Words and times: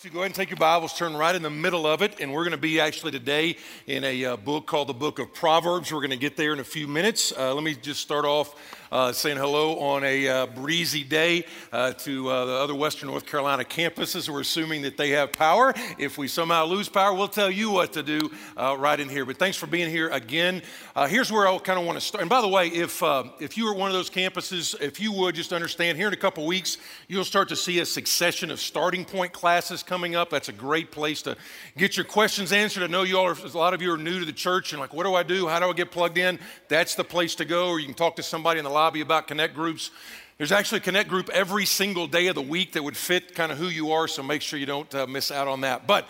to 0.00 0.08
go 0.08 0.20
ahead 0.20 0.26
and 0.28 0.34
take 0.34 0.48
your 0.48 0.56
Bibles, 0.56 0.94
turn 0.94 1.14
right 1.14 1.34
in 1.34 1.42
the 1.42 1.50
middle 1.50 1.86
of 1.86 2.00
it, 2.00 2.20
and 2.20 2.32
we're 2.32 2.44
going 2.44 2.52
to 2.52 2.56
be 2.56 2.80
actually 2.80 3.12
today 3.12 3.58
in 3.86 4.02
a 4.02 4.24
uh, 4.24 4.36
book 4.38 4.66
called 4.66 4.88
the 4.88 4.94
Book 4.94 5.18
of 5.18 5.34
Proverbs. 5.34 5.92
We're 5.92 6.00
going 6.00 6.08
to 6.08 6.16
get 6.16 6.38
there 6.38 6.54
in 6.54 6.58
a 6.58 6.64
few 6.64 6.88
minutes. 6.88 7.34
Uh, 7.36 7.52
let 7.52 7.62
me 7.62 7.74
just 7.74 8.00
start 8.00 8.24
off 8.24 8.54
uh, 8.90 9.12
saying 9.12 9.36
hello 9.36 9.78
on 9.78 10.02
a 10.02 10.26
uh, 10.26 10.46
breezy 10.46 11.04
day 11.04 11.44
uh, 11.70 11.92
to 11.92 12.28
uh, 12.28 12.44
the 12.46 12.52
other 12.52 12.74
Western 12.74 13.08
North 13.08 13.26
Carolina 13.26 13.62
campuses. 13.62 14.28
We're 14.28 14.40
assuming 14.40 14.82
that 14.82 14.96
they 14.96 15.10
have 15.10 15.32
power. 15.32 15.74
If 15.98 16.16
we 16.18 16.28
somehow 16.28 16.64
lose 16.64 16.88
power, 16.88 17.14
we'll 17.14 17.28
tell 17.28 17.50
you 17.50 17.70
what 17.70 17.92
to 17.92 18.02
do 18.02 18.30
right 18.56 18.98
in 18.98 19.08
here. 19.08 19.26
But 19.26 19.36
thanks 19.36 19.58
for 19.58 19.66
being 19.66 19.90
here 19.90 20.08
again. 20.08 20.62
here's 21.08 21.30
where 21.30 21.46
I 21.46 21.56
kind 21.58 21.78
of 21.78 21.84
want 21.84 22.00
to 22.00 22.04
start. 22.04 22.22
And 22.22 22.30
by 22.30 22.40
the 22.40 22.48
way, 22.48 22.68
if 22.68 23.02
if 23.38 23.56
you 23.56 23.68
are 23.68 23.74
one 23.74 23.90
of 23.90 23.94
those 23.94 24.10
campuses, 24.10 24.80
if 24.80 24.98
you 24.98 25.12
would 25.12 25.34
just 25.34 25.52
understand, 25.52 25.98
here 25.98 26.08
in 26.08 26.14
a 26.14 26.16
couple 26.16 26.46
weeks, 26.46 26.78
you'll 27.06 27.24
start 27.24 27.50
to 27.50 27.56
see 27.56 27.80
a 27.80 27.86
succession 27.86 28.50
of 28.50 28.60
starting 28.60 29.04
point 29.04 29.32
classes 29.32 29.82
coming 29.90 30.14
up. 30.14 30.30
That's 30.30 30.48
a 30.48 30.52
great 30.52 30.92
place 30.92 31.20
to 31.22 31.36
get 31.76 31.96
your 31.96 32.06
questions 32.06 32.52
answered. 32.52 32.84
I 32.84 32.86
know 32.86 33.02
you 33.02 33.18
all 33.18 33.26
are, 33.26 33.36
a 33.36 33.58
lot 33.58 33.74
of 33.74 33.82
you 33.82 33.92
are 33.92 33.98
new 33.98 34.20
to 34.20 34.24
the 34.24 34.32
church 34.32 34.72
and 34.72 34.80
like, 34.80 34.94
what 34.94 35.02
do 35.02 35.16
I 35.16 35.24
do? 35.24 35.48
How 35.48 35.58
do 35.58 35.68
I 35.68 35.72
get 35.72 35.90
plugged 35.90 36.16
in? 36.16 36.38
That's 36.68 36.94
the 36.94 37.02
place 37.02 37.34
to 37.34 37.44
go. 37.44 37.70
Or 37.70 37.80
you 37.80 37.86
can 37.86 37.96
talk 37.96 38.14
to 38.14 38.22
somebody 38.22 38.60
in 38.60 38.64
the 38.64 38.70
lobby 38.70 39.00
about 39.00 39.26
connect 39.26 39.52
groups. 39.52 39.90
There's 40.38 40.52
actually 40.52 40.78
a 40.78 40.82
connect 40.82 41.08
group 41.08 41.28
every 41.30 41.66
single 41.66 42.06
day 42.06 42.28
of 42.28 42.36
the 42.36 42.40
week 42.40 42.74
that 42.74 42.84
would 42.84 42.96
fit 42.96 43.34
kind 43.34 43.50
of 43.50 43.58
who 43.58 43.66
you 43.66 43.90
are, 43.90 44.06
so 44.06 44.22
make 44.22 44.42
sure 44.42 44.60
you 44.60 44.64
don't 44.64 44.94
uh, 44.94 45.08
miss 45.08 45.32
out 45.32 45.48
on 45.48 45.62
that. 45.62 45.88
But 45.88 46.08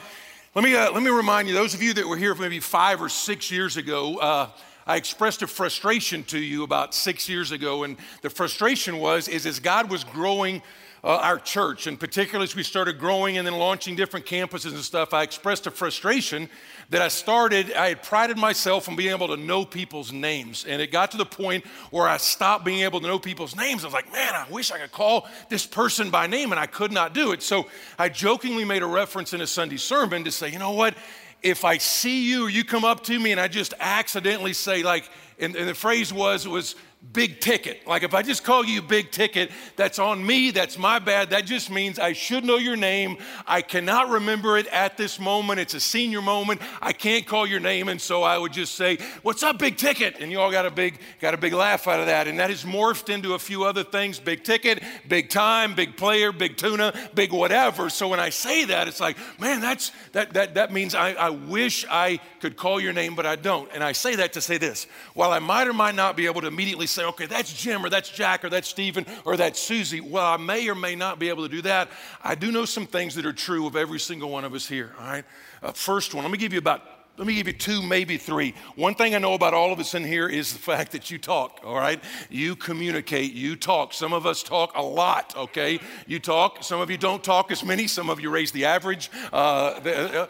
let 0.55 0.63
me, 0.63 0.77
uh, 0.77 0.93
let 0.93 1.03
me 1.03 1.09
remind 1.09 1.49
you, 1.49 1.55
those 1.55 1.73
of 1.73 1.83
you 1.83 1.95
that 1.95 2.07
were 2.07 2.19
here 2.19 2.35
maybe 2.35 2.61
five 2.61 3.01
or 3.01 3.09
six 3.09 3.51
years 3.51 3.79
ago, 3.79 4.19
uh, 4.19 4.51
I 4.87 4.97
expressed 4.97 5.41
a 5.41 5.47
frustration 5.47 6.23
to 6.25 6.39
you 6.39 6.65
about 6.65 6.95
six 6.95 7.31
years 7.31 7.51
ago, 7.51 7.85
and 7.85 7.97
the 8.21 8.29
frustration 8.29 8.99
was 8.99 9.27
is 9.27 9.47
as 9.47 9.59
God 9.59 9.91
was 9.91 10.05
growing 10.05 10.61
uh, 11.03 11.17
our 11.23 11.39
church, 11.39 11.87
and 11.87 11.99
particularly 11.99 12.45
as 12.45 12.55
we 12.55 12.63
started 12.63 12.99
growing 12.99 13.39
and 13.39 13.47
then 13.47 13.57
launching 13.57 13.97
different 13.97 14.27
campuses 14.27 14.73
and 14.73 14.83
stuff, 14.83 15.15
I 15.15 15.23
expressed 15.23 15.67
a 15.67 15.71
frustration 15.71 16.49
that 16.91 17.01
I 17.01 17.09
started, 17.09 17.73
I 17.73 17.89
had 17.91 18.03
prided 18.03 18.37
myself 18.37 18.89
on 18.89 18.97
being 18.97 19.11
able 19.11 19.29
to 19.29 19.37
know 19.37 19.65
people's 19.65 20.13
names. 20.13 20.67
And 20.67 20.83
it 20.83 20.93
got 20.93 21.13
to 21.13 21.17
the 21.17 21.25
point 21.25 21.65
where 21.91 22.07
I 22.07 22.19
stopped 22.19 22.65
being 22.65 22.81
able 22.81 23.01
to 23.01 23.07
know 23.07 23.19
people's 23.19 23.57
names. 23.57 23.85
I 23.85 23.87
was 23.87 23.95
like, 23.95 24.13
man, 24.13 24.35
I 24.35 24.47
wish 24.51 24.71
I 24.71 24.79
could 24.79 24.93
call 24.93 25.29
this 25.49 25.67
person 25.67 26.11
by 26.11 26.27
name, 26.27 26.51
and 26.53 26.61
I 26.61 26.67
could 26.67 26.93
not 26.93 27.15
do 27.15 27.33
it. 27.33 27.43
So 27.43 27.69
I 27.99 28.09
jokingly 28.09 28.65
made 28.65 28.83
a 28.83 28.87
reference 28.87 29.33
in 29.33 29.41
a 29.41 29.47
Sunday 29.47 29.79
sermon 29.79 30.25
to 30.25 30.31
say, 30.31 30.51
you 30.51 30.59
know 30.59 30.73
what? 30.73 30.95
If 31.43 31.65
I 31.65 31.79
see 31.79 32.29
you 32.29 32.47
or 32.47 32.51
you 32.51 32.65
come 32.65 32.85
up 32.85 33.05
to 33.05 33.19
me 33.19 33.33
and 33.33 33.41
I 33.41 33.49
just 33.49 33.73
accidentally 33.81 34.53
say, 34.53 34.83
like, 34.83 35.09
and, 35.39 35.57
and 35.57 35.67
the 35.67 35.75
phrase 35.75 36.13
was, 36.13 36.47
was, 36.47 36.75
big 37.13 37.41
ticket. 37.41 37.87
Like 37.87 38.03
if 38.03 38.15
I 38.15 38.23
just 38.23 38.45
call 38.45 38.65
you 38.65 38.83
big 38.83 39.11
ticket, 39.11 39.51
that's 39.75 39.99
on 39.99 40.25
me, 40.25 40.51
that's 40.51 40.79
my 40.79 40.99
bad. 40.99 41.31
That 41.31 41.47
just 41.47 41.71
means 41.71 41.99
I 41.99 42.13
should 42.13 42.45
know 42.45 42.57
your 42.57 42.77
name. 42.77 43.17
I 43.47 43.63
cannot 43.63 44.11
remember 44.11 44.59
it 44.59 44.67
at 44.69 44.97
this 44.97 45.19
moment. 45.19 45.61
It's 45.61 45.75
a 45.75 45.81
senior 45.81 46.21
moment. 46.21 46.61
I 46.81 46.93
can't 46.93 47.27
call 47.27 47.47
your 47.47 47.61
name 47.61 47.89
and 47.89 48.01
so 48.01 48.23
I 48.23 48.37
would 48.37 48.53
just 48.53 48.75
say, 48.75 48.99
"What's 49.23 49.43
up 49.43 49.59
big 49.59 49.77
ticket?" 49.77 50.17
And 50.21 50.31
you 50.31 50.41
all 50.41 50.51
got 50.51 50.67
a 50.67 50.71
big 50.71 50.99
got 51.21 51.33
a 51.33 51.39
big 51.39 51.55
laugh 51.55 51.89
out 51.89 52.01
of 52.01 52.07
that. 52.07 52.29
And 52.29 52.39
that 52.39 52.51
has 52.51 52.65
morphed 52.65 53.09
into 53.09 53.35
a 53.35 53.39
few 53.39 53.65
other 53.65 53.83
things, 53.83 54.19
big 54.19 54.45
ticket, 54.45 54.83
big 55.09 55.31
time, 55.31 55.75
big 55.75 55.97
player, 55.97 56.33
big 56.33 56.57
tuna, 56.59 56.93
big 57.15 57.33
whatever. 57.33 57.89
So 57.89 58.09
when 58.09 58.21
I 58.21 58.31
say 58.31 58.67
that, 58.67 58.89
it's 58.89 59.01
like, 59.01 59.17
"Man, 59.41 59.61
that's 59.61 59.91
that 60.13 60.35
that 60.35 60.55
that 60.55 60.71
means 60.71 60.95
I 60.95 61.13
I 61.13 61.31
wish 61.31 61.87
I 61.91 62.21
could 62.41 62.57
call 62.57 62.79
your 62.79 62.93
name, 62.93 63.15
but 63.15 63.25
I 63.25 63.37
don't." 63.37 63.71
And 63.73 63.83
I 63.83 63.93
say 63.93 64.17
that 64.17 64.35
to 64.35 64.41
say 64.41 64.59
this. 64.59 64.87
While 65.15 65.33
I 65.33 65.39
might 65.39 65.67
or 65.67 65.73
might 65.73 65.95
not 65.95 66.15
be 66.15 66.27
able 66.27 66.43
to 66.43 66.47
immediately 66.47 66.87
say, 66.91 67.05
okay, 67.05 67.27
that's 67.27 67.53
Jim 67.53 67.85
or 67.85 67.89
that's 67.89 68.09
Jack 68.09 68.45
or 68.45 68.51
that's 68.51 68.69
Stephen 68.69 69.07
or 69.25 69.37
that's 69.37 69.61
Susie. 69.61 70.01
Well, 70.01 70.27
I 70.27 70.37
may 70.37 70.69
or 70.69 70.75
may 70.75 70.95
not 70.95 71.19
be 71.19 71.29
able 71.29 71.45
to 71.45 71.49
do 71.49 71.63
that. 71.63 71.91
I 72.23 72.35
do 72.35 72.53
know 72.53 72.65
some 72.65 72.87
things 72.87 73.15
that 73.15 73.27
are 73.27 73.33
true 73.33 73.67
of 73.67 73.77
every 73.77 74.01
single 74.01 74.31
one 74.31 74.45
of 74.45 74.55
us 74.55 74.67
here, 74.67 74.93
all 74.99 75.07
right? 75.07 75.25
Uh, 75.63 75.73
first 75.73 76.15
one, 76.15 76.25
let 76.25 76.31
me 76.31 76.39
give 76.39 76.53
you 76.53 76.59
about 76.59 76.83
let 77.21 77.27
me 77.27 77.35
give 77.35 77.49
you 77.49 77.53
two, 77.53 77.83
maybe 77.83 78.17
three. 78.17 78.55
One 78.77 78.95
thing 78.95 79.15
I 79.15 79.19
know 79.19 79.35
about 79.35 79.53
all 79.53 79.75
of 79.75 79.79
us 79.79 79.95
in 79.95 80.05
here 80.05 80.27
is 80.27 80.55
the 80.55 80.59
fact 80.59 80.93
that 80.93 81.11
you 81.11 81.19
talk, 81.19 81.61
all 81.63 81.75
right? 81.75 82.03
You 82.31 82.57
communicate, 82.57 83.35
you 83.35 83.57
talk. 83.57 83.93
Some 83.93 84.15
of 84.15 84.25
us 84.25 84.43
talk 84.43 84.73
a 84.75 84.81
lot, 84.83 85.37
okay? 85.37 85.81
You 86.07 86.19
talk. 86.19 86.65
Some 86.65 86.81
of 86.81 86.91
you 86.91 86.97
don't 86.97 87.23
talk 87.23 87.53
as 87.53 87.63
many. 87.63 87.89
Some 87.89 88.09
of 88.09 88.21
you 88.21 88.31
raise 88.31 88.53
the 88.53 88.65
average. 88.65 89.11
Uh, 89.35 89.81
the, 89.81 90.23
uh, 90.23 90.27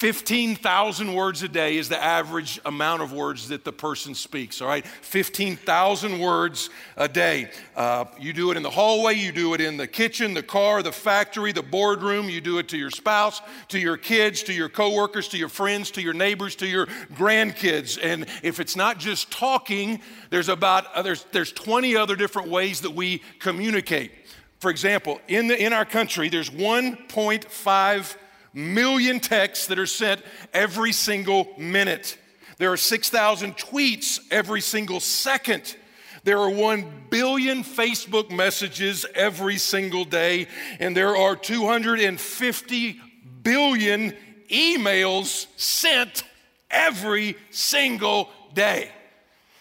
15,000 0.00 1.12
words 1.12 1.42
a 1.42 1.48
day 1.48 1.76
is 1.76 1.90
the 1.90 2.02
average 2.02 2.58
amount 2.64 3.02
of 3.02 3.12
words 3.12 3.48
that 3.48 3.64
the 3.64 3.72
person 3.72 4.14
speaks, 4.14 4.62
all 4.62 4.68
right? 4.68 4.86
15,000 4.86 6.18
words 6.18 6.70
a 6.96 7.06
day. 7.06 7.50
Uh, 7.76 8.06
you 8.18 8.32
do 8.32 8.50
it 8.50 8.56
in 8.56 8.62
the 8.62 8.70
hallway, 8.70 9.12
you 9.12 9.30
do 9.30 9.52
it 9.52 9.60
in 9.60 9.76
the 9.76 9.86
kitchen, 9.86 10.32
the 10.32 10.42
car, 10.42 10.82
the 10.82 10.90
factory, 10.90 11.52
the 11.52 11.62
boardroom, 11.62 12.30
you 12.30 12.40
do 12.40 12.56
it 12.56 12.66
to 12.66 12.78
your 12.78 12.88
spouse, 12.88 13.42
to 13.68 13.78
your 13.78 13.98
kids, 13.98 14.42
to 14.44 14.54
your 14.54 14.70
coworkers, 14.70 15.28
to 15.28 15.36
your 15.36 15.50
friends, 15.50 15.90
to 15.90 16.00
your 16.00 16.14
neighbors, 16.14 16.56
to 16.56 16.66
your 16.66 16.86
grandkids. 17.12 17.98
And 18.02 18.24
if 18.42 18.58
it's 18.58 18.76
not 18.76 18.98
just 18.98 19.30
talking, 19.30 20.00
there's 20.30 20.48
about, 20.48 20.86
uh, 20.94 21.02
there's, 21.02 21.26
there's 21.32 21.52
20 21.52 21.94
other 21.94 22.16
different 22.16 22.48
ways 22.48 22.80
that 22.80 22.94
we 22.94 23.20
communicate. 23.38 24.12
For 24.60 24.70
example, 24.70 25.20
in, 25.28 25.48
the, 25.48 25.62
in 25.62 25.74
our 25.74 25.84
country, 25.84 26.30
there's 26.30 26.48
1.5 26.48 28.16
million 28.52 29.20
texts 29.20 29.66
that 29.68 29.78
are 29.78 29.86
sent 29.86 30.22
every 30.52 30.92
single 30.92 31.48
minute. 31.58 32.18
There 32.58 32.72
are 32.72 32.76
6,000 32.76 33.56
tweets 33.56 34.20
every 34.30 34.60
single 34.60 35.00
second. 35.00 35.76
There 36.24 36.38
are 36.38 36.50
1 36.50 37.06
billion 37.08 37.64
Facebook 37.64 38.30
messages 38.30 39.06
every 39.14 39.56
single 39.56 40.04
day, 40.04 40.46
and 40.78 40.94
there 40.94 41.16
are 41.16 41.34
250 41.36 43.00
billion 43.42 44.14
emails 44.50 45.46
sent 45.56 46.24
every 46.70 47.36
single 47.50 48.28
day. 48.52 48.90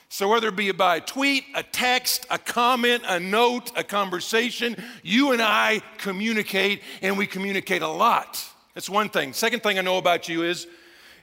So, 0.09 0.27
whether 0.27 0.47
it 0.47 0.55
be 0.55 0.71
by 0.71 0.97
a 0.97 1.01
tweet, 1.01 1.45
a 1.55 1.61
text, 1.61 2.25
a 2.31 2.39
comment, 2.39 3.03
a 3.07 3.19
note, 3.19 3.71
a 3.77 3.83
conversation, 3.83 4.75
you 5.03 5.31
and 5.31 5.41
I 5.41 5.81
communicate, 5.99 6.81
and 7.03 7.17
we 7.17 7.27
communicate 7.27 7.83
a 7.83 7.87
lot. 7.87 8.43
That's 8.79 8.89
one 8.89 9.09
thing. 9.09 9.33
Second 9.33 9.61
thing 9.61 9.77
I 9.77 9.81
know 9.81 9.97
about 9.97 10.29
you 10.29 10.43
is, 10.43 10.65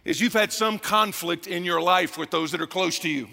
is 0.04 0.20
you've 0.20 0.34
had 0.34 0.52
some 0.52 0.78
conflict 0.78 1.46
in 1.46 1.64
your 1.64 1.80
life 1.80 2.18
with 2.18 2.30
those 2.30 2.52
that 2.52 2.60
are 2.60 2.66
close 2.66 2.98
to 2.98 3.08
you. 3.08 3.28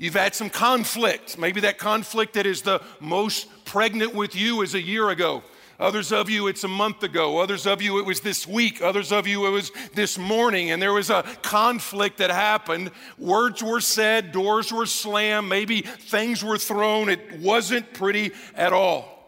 You've 0.00 0.14
had 0.16 0.34
some 0.34 0.50
conflict. 0.50 1.38
Maybe 1.38 1.60
that 1.60 1.78
conflict 1.78 2.34
that 2.34 2.44
is 2.44 2.62
the 2.62 2.82
most 2.98 3.46
pregnant 3.64 4.16
with 4.16 4.34
you 4.34 4.62
is 4.62 4.74
a 4.74 4.82
year 4.82 5.10
ago. 5.10 5.44
Others 5.78 6.10
of 6.10 6.28
you, 6.28 6.48
it's 6.48 6.64
a 6.64 6.68
month 6.68 7.04
ago. 7.04 7.38
Others 7.38 7.68
of 7.68 7.80
you, 7.80 8.00
it 8.00 8.04
was 8.04 8.18
this 8.18 8.48
week. 8.48 8.82
Others 8.82 9.12
of 9.12 9.28
you, 9.28 9.46
it 9.46 9.50
was 9.50 9.70
this 9.94 10.18
morning. 10.18 10.72
And 10.72 10.82
there 10.82 10.92
was 10.92 11.08
a 11.08 11.22
conflict 11.40 12.18
that 12.18 12.30
happened. 12.30 12.90
Words 13.16 13.62
were 13.62 13.80
said, 13.80 14.32
doors 14.32 14.72
were 14.72 14.86
slammed, 14.86 15.48
maybe 15.48 15.82
things 15.82 16.42
were 16.42 16.58
thrown. 16.58 17.08
It 17.08 17.38
wasn't 17.38 17.94
pretty 17.94 18.32
at 18.56 18.72
all. 18.72 19.19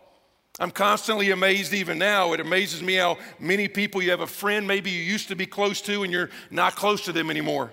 I'm 0.60 0.70
constantly 0.70 1.30
amazed 1.30 1.72
even 1.72 1.98
now. 1.98 2.34
It 2.34 2.40
amazes 2.40 2.82
me 2.82 2.94
how 2.94 3.16
many 3.38 3.68
people 3.68 4.02
you 4.02 4.10
have 4.10 4.20
a 4.20 4.26
friend 4.26 4.66
maybe 4.68 4.90
you 4.90 5.00
used 5.00 5.28
to 5.28 5.36
be 5.36 5.46
close 5.46 5.80
to 5.82 6.02
and 6.02 6.12
you're 6.12 6.28
not 6.50 6.76
close 6.76 7.04
to 7.06 7.12
them 7.12 7.30
anymore. 7.30 7.72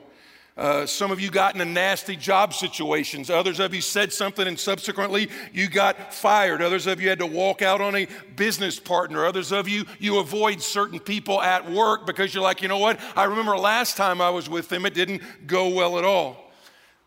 Uh, 0.56 0.86
some 0.86 1.12
of 1.12 1.20
you 1.20 1.30
got 1.30 1.56
in 1.56 1.62
a 1.62 1.66
nasty 1.66 2.16
job 2.16 2.54
situations. 2.54 3.30
Others 3.30 3.60
of 3.60 3.74
you 3.74 3.82
said 3.82 4.12
something 4.12 4.48
and 4.48 4.60
subsequently 4.60 5.30
you 5.54 5.70
got 5.70 6.14
fired. 6.14 6.62
Others 6.62 6.88
of 6.88 7.02
you 7.02 7.10
had 7.10 7.20
to 7.20 7.26
walk 7.26 7.62
out 7.62 7.82
on 7.82 7.96
a 7.96 8.08
business 8.36 8.80
partner. 8.80 9.26
Others 9.26 9.52
of 9.52 9.68
you, 9.68 9.86
you 10.00 10.20
avoid 10.20 10.62
certain 10.62 11.00
people 11.00 11.42
at 11.42 11.70
work 11.70 12.06
because 12.06 12.34
you're 12.34 12.44
like, 12.44 12.62
you 12.62 12.68
know 12.70 12.78
what? 12.78 13.00
I 13.16 13.26
remember 13.26 13.58
last 13.58 13.98
time 13.98 14.22
I 14.22 14.30
was 14.30 14.50
with 14.50 14.70
them, 14.70 14.86
it 14.86 14.94
didn't 14.94 15.22
go 15.48 15.70
well 15.70 15.98
at 15.98 16.06
all. 16.06 16.49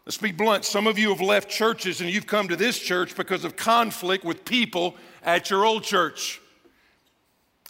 Let's 0.05 0.17
be 0.17 0.33
blunt. 0.33 0.65
Some 0.65 0.89
of 0.89 0.99
you 0.99 1.11
have 1.11 1.21
left 1.21 1.49
churches 1.49 2.01
and 2.01 2.11
you've 2.11 2.27
come 2.27 2.49
to 2.49 2.57
this 2.57 2.77
church 2.79 3.17
because 3.17 3.45
of 3.45 3.55
conflict 3.55 4.25
with 4.25 4.45
people 4.45 4.97
at 5.23 5.49
your 5.49 5.65
old 5.65 5.85
church. 5.85 6.41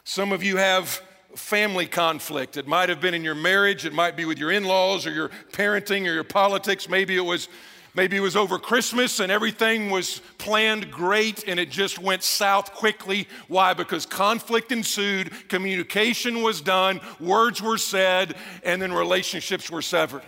Some 0.05 0.33
of 0.33 0.43
you 0.43 0.57
have 0.57 1.03
family 1.37 1.87
conflict. 1.87 2.57
It 2.57 2.67
might 2.67 2.89
have 2.89 3.03
been 3.03 3.13
in 3.13 3.23
your 3.23 3.35
marriage, 3.35 3.85
it 3.85 3.93
might 3.93 4.17
be 4.17 4.25
with 4.25 4.39
your 4.39 4.51
in-laws 4.51 5.07
or 5.07 5.13
your 5.13 5.31
parenting 5.53 6.09
or 6.09 6.13
your 6.15 6.25
politics. 6.25 6.89
Maybe 6.89 7.17
it 7.17 7.25
was 7.25 7.49
maybe 7.95 8.17
it 8.17 8.21
was 8.21 8.37
over 8.37 8.59
Christmas 8.59 9.21
and 9.21 9.31
everything 9.31 9.91
was 9.91 10.23
planned 10.39 10.91
great 10.91 11.47
and 11.47 11.61
it 11.61 11.71
just 11.71 11.99
went 11.99 12.23
south 12.23 12.73
quickly. 12.73 13.29
Why? 13.49 13.75
Because 13.75 14.07
conflict 14.07 14.73
ensued, 14.73 15.49
communication 15.49 16.41
was 16.41 16.63
done, 16.63 17.03
words 17.21 17.61
were 17.61 17.77
said, 17.77 18.37
and 18.65 18.81
then 18.81 18.95
relationships 18.95 19.71
were 19.71 19.83
severed. 19.83 20.23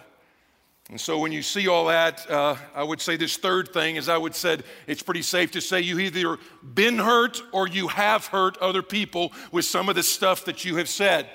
And 0.90 1.00
so 1.00 1.18
when 1.18 1.32
you 1.32 1.42
see 1.42 1.66
all 1.66 1.86
that, 1.86 2.30
uh, 2.30 2.56
I 2.74 2.82
would 2.82 3.00
say 3.00 3.16
this 3.16 3.36
third 3.38 3.72
thing 3.72 3.96
is 3.96 4.08
I 4.08 4.18
would 4.18 4.34
said 4.34 4.64
it's 4.86 5.02
pretty 5.02 5.22
safe 5.22 5.52
to 5.52 5.60
say 5.60 5.80
you 5.80 5.98
either 5.98 6.38
been 6.62 6.98
hurt 6.98 7.42
or 7.52 7.66
you 7.66 7.88
have 7.88 8.26
hurt 8.26 8.58
other 8.58 8.82
people 8.82 9.32
with 9.50 9.64
some 9.64 9.88
of 9.88 9.94
the 9.94 10.02
stuff 10.02 10.44
that 10.44 10.64
you 10.64 10.76
have 10.76 10.88
said. 10.88 11.26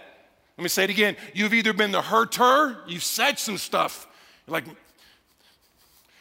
Let 0.58 0.64
me 0.64 0.70
say 0.70 0.84
it 0.84 0.90
again. 0.92 1.16
You've 1.34 1.54
either 1.54 1.74
been 1.74 1.92
the 1.92 2.02
hurter, 2.02 2.78
you've 2.88 3.04
said 3.04 3.40
some 3.40 3.58
stuff. 3.58 4.08
You're 4.46 4.54
like, 4.54 4.66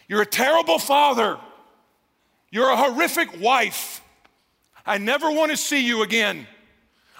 you're 0.08 0.22
a 0.22 0.26
terrible 0.26 0.78
father. 0.78 1.38
You're 2.50 2.70
a 2.70 2.76
horrific 2.76 3.40
wife. 3.40 4.00
I 4.86 4.96
never 4.96 5.30
want 5.30 5.50
to 5.50 5.56
see 5.56 5.84
you 5.84 6.02
again. 6.02 6.46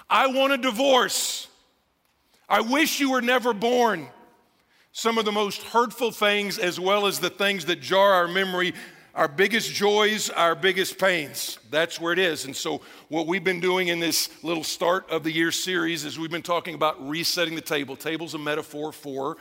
I 0.09 0.27
want 0.27 0.53
a 0.53 0.57
divorce. 0.57 1.47
I 2.49 2.61
wish 2.61 2.99
you 2.99 3.11
were 3.11 3.21
never 3.21 3.53
born. 3.53 4.07
Some 4.91 5.17
of 5.17 5.25
the 5.25 5.31
most 5.31 5.61
hurtful 5.61 6.11
things, 6.11 6.57
as 6.57 6.79
well 6.79 7.05
as 7.05 7.19
the 7.19 7.29
things 7.29 7.65
that 7.65 7.79
jar 7.79 8.13
our 8.13 8.27
memory, 8.27 8.73
our 9.13 9.27
biggest 9.27 9.71
joys, 9.71 10.29
our 10.31 10.55
biggest 10.55 10.97
pains. 10.97 11.59
That's 11.69 11.99
where 11.99 12.11
it 12.11 12.19
is. 12.19 12.45
And 12.45 12.55
so, 12.55 12.81
what 13.07 13.27
we've 13.27 13.43
been 13.43 13.59
doing 13.59 13.89
in 13.89 13.99
this 13.99 14.29
little 14.43 14.63
start 14.63 15.09
of 15.11 15.23
the 15.23 15.31
year 15.31 15.51
series 15.51 16.05
is 16.05 16.17
we've 16.17 16.31
been 16.31 16.41
talking 16.41 16.73
about 16.73 17.07
resetting 17.07 17.53
the 17.53 17.61
table. 17.61 17.95
Table's 17.95 18.33
a 18.33 18.39
metaphor 18.39 18.91
for 18.91 19.37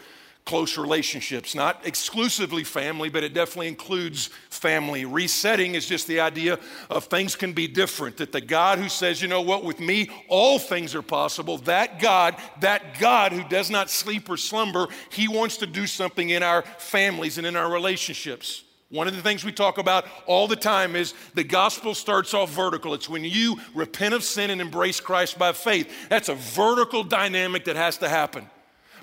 close 0.48 0.78
relationships, 0.78 1.54
not 1.54 1.86
exclusively 1.86 2.64
family, 2.64 3.10
but 3.10 3.22
it 3.22 3.34
definitely 3.34 3.68
includes 3.68 4.28
family. 4.48 5.04
Resetting 5.04 5.74
is 5.74 5.84
just 5.84 6.06
the 6.06 6.20
idea 6.20 6.58
of 6.88 7.04
things 7.04 7.36
can 7.36 7.52
be 7.52 7.68
different. 7.68 8.16
That 8.16 8.32
the 8.32 8.40
God 8.40 8.78
who 8.78 8.88
says, 8.88 9.20
you 9.20 9.28
know 9.28 9.42
what, 9.42 9.62
with 9.62 9.78
me, 9.78 10.08
all 10.26 10.58
things 10.58 10.94
are 10.94 11.02
possible, 11.02 11.58
that 11.58 12.00
God, 12.00 12.34
that 12.60 12.98
God 12.98 13.32
who 13.32 13.46
does 13.46 13.68
not 13.68 13.90
sleep 13.90 14.30
or 14.30 14.38
slumber, 14.38 14.88
he 15.10 15.28
wants 15.28 15.58
to 15.58 15.66
do 15.66 15.86
something 15.86 16.30
in 16.30 16.42
our 16.42 16.62
families 16.62 17.36
and 17.36 17.46
in 17.46 17.54
our 17.54 17.70
relationships. 17.70 18.64
One 18.88 19.06
of 19.06 19.14
the 19.14 19.20
things 19.20 19.44
we 19.44 19.52
talk 19.52 19.76
about 19.76 20.06
all 20.24 20.48
the 20.48 20.56
time 20.56 20.96
is 20.96 21.12
the 21.34 21.44
gospel 21.44 21.94
starts 21.94 22.32
off 22.32 22.50
vertical. 22.52 22.94
It's 22.94 23.06
when 23.06 23.22
you 23.22 23.60
repent 23.74 24.14
of 24.14 24.24
sin 24.24 24.48
and 24.48 24.62
embrace 24.62 24.98
Christ 24.98 25.38
by 25.38 25.52
faith. 25.52 26.08
That's 26.08 26.30
a 26.30 26.34
vertical 26.34 27.04
dynamic 27.04 27.66
that 27.66 27.76
has 27.76 27.98
to 27.98 28.08
happen. 28.08 28.48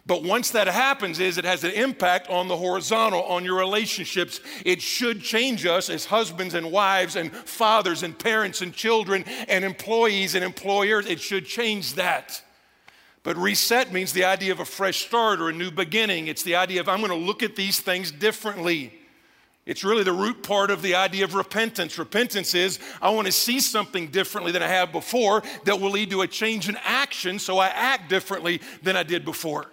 But 0.07 0.24
once 0.24 0.52
that 0.52 0.68
happens 0.68 1.19
is 1.19 1.38
it 1.38 1.46
has 1.46 1.63
an 1.63 1.72
impact 1.72 2.30
on 2.30 2.48
the 2.48 2.57
horizontal, 2.57 3.24
on 3.24 3.44
your 3.44 3.57
relationships. 3.57 4.40
It 4.63 4.80
should 4.80 5.22
change 5.22 5.66
us 5.66 5.90
as 5.90 6.06
husbands 6.06 6.54
and 6.54 6.72
wives 6.72 7.16
and 7.16 7.31
fathers 7.31 8.04
and 8.04 8.18
parents 8.18 8.62
and 8.62 8.72
children 8.72 9.24
and 9.48 9.66
employees 9.66 10.36
and 10.36 10.44
employers. 10.44 11.07
It 11.07 11.19
should 11.19 11.46
change 11.46 11.96
that. 11.96 12.44
But 13.24 13.36
reset 13.36 13.92
means 13.92 14.13
the 14.13 14.25
idea 14.25 14.52
of 14.52 14.60
a 14.60 14.66
fresh 14.66 15.07
start 15.07 15.42
or 15.42 15.50
a 15.50 15.54
new 15.54 15.72
beginning. 15.72 16.28
It's 16.28 16.44
the 16.44 16.56
idea 16.56 16.81
of 16.81 16.88
I'm 16.88 17.00
going 17.00 17.10
to 17.10 17.18
look 17.18 17.42
at 17.42 17.56
these 17.56 17.80
things 17.80 18.12
differently. 18.12 18.94
It's 19.66 19.84
really 19.84 20.04
the 20.04 20.13
root 20.13 20.44
part 20.44 20.69
of 20.69 20.84
the 20.84 20.94
idea 20.94 21.24
of 21.24 21.34
repentance. 21.34 21.98
Repentance 21.98 22.54
is 22.54 22.78
I 23.02 23.10
want 23.10 23.25
to 23.25 23.31
see 23.31 23.60
something 23.60 24.10
differently 24.10 24.52
than 24.52 24.62
I 24.62 24.68
have 24.68 24.92
before 24.92 25.42
that 25.63 25.81
will 25.81 25.90
lead 25.90 26.12
to 26.12 26.22
a 26.22 26.28
change 26.28 26.69
in 26.69 26.78
action 26.84 27.40
so 27.40 27.57
I 27.57 27.69
act 27.69 28.07
differently 28.07 28.62
than 28.84 28.96
I 28.96 29.02
did 29.02 29.25
before. 29.25 29.72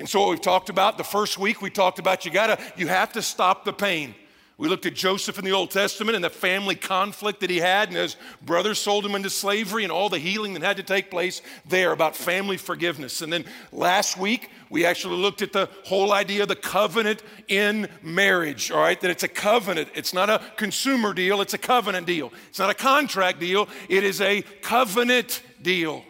And 0.00 0.08
so 0.08 0.20
what 0.20 0.30
we've 0.30 0.40
talked 0.40 0.70
about 0.70 0.96
the 0.96 1.04
first 1.04 1.38
week, 1.38 1.60
we 1.60 1.68
talked 1.68 1.98
about 1.98 2.24
you 2.24 2.30
gotta, 2.30 2.58
you 2.74 2.88
have 2.88 3.12
to 3.12 3.20
stop 3.22 3.66
the 3.66 3.72
pain. 3.72 4.14
We 4.56 4.66
looked 4.66 4.86
at 4.86 4.94
Joseph 4.94 5.38
in 5.38 5.44
the 5.44 5.52
Old 5.52 5.70
Testament 5.70 6.16
and 6.16 6.24
the 6.24 6.30
family 6.30 6.74
conflict 6.74 7.40
that 7.40 7.50
he 7.50 7.58
had, 7.58 7.88
and 7.88 7.96
his 7.98 8.16
brothers 8.42 8.78
sold 8.78 9.04
him 9.04 9.14
into 9.14 9.28
slavery, 9.28 9.84
and 9.84 9.92
all 9.92 10.08
the 10.08 10.18
healing 10.18 10.54
that 10.54 10.62
had 10.62 10.78
to 10.78 10.82
take 10.82 11.10
place 11.10 11.42
there 11.68 11.92
about 11.92 12.16
family 12.16 12.56
forgiveness. 12.56 13.20
And 13.20 13.30
then 13.30 13.44
last 13.72 14.16
week, 14.16 14.50
we 14.70 14.86
actually 14.86 15.16
looked 15.16 15.42
at 15.42 15.52
the 15.52 15.68
whole 15.84 16.12
idea 16.12 16.42
of 16.42 16.48
the 16.48 16.56
covenant 16.56 17.22
in 17.48 17.88
marriage, 18.02 18.70
all 18.70 18.80
right? 18.80 19.00
That 19.00 19.10
it's 19.10 19.22
a 19.22 19.28
covenant. 19.28 19.88
It's 19.94 20.14
not 20.14 20.30
a 20.30 20.42
consumer 20.56 21.12
deal, 21.12 21.42
it's 21.42 21.54
a 21.54 21.58
covenant 21.58 22.06
deal. 22.06 22.32
It's 22.48 22.58
not 22.58 22.70
a 22.70 22.74
contract 22.74 23.38
deal, 23.40 23.68
it 23.90 24.04
is 24.04 24.22
a 24.22 24.42
covenant 24.62 25.42
deal. 25.62 26.04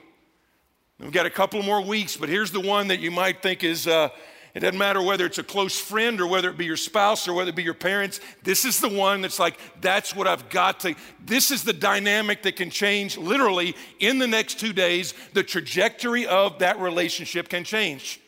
We've 1.01 1.13
got 1.13 1.25
a 1.25 1.31
couple 1.31 1.63
more 1.63 1.81
weeks, 1.81 2.19
but 2.19 2.29
here's 2.29 2.51
the 2.51 2.61
one 2.61 2.89
that 2.89 3.01
you 3.01 3.11
might 3.11 3.41
think 3.41 3.65
is 3.65 3.87
uh, 3.87 4.11
it 4.53 4.61
doesn't 4.61 4.77
matter 4.77 5.01
whether 5.01 5.25
it's 5.25 5.39
a 5.39 5.43
close 5.43 5.81
friend 5.81 6.21
or 6.21 6.27
whether 6.27 6.51
it 6.51 6.59
be 6.59 6.67
your 6.67 6.77
spouse 6.77 7.27
or 7.27 7.33
whether 7.33 7.49
it 7.49 7.57
be 7.57 7.63
your 7.63 7.73
parents. 7.73 8.21
This 8.43 8.67
is 8.67 8.81
the 8.81 8.89
one 8.91 9.23
that's 9.23 9.39
like, 9.39 9.59
that's 9.81 10.15
what 10.15 10.27
I've 10.27 10.51
got 10.51 10.81
to. 10.81 10.95
This 11.25 11.51
is 11.51 11.65
the 11.65 11.73
dynamic 11.73 12.43
that 12.43 12.57
can 12.57 12.69
change 12.69 13.17
literally 13.17 13.75
in 13.99 14.19
the 14.19 14.27
next 14.27 14.61
two 14.61 14.75
days. 14.75 15.15
The 15.33 15.43
trajectory 15.43 16.27
of 16.27 16.59
that 16.59 16.79
relationship 16.79 17.49
can 17.49 17.65
change. 17.65 18.21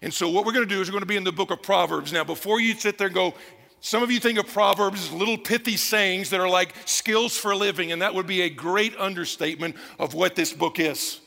And 0.00 0.14
so, 0.14 0.28
what 0.28 0.44
we're 0.44 0.52
going 0.52 0.68
to 0.68 0.74
do 0.74 0.80
is 0.80 0.88
we're 0.88 0.92
going 0.92 1.02
to 1.02 1.06
be 1.06 1.16
in 1.16 1.24
the 1.24 1.32
book 1.32 1.50
of 1.50 1.60
Proverbs. 1.60 2.12
Now, 2.12 2.22
before 2.22 2.60
you 2.60 2.74
sit 2.74 2.98
there 2.98 3.08
and 3.08 3.14
go, 3.14 3.34
some 3.80 4.02
of 4.02 4.12
you 4.12 4.20
think 4.20 4.38
of 4.38 4.46
Proverbs 4.46 5.06
as 5.08 5.12
little 5.12 5.38
pithy 5.38 5.76
sayings 5.76 6.30
that 6.30 6.40
are 6.40 6.48
like 6.48 6.74
skills 6.84 7.36
for 7.36 7.54
living, 7.54 7.90
and 7.90 8.02
that 8.02 8.14
would 8.14 8.26
be 8.28 8.42
a 8.42 8.50
great 8.50 8.96
understatement 8.96 9.74
of 9.98 10.14
what 10.14 10.36
this 10.36 10.52
book 10.52 10.78
is. 10.78 11.21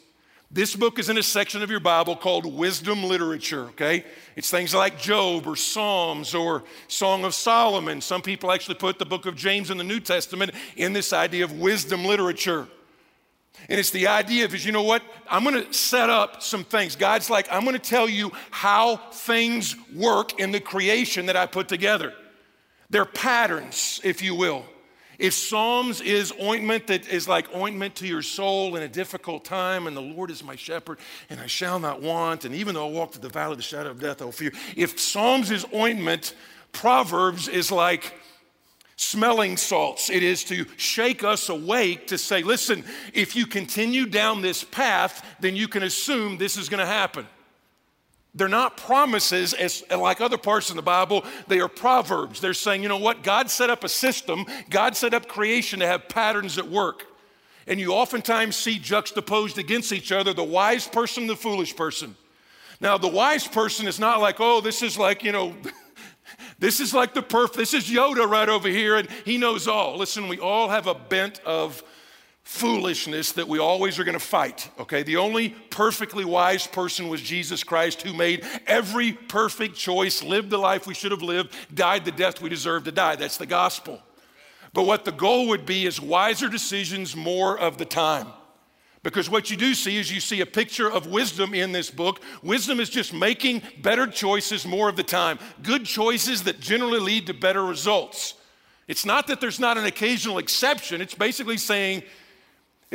This 0.56 0.74
book 0.74 1.00
is 1.00 1.10
in 1.10 1.18
a 1.18 1.24
section 1.24 1.62
of 1.64 1.70
your 1.70 1.82
Bible 1.82 2.16
called 2.16 2.46
wisdom 2.46 3.04
literature, 3.04 3.66
okay? 3.72 4.06
It's 4.38 4.50
things 4.50 4.74
like 4.74 4.98
Job 4.98 5.48
or 5.48 5.58
Psalms 5.58 6.34
or 6.34 6.64
Song 6.88 7.26
of 7.26 7.34
Solomon. 7.34 8.00
Some 8.00 8.22
people 8.22 8.50
actually 8.50 8.76
put 8.76 8.98
the 8.98 9.06
book 9.06 9.26
of 9.26 9.36
James 9.36 9.70
in 9.70 9.78
the 9.78 9.84
New 9.84 10.00
Testament 10.00 10.52
in 10.78 10.94
this 10.94 11.12
idea 11.12 11.44
of 11.44 11.60
wisdom 11.60 12.06
literature. 12.06 12.70
And 13.68 13.78
it's 13.78 13.90
the 13.90 14.08
idea 14.08 14.46
of, 14.46 14.56
is 14.56 14.66
you 14.66 14.72
know 14.72 14.84
what? 14.84 15.04
I'm 15.30 15.44
going 15.44 15.62
to 15.62 15.74
set 15.74 16.10
up 16.10 16.42
some 16.42 16.64
things. 16.64 16.96
God's 16.96 17.30
like, 17.30 17.50
I'm 17.52 17.66
going 17.66 17.78
to 17.78 17.90
tell 17.90 18.08
you 18.08 18.32
how 18.50 18.96
things 19.12 19.76
work 19.94 20.40
in 20.40 20.54
the 20.54 20.62
creation 20.62 21.26
that 21.26 21.36
I 21.36 21.48
put 21.48 21.68
together. 21.68 22.14
They're 22.90 23.04
patterns, 23.04 24.00
if 24.06 24.22
you 24.22 24.36
will. 24.36 24.64
If 25.18 25.34
Psalms 25.34 26.02
is 26.02 26.34
ointment 26.42 26.88
that 26.88 27.08
is 27.08 27.28
like 27.28 27.54
ointment 27.56 27.96
to 27.96 28.08
your 28.08 28.22
soul 28.22 28.76
in 28.76 28.84
a 28.84 28.88
difficult 28.88 29.46
time, 29.46 29.88
and 29.88 29.96
the 29.96 30.02
Lord 30.02 30.32
is 30.32 30.44
my 30.44 30.56
shepherd, 30.56 31.00
and 31.30 31.40
I 31.40 31.48
shall 31.48 31.80
not 31.80 32.02
want, 32.02 32.46
and 32.46 32.54
even 32.56 32.76
though 32.76 32.88
I 32.88 32.92
walk 32.92 33.14
through 33.14 33.22
the 33.22 33.30
valley 33.30 33.54
of 33.54 33.58
the 33.58 33.64
shadow 33.64 33.92
of 33.92 34.00
death, 34.00 34.22
I'll 34.22 34.32
fear. 34.32 34.52
If 34.76 35.00
Psalms 35.00 35.52
is 35.52 35.66
ointment, 35.74 36.34
Proverbs 36.72 37.48
is 37.48 37.72
like 37.72 38.14
smelling 38.98 39.58
salts. 39.58 40.10
It 40.10 40.24
is 40.24 40.44
to 40.46 40.66
shake 40.78 41.24
us 41.24 41.50
awake 41.50 42.08
to 42.08 42.18
say, 42.18 42.44
listen, 42.44 42.84
if 43.14 43.36
you 43.36 43.46
continue 43.46 44.06
down 44.06 44.42
this 44.42 44.64
path, 44.64 45.26
then 45.40 45.56
you 45.56 45.68
can 45.68 45.84
assume 45.84 46.38
this 46.38 46.58
is 46.58 46.70
going 46.70 46.80
to 46.80 46.86
happen. 46.86 47.28
They're 48.36 48.50
not 48.50 48.76
promises 48.76 49.54
as 49.54 49.82
like 49.90 50.20
other 50.20 50.38
parts 50.38 50.70
in 50.70 50.76
the 50.76 50.82
Bible, 50.82 51.24
they 51.48 51.62
are 51.62 51.70
proverbs. 51.70 52.42
They're 52.42 52.54
saying, 52.54 52.84
you 52.84 52.90
know 52.90 52.98
what? 52.98 53.24
God 53.24 53.50
set 53.50 53.70
up 53.70 53.86
a 53.86 53.90
system, 53.90 54.46
God 54.70 54.98
set 54.98 55.14
up 55.14 55.30
creation 55.30 55.80
to 55.80 55.88
have 55.88 56.10
patterns 56.10 56.58
at 56.58 56.68
work. 56.68 57.06
And 57.66 57.80
you 57.80 57.94
oftentimes 57.94 58.56
see 58.56 58.78
juxtaposed 58.78 59.58
against 59.58 59.92
each 59.92 60.12
other 60.12 60.34
the 60.34 60.44
wise 60.44 60.88
person 60.88 61.24
and 61.24 61.30
the 61.30 61.36
foolish 61.36 61.76
person. 61.76 62.16
Now, 62.82 62.98
the 62.98 63.08
wise 63.08 63.48
person 63.48 63.88
is 63.88 64.00
not 64.00 64.20
like, 64.20 64.40
oh, 64.40 64.62
this 64.62 64.84
is 64.84 64.98
like, 64.98 65.24
you 65.24 65.32
know, 65.32 65.56
this 66.60 66.80
is 66.80 66.94
like 66.94 67.14
the 67.14 67.24
perf, 67.24 67.54
this 67.54 67.74
is 67.74 67.90
Yoda 67.90 68.30
right 68.30 68.50
over 68.50 68.68
here, 68.68 68.98
and 68.98 69.10
he 69.24 69.38
knows 69.38 69.68
all. 69.68 69.98
Listen, 69.98 70.28
we 70.28 70.40
all 70.40 70.70
have 70.70 70.88
a 70.88 70.94
bent 70.94 71.40
of 71.46 71.82
foolishness 72.46 73.32
that 73.34 73.48
we 73.48 73.58
always 73.58 73.98
are 73.98 74.04
going 74.04 74.18
to 74.18 74.24
fight, 74.24 74.70
okay? 74.80 75.02
The 75.02 75.18
only 75.18 75.50
perfectly 75.50 76.24
wise 76.24 76.68
person 76.68 77.10
was 77.10 77.20
Jesus 77.20 77.64
Christ 77.64 78.04
who 78.04 78.14
made 78.14 78.46
every 78.68 79.14
perfect 79.14 79.76
choice, 79.76 80.24
lived 80.24 80.52
the 80.52 80.60
life 80.60 80.86
we 80.86 80.94
should 80.94 81.12
have 81.12 81.24
lived, 81.24 81.54
died 81.74 82.06
the 82.06 82.12
death 82.12 82.42
we 82.42 82.48
deserve 82.48 82.84
to 82.84 82.92
die. 82.92 83.16
That's 83.16 83.38
the 83.38 83.48
gospel. 83.48 84.02
But 84.74 84.84
what 84.84 85.06
the 85.06 85.12
goal 85.12 85.48
would 85.48 85.66
be 85.66 85.88
is 85.88 86.00
wiser 86.00 86.48
decisions 86.48 87.16
more 87.16 87.58
of 87.58 87.80
the 87.80 87.86
time. 87.86 88.28
Because 89.02 89.30
what 89.30 89.50
you 89.50 89.58
do 89.58 89.74
see 89.74 89.98
is 89.98 90.12
you 90.12 90.20
see 90.20 90.42
a 90.42 90.46
picture 90.46 90.92
of 90.92 91.08
wisdom 91.08 91.54
in 91.56 91.72
this 91.72 91.90
book. 91.90 92.22
Wisdom 92.44 92.80
is 92.80 92.90
just 92.90 93.12
making 93.12 93.64
better 93.82 94.06
choices 94.06 94.68
more 94.68 94.88
of 94.88 94.96
the 94.96 95.04
time, 95.04 95.40
good 95.64 95.86
choices 95.86 96.44
that 96.44 96.60
generally 96.60 97.00
lead 97.00 97.26
to 97.28 97.34
better 97.34 97.64
results. 97.64 98.36
It's 98.88 99.06
not 99.06 99.28
that 99.28 99.42
there's 99.42 99.60
not 99.60 99.80
an 99.80 99.86
occasional 99.86 100.38
exception, 100.38 101.02
it's 101.02 101.16
basically 101.16 101.58
saying, 101.58 102.04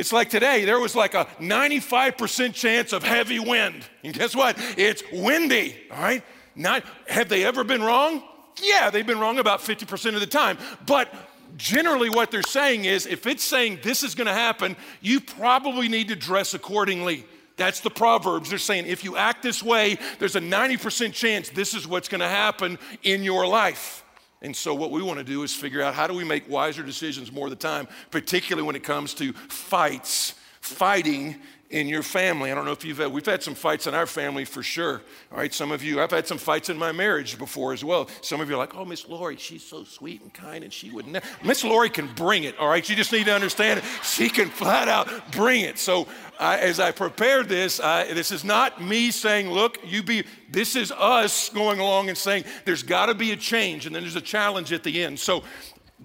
it's 0.01 0.11
like 0.11 0.31
today, 0.31 0.65
there 0.65 0.79
was 0.79 0.95
like 0.95 1.13
a 1.13 1.25
95% 1.39 2.55
chance 2.55 2.91
of 2.91 3.03
heavy 3.03 3.39
wind. 3.39 3.85
And 4.03 4.11
guess 4.11 4.35
what? 4.35 4.57
It's 4.75 5.03
windy, 5.13 5.77
all 5.91 6.01
right? 6.01 6.23
Not, 6.55 6.83
have 7.07 7.29
they 7.29 7.45
ever 7.45 7.63
been 7.63 7.83
wrong? 7.83 8.23
Yeah, 8.63 8.89
they've 8.89 9.05
been 9.05 9.19
wrong 9.19 9.37
about 9.37 9.59
50% 9.59 10.15
of 10.15 10.19
the 10.19 10.25
time. 10.25 10.57
But 10.87 11.13
generally, 11.55 12.09
what 12.09 12.31
they're 12.31 12.41
saying 12.41 12.85
is 12.85 13.05
if 13.05 13.27
it's 13.27 13.43
saying 13.43 13.77
this 13.83 14.01
is 14.01 14.15
going 14.15 14.25
to 14.25 14.33
happen, 14.33 14.75
you 15.01 15.21
probably 15.21 15.87
need 15.87 16.07
to 16.07 16.15
dress 16.15 16.55
accordingly. 16.55 17.23
That's 17.55 17.81
the 17.81 17.91
Proverbs. 17.91 18.49
They're 18.49 18.57
saying 18.57 18.87
if 18.87 19.03
you 19.03 19.17
act 19.17 19.43
this 19.43 19.61
way, 19.61 19.99
there's 20.17 20.35
a 20.35 20.41
90% 20.41 21.13
chance 21.13 21.49
this 21.49 21.75
is 21.75 21.87
what's 21.87 22.09
going 22.09 22.21
to 22.21 22.27
happen 22.27 22.79
in 23.03 23.21
your 23.21 23.45
life. 23.45 24.00
And 24.41 24.55
so, 24.55 24.73
what 24.73 24.91
we 24.91 25.03
want 25.03 25.19
to 25.19 25.23
do 25.23 25.43
is 25.43 25.53
figure 25.53 25.81
out 25.81 25.93
how 25.93 26.07
do 26.07 26.13
we 26.13 26.23
make 26.23 26.49
wiser 26.49 26.81
decisions 26.81 27.31
more 27.31 27.45
of 27.45 27.51
the 27.51 27.55
time, 27.55 27.87
particularly 28.09 28.65
when 28.65 28.75
it 28.75 28.83
comes 28.83 29.13
to 29.15 29.33
fights, 29.33 30.33
fighting 30.61 31.35
in 31.71 31.87
your 31.87 32.03
family. 32.03 32.51
I 32.51 32.55
don't 32.55 32.65
know 32.65 32.71
if 32.71 32.83
you've 32.83 32.97
had, 32.97 33.11
we've 33.11 33.25
had 33.25 33.41
some 33.41 33.55
fights 33.55 33.87
in 33.87 33.93
our 33.93 34.05
family 34.05 34.45
for 34.45 34.61
sure. 34.61 35.01
All 35.31 35.37
right, 35.37 35.53
some 35.53 35.71
of 35.71 35.81
you, 35.81 36.01
I've 36.01 36.11
had 36.11 36.27
some 36.27 36.37
fights 36.37 36.69
in 36.69 36.77
my 36.77 36.91
marriage 36.91 37.37
before 37.37 37.73
as 37.73 37.83
well. 37.83 38.09
Some 38.21 38.41
of 38.41 38.49
you 38.49 38.55
are 38.55 38.57
like, 38.57 38.75
oh, 38.75 38.85
Miss 38.85 39.07
Lori, 39.07 39.37
she's 39.37 39.63
so 39.63 39.83
sweet 39.85 40.21
and 40.21 40.33
kind 40.33 40.63
and 40.63 40.71
she 40.71 40.91
would 40.91 41.07
never. 41.07 41.25
Miss 41.43 41.63
Lori 41.63 41.89
can 41.89 42.07
bring 42.13 42.43
it, 42.43 42.57
all 42.59 42.67
right? 42.67 42.87
You 42.87 42.95
just 42.95 43.11
need 43.13 43.25
to 43.25 43.33
understand 43.33 43.79
it. 43.79 43.85
She 44.03 44.29
can 44.29 44.49
flat 44.49 44.89
out 44.89 45.09
bring 45.31 45.61
it. 45.61 45.79
So 45.79 46.07
I, 46.39 46.59
as 46.59 46.79
I 46.79 46.91
prepared 46.91 47.47
this, 47.47 47.79
I, 47.79 48.13
this 48.13 48.31
is 48.31 48.43
not 48.43 48.81
me 48.81 49.09
saying, 49.09 49.49
look, 49.49 49.79
you 49.85 50.03
be, 50.03 50.25
this 50.49 50.75
is 50.75 50.91
us 50.91 51.49
going 51.49 51.79
along 51.79 52.09
and 52.09 52.17
saying, 52.17 52.43
there's 52.65 52.83
got 52.83 53.05
to 53.05 53.13
be 53.13 53.31
a 53.31 53.37
change 53.37 53.85
and 53.85 53.95
then 53.95 54.03
there's 54.03 54.15
a 54.17 54.21
challenge 54.21 54.73
at 54.73 54.83
the 54.83 55.03
end. 55.03 55.19
So 55.19 55.43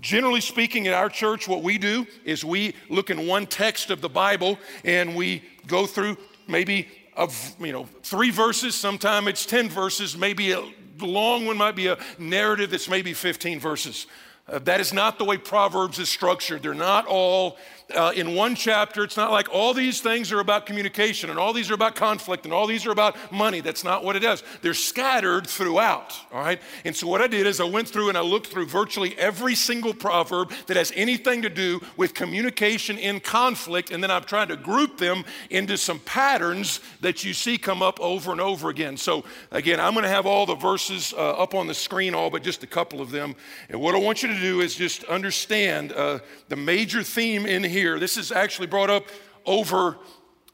Generally 0.00 0.42
speaking, 0.42 0.86
at 0.86 0.94
our 0.94 1.08
church, 1.08 1.48
what 1.48 1.62
we 1.62 1.78
do 1.78 2.06
is 2.24 2.44
we 2.44 2.74
look 2.88 3.10
in 3.10 3.26
one 3.26 3.46
text 3.46 3.90
of 3.90 4.00
the 4.00 4.08
Bible 4.08 4.58
and 4.84 5.16
we 5.16 5.42
go 5.66 5.86
through 5.86 6.16
maybe 6.46 6.88
of 7.16 7.54
you 7.58 7.72
know 7.72 7.88
three 8.02 8.30
verses. 8.30 8.74
Sometimes 8.74 9.28
it's 9.28 9.46
ten 9.46 9.68
verses. 9.68 10.16
Maybe 10.16 10.52
a 10.52 10.62
long 11.00 11.46
one 11.46 11.56
might 11.56 11.76
be 11.76 11.86
a 11.88 11.98
narrative 12.18 12.70
that's 12.70 12.88
maybe 12.88 13.12
15 13.12 13.60
verses. 13.60 14.06
Uh, 14.48 14.58
that 14.60 14.80
is 14.80 14.92
not 14.92 15.18
the 15.18 15.24
way 15.24 15.36
Proverbs 15.36 15.98
is 15.98 16.08
structured. 16.08 16.62
They're 16.62 16.74
not 16.74 17.06
all 17.06 17.58
uh, 17.94 18.12
in 18.16 18.34
one 18.34 18.54
chapter. 18.54 19.04
It's 19.04 19.16
not 19.16 19.30
like 19.30 19.48
all 19.52 19.72
these 19.72 20.00
things 20.00 20.32
are 20.32 20.40
about 20.40 20.66
communication 20.66 21.30
and 21.30 21.38
all 21.38 21.52
these 21.52 21.70
are 21.70 21.74
about 21.74 21.94
conflict 21.94 22.44
and 22.44 22.52
all 22.52 22.66
these 22.66 22.86
are 22.86 22.90
about 22.90 23.16
money. 23.30 23.60
That's 23.60 23.84
not 23.84 24.02
what 24.02 24.16
it 24.16 24.24
is. 24.24 24.42
They're 24.62 24.74
scattered 24.74 25.46
throughout, 25.46 26.18
all 26.32 26.40
right? 26.40 26.60
And 26.84 26.96
so 26.96 27.06
what 27.06 27.22
I 27.22 27.26
did 27.28 27.46
is 27.46 27.60
I 27.60 27.64
went 27.64 27.88
through 27.88 28.08
and 28.08 28.18
I 28.18 28.22
looked 28.22 28.48
through 28.48 28.66
virtually 28.66 29.16
every 29.18 29.54
single 29.54 29.94
proverb 29.94 30.52
that 30.66 30.76
has 30.76 30.92
anything 30.96 31.42
to 31.42 31.48
do 31.48 31.80
with 31.96 32.14
communication 32.14 32.98
in 32.98 33.20
conflict, 33.20 33.90
and 33.90 34.02
then 34.02 34.10
I've 34.10 34.26
tried 34.26 34.48
to 34.48 34.56
group 34.56 34.98
them 34.98 35.24
into 35.50 35.76
some 35.76 36.00
patterns 36.00 36.80
that 37.00 37.24
you 37.24 37.32
see 37.32 37.56
come 37.56 37.82
up 37.82 38.00
over 38.00 38.32
and 38.32 38.40
over 38.40 38.68
again. 38.68 38.96
So 38.96 39.24
again, 39.52 39.78
I'm 39.78 39.92
going 39.92 40.04
to 40.04 40.08
have 40.08 40.26
all 40.26 40.46
the 40.46 40.54
verses 40.56 41.14
uh, 41.16 41.32
up 41.32 41.54
on 41.54 41.66
the 41.66 41.74
screen, 41.74 42.14
all 42.14 42.30
but 42.30 42.42
just 42.42 42.62
a 42.64 42.66
couple 42.66 43.00
of 43.00 43.10
them. 43.10 43.36
And 43.68 43.80
what 43.80 43.94
I 43.94 43.98
want 43.98 44.22
you 44.22 44.28
to 44.28 44.40
do 44.40 44.60
is 44.60 44.74
just 44.74 45.04
understand 45.04 45.92
uh, 45.92 46.18
the 46.48 46.56
major 46.56 47.02
theme 47.02 47.46
in 47.46 47.62
here 47.62 47.75
here. 47.76 47.98
This 47.98 48.16
is 48.16 48.32
actually 48.32 48.68
brought 48.68 48.88
up 48.88 49.04
over 49.44 49.98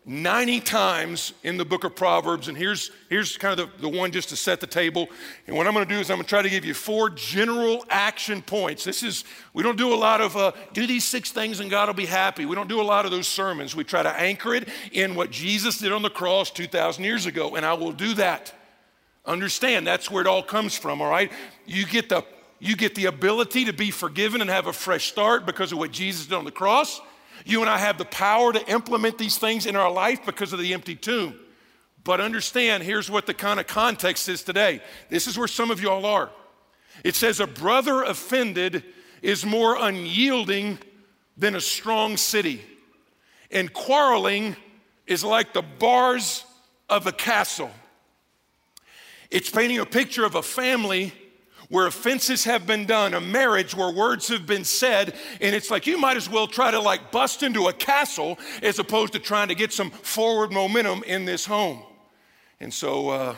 90 0.05 0.59
times 0.61 1.33
in 1.45 1.57
the 1.57 1.65
book 1.65 1.85
of 1.85 1.95
Proverbs. 1.95 2.49
And 2.49 2.59
here's, 2.59 2.91
here's 3.09 3.39
kind 3.39 3.59
of 3.59 3.71
the, 3.81 3.89
the 3.89 3.97
one 3.97 4.11
just 4.11 4.31
to 4.31 4.37
set 4.37 4.59
the 4.59 4.67
table. 4.67 5.09
And 5.47 5.57
what 5.57 5.69
I'm 5.69 5.73
going 5.73 5.87
to 5.87 5.95
do 5.95 6.01
is 6.01 6.11
I'm 6.11 6.17
going 6.17 6.25
to 6.25 6.29
try 6.29 6.43
to 6.43 6.51
give 6.51 6.65
you 6.65 6.75
four 6.75 7.11
general 7.11 7.87
action 7.89 8.43
points. 8.43 8.83
This 8.83 9.05
is, 9.05 9.23
we 9.55 9.63
don't 9.63 9.79
do 9.79 9.95
a 9.95 9.97
lot 9.97 10.21
of 10.21 10.37
uh, 10.37 10.51
do 10.73 10.89
these 10.89 11.05
six 11.05 11.31
things 11.31 11.61
and 11.61 11.71
God 11.71 11.89
will 11.89 11.95
be 11.95 12.07
happy. 12.07 12.45
We 12.45 12.57
don't 12.57 12.69
do 12.69 12.81
a 12.81 12.83
lot 12.83 13.05
of 13.05 13.13
those 13.13 13.29
sermons. 13.29 13.77
We 13.77 13.85
try 13.85 14.03
to 14.03 14.11
anchor 14.11 14.53
it 14.57 14.69
in 14.91 15.15
what 15.15 15.31
Jesus 15.31 15.79
did 15.79 15.93
on 15.93 16.03
the 16.03 16.11
cross 16.11 16.51
2,000 16.51 17.05
years 17.05 17.27
ago. 17.27 17.55
And 17.55 17.65
I 17.65 17.75
will 17.75 17.93
do 17.93 18.15
that. 18.15 18.53
Understand, 19.25 19.87
that's 19.87 20.11
where 20.11 20.23
it 20.23 20.27
all 20.27 20.43
comes 20.43 20.77
from, 20.77 21.01
all 21.01 21.09
right? 21.09 21.31
You 21.65 21.87
get 21.87 22.09
the 22.09 22.25
you 22.63 22.77
get 22.77 22.95
the 22.95 23.07
ability 23.07 23.65
to 23.65 23.73
be 23.73 23.91
forgiven 23.91 24.41
and 24.41 24.49
have 24.49 24.69
a 24.69 24.73
fresh 24.73 25.09
start 25.09 25.47
because 25.47 25.73
of 25.73 25.79
what 25.79 25.91
Jesus 25.91 26.27
did 26.27 26.37
on 26.37 26.45
the 26.45 26.53
cross. 26.53 27.01
You 27.45 27.61
and 27.61 27.71
I 27.71 27.79
have 27.79 27.99
the 27.99 28.05
power 28.05 28.53
to 28.53 28.71
implement 28.71 29.19
these 29.19 29.39
things 29.39 29.67
in 29.67 29.77
our 29.77 29.91
life 29.91 30.25
because 30.25 30.53
of 30.53 30.59
the 30.59 30.75
empty 30.75 30.95
tomb. 30.95 31.35
But 32.05 32.21
understand, 32.21 32.83
here's 32.83 33.11
what 33.11 33.27
the 33.27 33.35
kind 33.35 33.61
of 33.61 33.67
context 33.67 34.29
is 34.29 34.43
today. 34.43 34.81
This 35.09 35.27
is 35.27 35.39
where 35.39 35.49
some 35.49 35.71
of 35.71 35.81
y'all 35.81 36.05
are. 36.05 36.31
It 37.05 37.15
says, 37.15 37.41
A 37.41 37.47
brother 37.47 38.03
offended 38.03 38.85
is 39.23 39.47
more 39.47 39.77
unyielding 39.77 40.79
than 41.37 41.55
a 41.55 41.61
strong 41.61 42.17
city, 42.17 42.63
and 43.51 43.73
quarreling 43.73 44.57
is 45.07 45.25
like 45.25 45.53
the 45.53 45.63
bars 45.63 46.45
of 46.89 47.07
a 47.07 47.13
castle. 47.13 47.71
It's 49.31 49.49
painting 49.49 49.79
a 49.79 49.87
picture 49.87 50.25
of 50.25 50.35
a 50.35 50.43
family 50.43 51.13
where 51.73 51.87
offenses 51.87 52.45
have 52.45 52.67
been 52.67 52.85
done, 52.85 53.15
a 53.15 53.21
marriage 53.21 53.75
where 53.75 53.91
words 53.91 54.29
have 54.29 54.47
been 54.47 54.63
said, 54.63 55.15
and 55.41 55.57
it's 55.57 55.71
like 55.71 55.87
you 55.87 55.97
might 55.97 56.19
as 56.19 56.29
well 56.29 56.47
try 56.47 56.71
to 56.71 56.79
like 56.79 57.11
bust 57.11 57.43
into 57.43 57.67
a 57.69 57.73
castle 57.73 58.39
as 58.63 58.79
opposed 58.79 59.15
to 59.15 59.19
trying 59.19 59.49
to 59.49 59.55
get 59.55 59.73
some 59.73 59.91
forward 59.91 60.53
momentum 60.53 61.03
in 61.05 61.25
this 61.25 61.47
home. 61.47 61.83
And 62.61 62.75
so, 62.75 63.09
uh, 63.09 63.37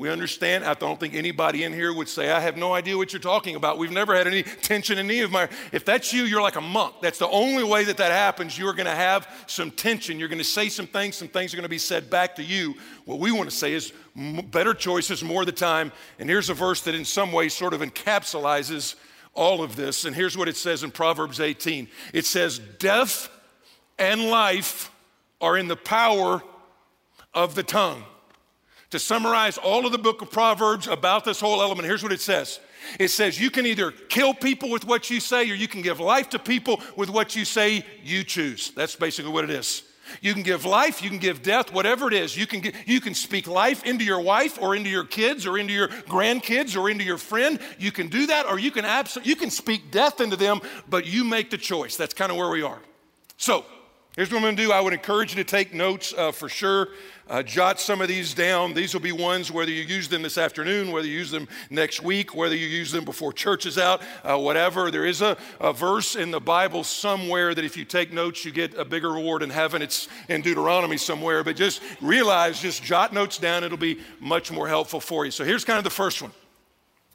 we 0.00 0.08
understand. 0.08 0.64
I 0.64 0.72
don't 0.72 0.98
think 0.98 1.12
anybody 1.12 1.62
in 1.64 1.74
here 1.74 1.92
would 1.92 2.08
say, 2.08 2.30
I 2.30 2.40
have 2.40 2.56
no 2.56 2.72
idea 2.72 2.96
what 2.96 3.12
you're 3.12 3.20
talking 3.20 3.54
about. 3.54 3.76
We've 3.76 3.90
never 3.90 4.16
had 4.16 4.26
any 4.26 4.42
tension 4.42 4.96
in 4.96 5.04
any 5.04 5.20
of 5.20 5.30
my. 5.30 5.46
If 5.72 5.84
that's 5.84 6.10
you, 6.10 6.22
you're 6.22 6.40
like 6.40 6.56
a 6.56 6.62
monk. 6.62 6.94
That's 7.02 7.18
the 7.18 7.28
only 7.28 7.64
way 7.64 7.84
that 7.84 7.98
that 7.98 8.10
happens. 8.10 8.58
You're 8.58 8.72
going 8.72 8.86
to 8.86 8.94
have 8.94 9.28
some 9.46 9.70
tension. 9.70 10.18
You're 10.18 10.28
going 10.28 10.38
to 10.38 10.44
say 10.44 10.70
some 10.70 10.86
things. 10.86 11.16
Some 11.16 11.28
things 11.28 11.52
are 11.52 11.58
going 11.58 11.64
to 11.64 11.68
be 11.68 11.76
said 11.76 12.08
back 12.08 12.36
to 12.36 12.42
you. 12.42 12.76
What 13.04 13.18
we 13.18 13.30
want 13.30 13.50
to 13.50 13.54
say 13.54 13.74
is 13.74 13.92
better 14.16 14.72
choices 14.72 15.22
more 15.22 15.42
of 15.42 15.46
the 15.46 15.52
time. 15.52 15.92
And 16.18 16.30
here's 16.30 16.48
a 16.48 16.54
verse 16.54 16.80
that, 16.84 16.94
in 16.94 17.04
some 17.04 17.30
ways, 17.30 17.52
sort 17.52 17.74
of 17.74 17.82
encapsulizes 17.82 18.94
all 19.34 19.62
of 19.62 19.76
this. 19.76 20.06
And 20.06 20.16
here's 20.16 20.34
what 20.34 20.48
it 20.48 20.56
says 20.56 20.82
in 20.82 20.92
Proverbs 20.92 21.40
18 21.40 21.88
it 22.14 22.24
says, 22.24 22.58
Death 22.58 23.28
and 23.98 24.30
life 24.30 24.90
are 25.42 25.58
in 25.58 25.68
the 25.68 25.76
power 25.76 26.42
of 27.34 27.54
the 27.54 27.62
tongue 27.62 28.02
to 28.90 28.98
summarize 28.98 29.58
all 29.58 29.86
of 29.86 29.92
the 29.92 29.98
book 29.98 30.22
of 30.22 30.30
Proverbs 30.30 30.86
about 30.86 31.24
this 31.24 31.40
whole 31.40 31.62
element, 31.62 31.86
here's 31.86 32.02
what 32.02 32.12
it 32.12 32.20
says. 32.20 32.60
It 32.98 33.08
says 33.08 33.40
you 33.40 33.50
can 33.50 33.66
either 33.66 33.90
kill 33.90 34.34
people 34.34 34.70
with 34.70 34.84
what 34.84 35.10
you 35.10 35.20
say 35.20 35.50
or 35.50 35.54
you 35.54 35.68
can 35.68 35.82
give 35.82 36.00
life 36.00 36.30
to 36.30 36.38
people 36.38 36.80
with 36.96 37.10
what 37.10 37.36
you 37.36 37.44
say 37.44 37.84
you 38.02 38.24
choose. 38.24 38.70
That's 38.70 38.96
basically 38.96 39.32
what 39.32 39.44
it 39.44 39.50
is. 39.50 39.84
You 40.20 40.34
can 40.34 40.42
give 40.42 40.64
life, 40.64 41.02
you 41.02 41.08
can 41.08 41.18
give 41.18 41.40
death, 41.40 41.72
whatever 41.72 42.08
it 42.08 42.14
is. 42.14 42.36
You 42.36 42.46
can, 42.46 42.60
get, 42.60 42.74
you 42.86 43.00
can 43.00 43.14
speak 43.14 43.46
life 43.46 43.84
into 43.84 44.04
your 44.04 44.20
wife 44.20 44.60
or 44.60 44.74
into 44.74 44.90
your 44.90 45.04
kids 45.04 45.46
or 45.46 45.56
into 45.56 45.72
your 45.72 45.88
grandkids 45.88 46.76
or 46.76 46.90
into 46.90 47.04
your 47.04 47.18
friend. 47.18 47.60
You 47.78 47.92
can 47.92 48.08
do 48.08 48.26
that 48.26 48.46
or 48.46 48.58
you 48.58 48.72
can 48.72 48.84
absolutely, 48.84 49.30
you 49.30 49.36
can 49.36 49.50
speak 49.50 49.92
death 49.92 50.20
into 50.20 50.34
them, 50.34 50.60
but 50.88 51.06
you 51.06 51.22
make 51.22 51.50
the 51.50 51.58
choice. 51.58 51.96
That's 51.96 52.14
kind 52.14 52.32
of 52.32 52.38
where 52.38 52.50
we 52.50 52.62
are. 52.62 52.80
So, 53.36 53.64
Here's 54.16 54.28
what 54.28 54.38
I'm 54.38 54.42
going 54.42 54.56
to 54.56 54.62
do. 54.64 54.72
I 54.72 54.80
would 54.80 54.92
encourage 54.92 55.36
you 55.36 55.44
to 55.44 55.48
take 55.48 55.72
notes 55.72 56.12
uh, 56.16 56.32
for 56.32 56.48
sure. 56.48 56.88
Uh, 57.28 57.44
jot 57.44 57.78
some 57.78 58.00
of 58.00 58.08
these 58.08 58.34
down. 58.34 58.74
These 58.74 58.92
will 58.92 59.00
be 59.00 59.12
ones, 59.12 59.52
whether 59.52 59.70
you 59.70 59.84
use 59.84 60.08
them 60.08 60.22
this 60.22 60.36
afternoon, 60.36 60.90
whether 60.90 61.06
you 61.06 61.16
use 61.16 61.30
them 61.30 61.46
next 61.70 62.02
week, 62.02 62.34
whether 62.34 62.56
you 62.56 62.66
use 62.66 62.90
them 62.90 63.04
before 63.04 63.32
church 63.32 63.66
is 63.66 63.78
out, 63.78 64.02
uh, 64.24 64.36
whatever. 64.36 64.90
There 64.90 65.06
is 65.06 65.22
a, 65.22 65.36
a, 65.60 65.72
verse 65.72 66.16
in 66.16 66.32
the 66.32 66.40
Bible 66.40 66.82
somewhere 66.82 67.54
that 67.54 67.64
if 67.64 67.76
you 67.76 67.84
take 67.84 68.12
notes, 68.12 68.44
you 68.44 68.50
get 68.50 68.74
a 68.76 68.84
bigger 68.84 69.12
reward 69.12 69.44
in 69.44 69.50
heaven. 69.50 69.80
It's 69.80 70.08
in 70.28 70.42
Deuteronomy 70.42 70.96
somewhere. 70.96 71.44
But 71.44 71.54
just 71.54 71.80
realize, 72.00 72.60
just 72.60 72.82
jot 72.82 73.12
notes 73.12 73.38
down. 73.38 73.62
It'll 73.62 73.78
be 73.78 74.00
much 74.18 74.50
more 74.50 74.66
helpful 74.66 74.98
for 74.98 75.24
you. 75.24 75.30
So 75.30 75.44
here's 75.44 75.64
kind 75.64 75.78
of 75.78 75.84
the 75.84 75.90
first 75.90 76.20
one. 76.20 76.32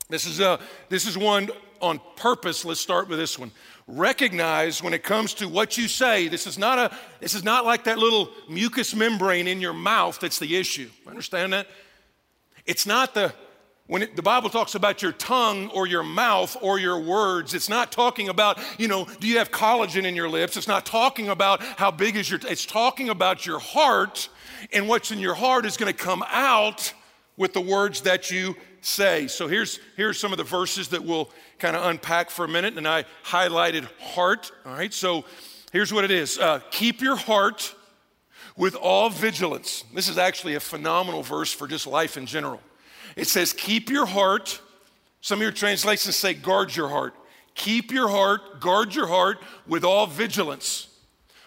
This 0.07 0.25
is, 0.25 0.39
a, 0.39 0.61
this 0.87 1.05
is 1.05 1.17
one 1.17 1.49
on 1.81 1.99
purpose. 2.15 2.65
Let's 2.65 2.79
start 2.79 3.07
with 3.07 3.19
this 3.19 3.37
one. 3.37 3.51
Recognize 3.87 4.81
when 4.81 4.93
it 4.93 5.03
comes 5.03 5.33
to 5.35 5.47
what 5.47 5.77
you 5.77 5.87
say. 5.87 6.27
This 6.27 6.47
is 6.47 6.57
not 6.57 6.79
a 6.79 6.97
this 7.19 7.35
is 7.35 7.43
not 7.43 7.65
like 7.65 7.83
that 7.83 7.97
little 7.97 8.29
mucous 8.49 8.95
membrane 8.95 9.47
in 9.47 9.61
your 9.61 9.73
mouth 9.73 10.19
that's 10.19 10.39
the 10.39 10.55
issue. 10.55 10.89
Understand 11.07 11.53
that? 11.53 11.67
It's 12.65 12.85
not 12.85 13.13
the 13.13 13.33
when 13.87 14.01
it, 14.01 14.15
the 14.15 14.23
bible 14.23 14.49
talks 14.49 14.73
about 14.73 15.03
your 15.03 15.11
tongue 15.11 15.69
or 15.69 15.85
your 15.85 16.01
mouth 16.01 16.57
or 16.61 16.79
your 16.79 16.99
words. 16.99 17.53
It's 17.53 17.69
not 17.69 17.91
talking 17.91 18.29
about 18.29 18.59
you 18.79 18.87
know 18.87 19.05
do 19.19 19.27
you 19.27 19.37
have 19.37 19.51
collagen 19.51 20.05
in 20.05 20.15
your 20.15 20.29
lips? 20.29 20.57
It's 20.57 20.67
not 20.67 20.85
talking 20.85 21.29
about 21.29 21.61
how 21.61 21.91
big 21.91 22.15
is 22.15 22.29
your 22.29 22.39
it's 22.47 22.65
talking 22.65 23.09
about 23.09 23.45
your 23.45 23.59
heart 23.59 24.29
and 24.73 24.87
what's 24.87 25.11
in 25.11 25.19
your 25.19 25.35
heart 25.35 25.65
is 25.65 25.77
going 25.77 25.93
to 25.93 25.97
come 25.97 26.23
out 26.27 26.93
with 27.37 27.53
the 27.53 27.61
words 27.61 28.01
that 28.01 28.31
you 28.31 28.55
say. 28.85 29.27
So 29.27 29.47
here's, 29.47 29.79
here's 29.97 30.19
some 30.19 30.31
of 30.31 30.37
the 30.37 30.43
verses 30.43 30.89
that 30.89 31.03
we'll 31.03 31.29
kind 31.59 31.75
of 31.75 31.85
unpack 31.85 32.29
for 32.29 32.45
a 32.45 32.47
minute. 32.47 32.77
And 32.77 32.87
I 32.87 33.05
highlighted 33.23 33.85
heart. 33.99 34.51
All 34.65 34.73
right, 34.73 34.93
so 34.93 35.25
here's 35.71 35.91
what 35.91 36.03
it 36.03 36.11
is 36.11 36.37
uh, 36.37 36.59
Keep 36.71 37.01
your 37.01 37.15
heart 37.15 37.73
with 38.55 38.75
all 38.75 39.09
vigilance. 39.09 39.83
This 39.93 40.07
is 40.07 40.17
actually 40.17 40.55
a 40.55 40.59
phenomenal 40.59 41.23
verse 41.23 41.51
for 41.51 41.67
just 41.67 41.87
life 41.87 42.17
in 42.17 42.25
general. 42.25 42.61
It 43.15 43.27
says, 43.27 43.53
Keep 43.53 43.89
your 43.89 44.05
heart. 44.05 44.61
Some 45.21 45.39
of 45.39 45.43
your 45.43 45.51
translations 45.51 46.15
say, 46.15 46.33
Guard 46.33 46.75
your 46.75 46.89
heart. 46.89 47.15
Keep 47.55 47.91
your 47.91 48.09
heart, 48.09 48.59
guard 48.59 48.93
your 48.93 49.07
heart 49.07 49.39
with 49.65 49.83
all 49.83 50.07
vigilance. 50.07 50.89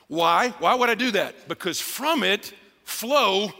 Why? 0.09 0.50
Why 0.59 0.75
would 0.75 0.88
I 0.88 0.95
do 0.95 1.11
that? 1.12 1.49
Because 1.49 1.78
from 1.78 2.23
it 2.23 2.52
flow 2.85 3.50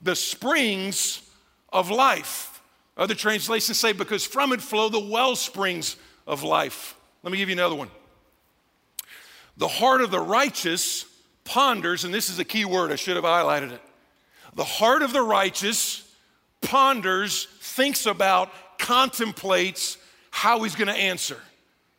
the 0.00 0.16
springs 0.16 1.22
of 1.70 1.90
life. 1.90 2.57
Other 2.98 3.14
translations 3.14 3.78
say, 3.78 3.92
because 3.92 4.26
from 4.26 4.52
it 4.52 4.60
flow 4.60 4.88
the 4.88 4.98
well 4.98 5.36
springs 5.36 5.96
of 6.26 6.42
life. 6.42 6.96
Let 7.22 7.30
me 7.30 7.38
give 7.38 7.48
you 7.48 7.54
another 7.54 7.76
one. 7.76 7.90
The 9.56 9.68
heart 9.68 10.00
of 10.00 10.10
the 10.10 10.20
righteous 10.20 11.04
ponders, 11.44 12.04
and 12.04 12.12
this 12.12 12.28
is 12.28 12.38
a 12.38 12.44
key 12.44 12.64
word, 12.64 12.92
I 12.92 12.96
should 12.96 13.16
have 13.16 13.24
highlighted 13.24 13.72
it. 13.72 13.80
The 14.54 14.64
heart 14.64 15.02
of 15.02 15.12
the 15.12 15.22
righteous 15.22 16.04
ponders, 16.60 17.46
thinks 17.60 18.06
about, 18.06 18.50
contemplates 18.78 19.96
how 20.30 20.62
he's 20.62 20.74
going 20.74 20.88
to 20.88 20.94
answer. 20.94 21.38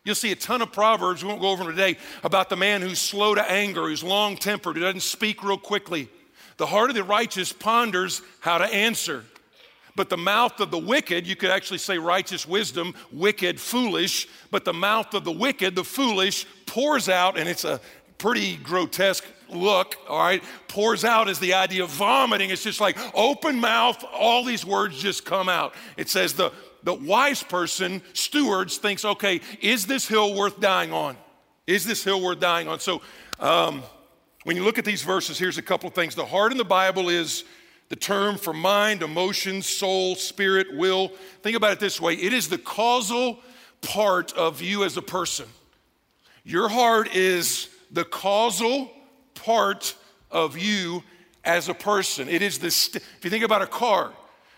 You'll 0.03 0.15
see 0.15 0.31
a 0.31 0.35
ton 0.35 0.61
of 0.61 0.71
proverbs, 0.71 1.23
we 1.23 1.29
won't 1.29 1.41
go 1.41 1.49
over 1.49 1.63
them 1.63 1.75
today, 1.75 1.97
about 2.23 2.49
the 2.49 2.55
man 2.55 2.81
who's 2.81 2.99
slow 2.99 3.35
to 3.35 3.51
anger, 3.51 3.87
who's 3.87 4.03
long 4.03 4.37
tempered, 4.37 4.75
who 4.75 4.81
doesn't 4.81 5.01
speak 5.01 5.43
real 5.43 5.57
quickly. 5.57 6.09
The 6.57 6.65
heart 6.65 6.89
of 6.89 6.95
the 6.95 7.03
righteous 7.03 7.53
ponders 7.53 8.21
how 8.39 8.57
to 8.57 8.65
answer. 8.65 9.23
But 9.99 10.09
the 10.09 10.15
mouth 10.15 10.61
of 10.61 10.71
the 10.71 10.77
wicked, 10.77 11.27
you 11.27 11.35
could 11.35 11.49
actually 11.49 11.79
say 11.79 11.97
righteous 11.97 12.47
wisdom, 12.47 12.95
wicked, 13.11 13.59
foolish, 13.59 14.29
but 14.49 14.63
the 14.63 14.71
mouth 14.71 15.13
of 15.13 15.25
the 15.25 15.31
wicked, 15.33 15.75
the 15.75 15.83
foolish, 15.83 16.45
pours 16.65 17.09
out, 17.09 17.37
and 17.37 17.49
it's 17.49 17.65
a 17.65 17.81
pretty 18.17 18.55
grotesque 18.55 19.25
look, 19.49 19.97
all 20.07 20.19
right? 20.19 20.41
Pours 20.69 21.03
out 21.03 21.27
is 21.27 21.39
the 21.39 21.53
idea 21.53 21.83
of 21.83 21.89
vomiting. 21.89 22.49
It's 22.49 22.63
just 22.63 22.79
like 22.79 22.97
open 23.13 23.59
mouth, 23.59 24.01
all 24.13 24.45
these 24.45 24.65
words 24.65 24.97
just 24.97 25.25
come 25.25 25.49
out. 25.49 25.73
It 25.97 26.07
says 26.07 26.31
the 26.31 26.53
the 26.83 26.93
wise 26.93 27.43
person, 27.43 28.01
stewards, 28.13 28.77
thinks, 28.77 29.03
okay, 29.03 29.41
is 29.59 29.85
this 29.85 30.07
hill 30.07 30.33
worth 30.33 30.61
dying 30.61 30.93
on? 30.93 31.17
Is 31.67 31.85
this 31.85 32.05
hill 32.05 32.21
worth 32.21 32.39
dying 32.39 32.69
on? 32.69 32.79
So 32.79 33.01
um, 33.41 33.83
when 34.45 34.55
you 34.55 34.63
look 34.63 34.77
at 34.77 34.85
these 34.85 35.03
verses, 35.03 35.37
here's 35.37 35.57
a 35.57 35.61
couple 35.61 35.89
of 35.89 35.93
things. 35.93 36.15
The 36.15 36.25
heart 36.25 36.53
in 36.53 36.57
the 36.57 36.63
Bible 36.63 37.09
is 37.09 37.43
the 37.89 37.95
term 37.95 38.37
for 38.37 38.53
mind, 38.53 39.01
emotions, 39.01 39.65
soul, 39.65 40.15
spirit, 40.15 40.75
will. 40.75 41.09
Think 41.41 41.57
about 41.57 41.73
it 41.73 41.79
this 41.79 41.99
way 41.99 42.13
it 42.13 42.33
is 42.33 42.47
the 42.47 42.57
causal 42.57 43.39
part 43.81 44.33
of 44.33 44.61
you 44.61 44.83
as 44.83 44.95
a 44.97 45.01
person. 45.01 45.47
Your 46.43 46.69
heart 46.69 47.15
is 47.15 47.69
the 47.91 48.05
causal 48.05 48.91
part 49.35 49.95
of 50.31 50.57
you 50.57 51.03
as 51.43 51.69
a 51.69 51.73
person. 51.73 52.29
It 52.29 52.41
is 52.41 52.59
the, 52.59 52.71
st- 52.71 53.03
if 53.17 53.23
you 53.23 53.29
think 53.29 53.43
about 53.43 53.61
a 53.61 53.67
car, 53.67 54.11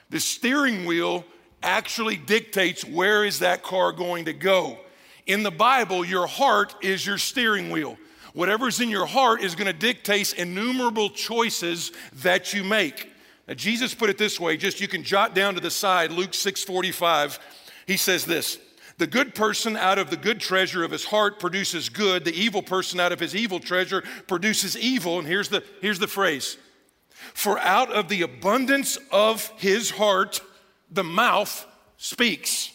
the 0.10 0.20
steering 0.20 0.86
wheel 0.86 1.24
actually 1.64 2.18
dictates 2.18 2.84
where 2.84 3.24
is 3.24 3.40
that 3.40 3.64
car 3.64 3.92
going 3.92 4.26
to 4.26 4.34
go. 4.34 4.80
In 5.28 5.44
the 5.44 5.52
Bible, 5.52 6.04
your 6.04 6.28
heart 6.28 6.76
is 6.82 7.06
your 7.06 7.18
steering 7.18 7.70
wheel. 7.70 7.98
Whatever's 8.34 8.80
in 8.80 8.90
your 8.90 9.06
heart 9.06 9.42
is 9.42 9.56
going 9.56 9.68
to 9.68 9.78
dictate 9.78 10.34
innumerable 10.34 11.10
choices 11.10 11.92
that 12.14 12.54
you 12.54 12.64
make. 12.64 13.11
Now, 13.52 13.56
Jesus 13.56 13.94
put 13.94 14.10
it 14.10 14.18
this 14.18 14.40
way, 14.40 14.56
just 14.56 14.80
you 14.80 14.88
can 14.88 15.04
jot 15.04 15.36
down 15.36 15.56
to 15.56 15.60
the 15.60 15.70
side, 15.70 16.14
Luke 16.14 16.32
6:45. 16.32 17.38
He 17.86 17.98
says 17.98 18.24
this: 18.24 18.58
the 18.98 19.08
good 19.08 19.36
person 19.36 19.76
out 19.76 20.00
of 20.00 20.10
the 20.10 20.16
good 20.16 20.40
treasure 20.40 20.86
of 20.86 20.92
his 20.92 21.04
heart 21.04 21.38
produces 21.38 21.90
good. 21.90 22.24
The 22.24 22.34
evil 22.34 22.62
person 22.62 23.02
out 23.02 23.12
of 23.12 23.20
his 23.20 23.36
evil 23.36 23.60
treasure 23.60 24.06
produces 24.26 24.78
evil. 24.78 25.20
And 25.20 25.28
here's 25.28 25.50
the, 25.50 25.66
here's 25.82 26.00
the 26.00 26.08
phrase 26.08 26.56
For 27.34 27.60
out 27.60 27.92
of 27.92 28.08
the 28.08 28.22
abundance 28.22 28.98
of 29.12 29.50
his 29.58 29.90
heart, 29.90 30.40
the 30.90 31.04
mouth 31.04 31.68
speaks. 31.98 32.72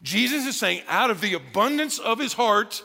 Jesus 0.00 0.46
is 0.46 0.56
saying, 0.56 0.80
out 0.88 1.10
of 1.10 1.20
the 1.20 1.34
abundance 1.34 1.98
of 1.98 2.18
his 2.18 2.32
heart, 2.32 2.82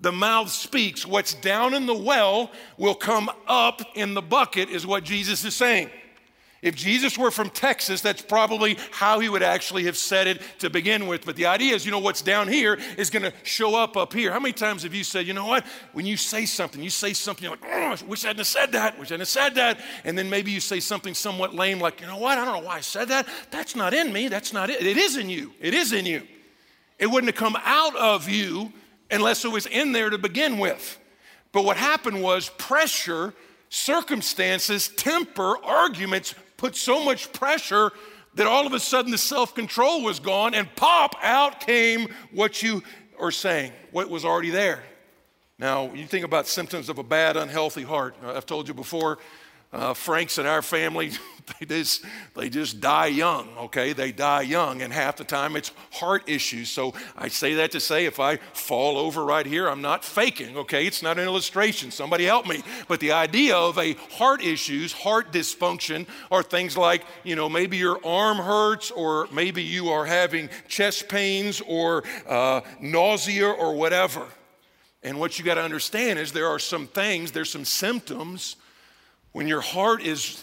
the 0.00 0.10
mouth 0.10 0.50
speaks. 0.50 1.06
What's 1.06 1.34
down 1.34 1.74
in 1.74 1.86
the 1.86 1.94
well 1.94 2.50
will 2.76 2.96
come 2.96 3.30
up 3.46 3.82
in 3.94 4.14
the 4.14 4.22
bucket, 4.22 4.68
is 4.68 4.84
what 4.84 5.04
Jesus 5.04 5.44
is 5.44 5.54
saying. 5.54 5.90
If 6.64 6.74
Jesus 6.74 7.18
were 7.18 7.30
from 7.30 7.50
Texas, 7.50 8.00
that's 8.00 8.22
probably 8.22 8.78
how 8.90 9.20
he 9.20 9.28
would 9.28 9.42
actually 9.42 9.84
have 9.84 9.98
said 9.98 10.26
it 10.26 10.40
to 10.60 10.70
begin 10.70 11.06
with. 11.06 11.26
But 11.26 11.36
the 11.36 11.44
idea 11.44 11.74
is, 11.74 11.84
you 11.84 11.92
know, 11.92 11.98
what's 11.98 12.22
down 12.22 12.48
here 12.48 12.78
is 12.96 13.10
going 13.10 13.22
to 13.22 13.34
show 13.42 13.76
up 13.76 13.98
up 13.98 14.14
here. 14.14 14.32
How 14.32 14.40
many 14.40 14.54
times 14.54 14.82
have 14.82 14.94
you 14.94 15.04
said, 15.04 15.26
you 15.26 15.34
know 15.34 15.44
what? 15.44 15.66
When 15.92 16.06
you 16.06 16.16
say 16.16 16.46
something, 16.46 16.82
you 16.82 16.88
say 16.88 17.12
something, 17.12 17.44
you're 17.44 17.52
like, 17.52 17.66
oh, 17.66 17.68
I 17.68 17.98
wish 18.06 18.24
I 18.24 18.28
hadn't 18.28 18.46
said 18.46 18.72
that, 18.72 18.98
wish 18.98 19.10
I 19.10 19.14
hadn't 19.14 19.26
said 19.26 19.56
that. 19.56 19.78
And 20.04 20.16
then 20.16 20.30
maybe 20.30 20.52
you 20.52 20.60
say 20.60 20.80
something 20.80 21.12
somewhat 21.12 21.54
lame, 21.54 21.80
like, 21.80 22.00
you 22.00 22.06
know 22.06 22.16
what? 22.16 22.38
I 22.38 22.46
don't 22.46 22.54
know 22.54 22.66
why 22.66 22.76
I 22.76 22.80
said 22.80 23.08
that. 23.08 23.28
That's 23.50 23.76
not 23.76 23.92
in 23.92 24.10
me. 24.10 24.28
That's 24.28 24.54
not 24.54 24.70
it. 24.70 24.80
It 24.80 24.96
is 24.96 25.18
in 25.18 25.28
you. 25.28 25.52
It 25.60 25.74
is 25.74 25.92
in 25.92 26.06
you. 26.06 26.22
It 26.98 27.08
wouldn't 27.08 27.30
have 27.30 27.38
come 27.38 27.58
out 27.62 27.94
of 27.94 28.26
you 28.26 28.72
unless 29.10 29.44
it 29.44 29.52
was 29.52 29.66
in 29.66 29.92
there 29.92 30.08
to 30.08 30.16
begin 30.16 30.56
with. 30.58 30.98
But 31.52 31.66
what 31.66 31.76
happened 31.76 32.22
was 32.22 32.48
pressure, 32.56 33.34
circumstances, 33.68 34.88
temper, 34.88 35.62
arguments 35.62 36.34
put 36.64 36.74
so 36.74 37.04
much 37.04 37.30
pressure 37.34 37.92
that 38.36 38.46
all 38.46 38.66
of 38.66 38.72
a 38.72 38.80
sudden 38.80 39.10
the 39.10 39.18
self 39.18 39.54
control 39.54 40.02
was 40.02 40.18
gone, 40.18 40.54
and 40.54 40.66
pop, 40.76 41.14
out 41.22 41.60
came 41.60 42.08
what 42.32 42.62
you 42.62 42.82
are 43.20 43.30
saying, 43.30 43.70
what 43.90 44.08
was 44.08 44.24
already 44.24 44.48
there. 44.48 44.82
Now, 45.58 45.92
you 45.92 46.06
think 46.06 46.24
about 46.24 46.46
symptoms 46.46 46.88
of 46.88 46.96
a 46.96 47.02
bad, 47.02 47.36
unhealthy 47.36 47.82
heart. 47.82 48.16
Uh, 48.24 48.32
I've 48.32 48.46
told 48.46 48.66
you 48.66 48.72
before, 48.72 49.18
uh, 49.74 49.92
Franks 49.92 50.38
in 50.38 50.46
our 50.46 50.62
family, 50.62 51.10
they 51.60 51.66
just, 51.66 52.04
they 52.34 52.48
just 52.48 52.80
die 52.80 53.08
young, 53.08 53.48
okay? 53.58 53.92
They 53.92 54.12
die 54.12 54.42
young, 54.42 54.82
and 54.82 54.92
half 54.92 55.16
the 55.16 55.24
time 55.24 55.56
it's 55.56 55.72
heart 55.92 56.28
issues. 56.28 56.70
So 56.70 56.94
I 57.16 57.28
say 57.28 57.54
that 57.54 57.72
to 57.72 57.80
say 57.80 58.06
if 58.06 58.20
I 58.20 58.36
fall 58.36 58.96
over 58.96 59.24
right 59.24 59.44
here, 59.44 59.68
I'm 59.68 59.82
not 59.82 60.04
faking, 60.04 60.56
okay? 60.56 60.86
It's 60.86 61.02
not 61.02 61.18
an 61.18 61.24
illustration. 61.24 61.90
Somebody 61.90 62.24
help 62.24 62.46
me. 62.46 62.62
But 62.86 63.00
the 63.00 63.12
idea 63.12 63.56
of 63.56 63.76
a 63.78 63.94
heart 64.12 64.42
issues, 64.42 64.92
heart 64.92 65.32
dysfunction, 65.32 66.06
are 66.30 66.42
things 66.42 66.76
like, 66.76 67.04
you 67.24 67.34
know, 67.34 67.48
maybe 67.48 67.76
your 67.76 67.98
arm 68.06 68.38
hurts, 68.38 68.92
or 68.92 69.28
maybe 69.32 69.62
you 69.62 69.88
are 69.88 70.06
having 70.06 70.48
chest 70.68 71.08
pains, 71.08 71.60
or 71.66 72.04
uh, 72.28 72.60
nausea, 72.80 73.50
or 73.50 73.74
whatever. 73.74 74.26
And 75.02 75.18
what 75.18 75.38
you 75.38 75.44
got 75.44 75.56
to 75.56 75.62
understand 75.62 76.18
is 76.18 76.32
there 76.32 76.48
are 76.48 76.60
some 76.60 76.86
things, 76.86 77.32
there's 77.32 77.50
some 77.50 77.66
symptoms 77.66 78.56
when 79.34 79.48
your 79.48 79.60
heart 79.60 80.00
is 80.00 80.42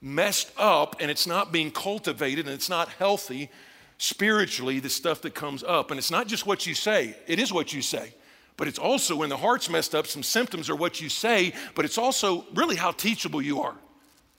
messed 0.00 0.52
up 0.56 0.96
and 1.00 1.10
it's 1.10 1.26
not 1.26 1.52
being 1.52 1.70
cultivated 1.70 2.46
and 2.46 2.54
it's 2.54 2.70
not 2.70 2.88
healthy 2.88 3.50
spiritually, 3.98 4.78
the 4.78 4.88
stuff 4.88 5.20
that 5.22 5.34
comes 5.34 5.64
up. 5.64 5.90
And 5.90 5.98
it's 5.98 6.12
not 6.12 6.28
just 6.28 6.46
what 6.46 6.64
you 6.64 6.74
say, 6.74 7.16
it 7.26 7.40
is 7.40 7.52
what 7.52 7.72
you 7.72 7.82
say. 7.82 8.14
But 8.56 8.68
it's 8.68 8.78
also 8.78 9.16
when 9.16 9.30
the 9.30 9.36
heart's 9.36 9.68
messed 9.68 9.96
up, 9.96 10.06
some 10.06 10.22
symptoms 10.22 10.70
are 10.70 10.76
what 10.76 11.00
you 11.00 11.08
say, 11.08 11.52
but 11.74 11.84
it's 11.84 11.98
also 11.98 12.46
really 12.54 12.76
how 12.76 12.92
teachable 12.92 13.42
you 13.42 13.62
are. 13.62 13.74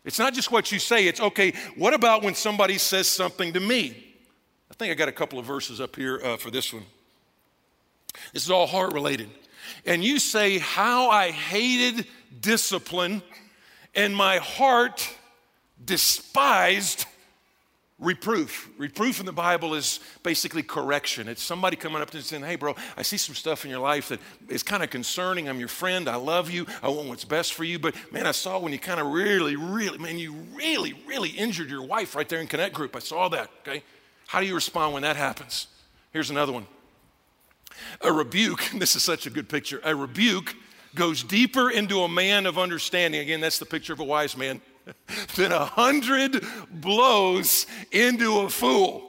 It's 0.06 0.18
not 0.18 0.34
just 0.34 0.52
what 0.52 0.72
you 0.72 0.80
say, 0.80 1.08
it's 1.08 1.20
okay, 1.20 1.54
what 1.76 1.94
about 1.94 2.24
when 2.24 2.34
somebody 2.34 2.78
says 2.78 3.08
something 3.08 3.52
to 3.54 3.60
me? 3.60 4.16
I 4.72 4.74
think 4.76 4.92
I 4.92 4.94
got 4.94 5.10
a 5.10 5.12
couple 5.12 5.38
of 5.38 5.46
verses 5.46 5.82
up 5.82 5.98
here 5.98 6.22
uh, 6.24 6.38
for 6.38 6.50
this 6.50 6.72
one. 6.72 6.84
This 8.32 8.46
is 8.46 8.52
all 8.52 8.68
heart 8.68 8.94
related. 8.94 9.30
And 9.86 10.02
you 10.02 10.18
say, 10.18 10.60
How 10.60 11.10
I 11.10 11.32
hated 11.32 12.08
discipline, 12.40 13.22
and 13.96 14.16
my 14.16 14.38
heart 14.38 15.10
despised 15.84 17.06
reproof. 18.02 18.70
Reproof 18.78 19.20
in 19.20 19.26
the 19.26 19.32
Bible 19.32 19.76
is 19.76 20.00
basically 20.24 20.64
correction. 20.64 21.28
It's 21.28 21.42
somebody 21.42 21.78
coming 21.78 22.02
up 22.02 22.10
to 22.10 22.18
you 22.18 22.20
and 22.20 22.26
saying, 22.26 22.44
Hey, 22.44 22.56
bro, 22.56 22.76
I 22.98 23.04
see 23.04 23.18
some 23.18 23.36
stuff 23.36 23.64
in 23.64 23.72
your 23.72 23.80
life 23.80 24.10
that 24.10 24.20
is 24.50 24.64
kind 24.64 24.84
of 24.84 24.90
concerning. 24.90 25.48
I'm 25.48 25.60
your 25.60 25.68
friend. 25.68 26.10
I 26.10 26.16
love 26.16 26.50
you. 26.50 26.66
I 26.82 26.90
want 26.90 27.08
what's 27.08 27.24
best 27.24 27.54
for 27.54 27.64
you. 27.64 27.80
But 27.80 27.96
man, 28.12 28.26
I 28.26 28.32
saw 28.32 28.60
when 28.60 28.74
you 28.74 28.80
kind 28.80 29.00
of 29.00 29.08
really, 29.08 29.56
really, 29.56 30.00
man, 30.00 30.18
you 30.18 30.34
really, 30.54 30.94
really 31.08 31.30
injured 31.30 31.70
your 31.70 31.84
wife 31.84 32.16
right 32.16 32.28
there 32.28 32.42
in 32.42 32.48
Connect 32.48 32.74
Group. 32.74 32.96
I 32.96 33.00
saw 33.00 33.30
that, 33.30 33.50
okay? 33.62 33.84
How 34.28 34.42
do 34.42 34.48
you 34.48 34.56
respond 34.56 34.94
when 34.94 35.04
that 35.04 35.16
happens? 35.16 35.68
Here's 36.12 36.32
another 36.32 36.52
one. 36.52 36.66
A 38.02 38.12
rebuke, 38.12 38.70
this 38.76 38.96
is 38.96 39.04
such 39.04 39.28
a 39.28 39.30
good 39.30 39.48
picture. 39.48 39.80
A 39.84 39.96
rebuke 39.96 40.56
goes 40.96 41.24
deeper 41.24 41.70
into 41.70 42.02
a 42.02 42.10
man 42.10 42.46
of 42.46 42.58
understanding. 42.58 43.22
Again, 43.22 43.42
that's 43.42 43.60
the 43.60 43.66
picture 43.66 43.94
of 43.94 44.00
a 44.00 44.04
wise 44.04 44.36
man 44.36 44.62
than 45.36 45.52
a 45.52 45.66
hundred 45.66 46.44
blows 46.72 47.66
into 47.92 48.40
a 48.40 48.50
fool. 48.50 49.08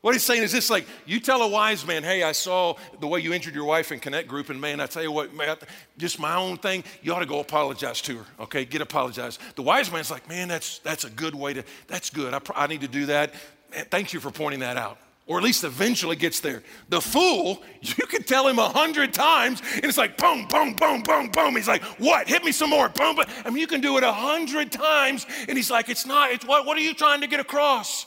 What 0.00 0.14
he's 0.14 0.22
saying 0.22 0.44
is 0.44 0.52
this 0.52 0.70
like, 0.70 0.86
you 1.06 1.18
tell 1.18 1.42
a 1.42 1.48
wise 1.48 1.84
man, 1.84 2.04
hey, 2.04 2.22
I 2.22 2.32
saw 2.32 2.76
the 3.00 3.08
way 3.08 3.18
you 3.20 3.32
injured 3.32 3.54
your 3.54 3.64
wife 3.64 3.90
in 3.90 3.98
Connect 3.98 4.28
Group, 4.28 4.48
and 4.48 4.60
man, 4.60 4.80
I 4.80 4.86
tell 4.86 5.02
you 5.02 5.10
what, 5.10 5.34
man, 5.34 5.56
just 5.98 6.20
my 6.20 6.36
own 6.36 6.56
thing, 6.56 6.84
you 7.02 7.12
ought 7.12 7.18
to 7.18 7.26
go 7.26 7.40
apologize 7.40 8.00
to 8.02 8.18
her, 8.18 8.24
okay? 8.40 8.64
Get 8.64 8.80
apologized. 8.80 9.40
The 9.56 9.62
wise 9.62 9.90
man's 9.90 10.10
like, 10.10 10.28
man, 10.28 10.46
that's, 10.46 10.78
that's 10.78 11.04
a 11.04 11.10
good 11.10 11.34
way 11.34 11.52
to, 11.52 11.64
that's 11.88 12.10
good. 12.10 12.32
I, 12.32 12.40
I 12.54 12.66
need 12.68 12.82
to 12.82 12.88
do 12.88 13.06
that. 13.06 13.34
Man, 13.72 13.86
thank 13.90 14.12
you 14.12 14.20
for 14.20 14.30
pointing 14.30 14.60
that 14.60 14.76
out 14.76 14.98
or 15.28 15.36
at 15.36 15.44
least 15.44 15.62
eventually 15.62 16.16
gets 16.16 16.40
there. 16.40 16.62
The 16.88 17.00
fool, 17.00 17.62
you 17.80 18.06
can 18.06 18.24
tell 18.24 18.48
him 18.48 18.58
a 18.58 18.68
hundred 18.68 19.12
times, 19.12 19.62
and 19.76 19.84
it's 19.84 19.98
like 19.98 20.16
boom, 20.16 20.46
boom, 20.48 20.72
boom, 20.72 21.02
boom, 21.02 21.28
boom. 21.28 21.54
He's 21.54 21.68
like, 21.68 21.82
what? 22.00 22.26
Hit 22.26 22.42
me 22.42 22.50
some 22.50 22.70
more. 22.70 22.88
Boom, 22.88 23.14
boom. 23.14 23.26
I 23.44 23.50
mean, 23.50 23.58
you 23.58 23.68
can 23.68 23.80
do 23.80 23.96
it 23.98 24.02
a 24.02 24.12
hundred 24.12 24.72
times, 24.72 25.26
and 25.46 25.56
he's 25.56 25.70
like, 25.70 25.88
it's 25.88 26.06
not, 26.06 26.32
it's 26.32 26.44
what, 26.44 26.66
what 26.66 26.76
are 26.76 26.80
you 26.80 26.94
trying 26.94 27.20
to 27.20 27.28
get 27.28 27.38
across? 27.38 28.06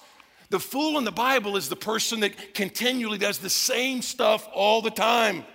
The 0.50 0.60
fool 0.60 0.98
in 0.98 1.06
the 1.06 1.14
Bible 1.14 1.56
is 1.56 1.70
the 1.70 1.78
person 1.78 2.20
that 2.22 2.54
continually 2.54 3.18
does 3.18 3.38
the 3.38 3.50
same 3.50 4.02
stuff 4.02 4.50
all 4.54 4.82
the 4.82 4.92
time. 4.92 5.46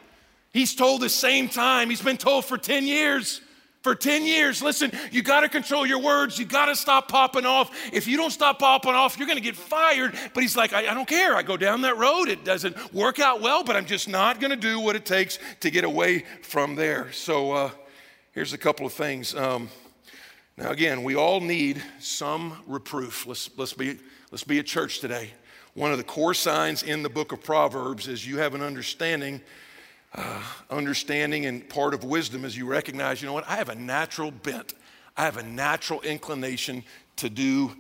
He's 0.52 0.74
told 0.74 1.02
the 1.02 1.10
same 1.10 1.50
time. 1.50 1.90
He's 1.90 2.00
been 2.00 2.16
told 2.16 2.46
for 2.46 2.56
10 2.56 2.86
years 2.86 3.42
for 3.86 3.94
10 3.94 4.26
years. 4.26 4.62
Listen, 4.62 4.90
you 5.12 5.22
got 5.22 5.42
to 5.42 5.48
control 5.48 5.86
your 5.86 6.00
words. 6.00 6.40
You 6.40 6.44
got 6.44 6.66
to 6.66 6.74
stop 6.74 7.06
popping 7.06 7.46
off. 7.46 7.70
If 7.92 8.08
you 8.08 8.16
don't 8.16 8.32
stop 8.32 8.58
popping 8.58 8.94
off, 8.94 9.16
you're 9.16 9.28
going 9.28 9.38
to 9.38 9.44
get 9.44 9.54
fired. 9.54 10.12
But 10.34 10.42
he's 10.42 10.56
like, 10.56 10.72
I, 10.72 10.88
I, 10.88 10.94
don't 10.94 11.06
care. 11.06 11.36
I 11.36 11.44
go 11.44 11.56
down 11.56 11.82
that 11.82 11.96
road. 11.96 12.28
It 12.28 12.44
doesn't 12.44 12.92
work 12.92 13.20
out 13.20 13.40
well, 13.40 13.62
but 13.62 13.76
I'm 13.76 13.86
just 13.86 14.08
not 14.08 14.40
going 14.40 14.50
to 14.50 14.56
do 14.56 14.80
what 14.80 14.96
it 14.96 15.06
takes 15.06 15.38
to 15.60 15.70
get 15.70 15.84
away 15.84 16.24
from 16.42 16.74
there. 16.74 17.12
So 17.12 17.52
uh, 17.52 17.70
here's 18.32 18.52
a 18.52 18.58
couple 18.58 18.86
of 18.86 18.92
things. 18.92 19.36
Um, 19.36 19.68
now, 20.56 20.70
again, 20.70 21.04
we 21.04 21.14
all 21.14 21.40
need 21.40 21.80
some 22.00 22.64
reproof. 22.66 23.24
Let's, 23.24 23.48
let's, 23.56 23.72
be, 23.72 24.00
let's 24.32 24.42
be 24.42 24.58
a 24.58 24.64
church 24.64 24.98
today. 24.98 25.30
One 25.74 25.92
of 25.92 25.98
the 25.98 26.04
core 26.04 26.34
signs 26.34 26.82
in 26.82 27.04
the 27.04 27.08
book 27.08 27.30
of 27.30 27.40
Proverbs 27.40 28.08
is 28.08 28.26
you 28.26 28.38
have 28.38 28.56
an 28.56 28.62
understanding 28.62 29.42
uh, 30.16 30.42
understanding 30.70 31.46
and 31.46 31.68
part 31.68 31.94
of 31.94 32.02
wisdom 32.02 32.44
is 32.44 32.56
you 32.56 32.66
recognize, 32.66 33.20
you 33.20 33.26
know 33.26 33.34
what, 33.34 33.48
I 33.48 33.56
have 33.56 33.68
a 33.68 33.74
natural 33.74 34.30
bent. 34.30 34.74
I 35.16 35.24
have 35.24 35.36
a 35.36 35.42
natural 35.42 36.00
inclination 36.02 36.84
to 37.16 37.30
do 37.30 37.72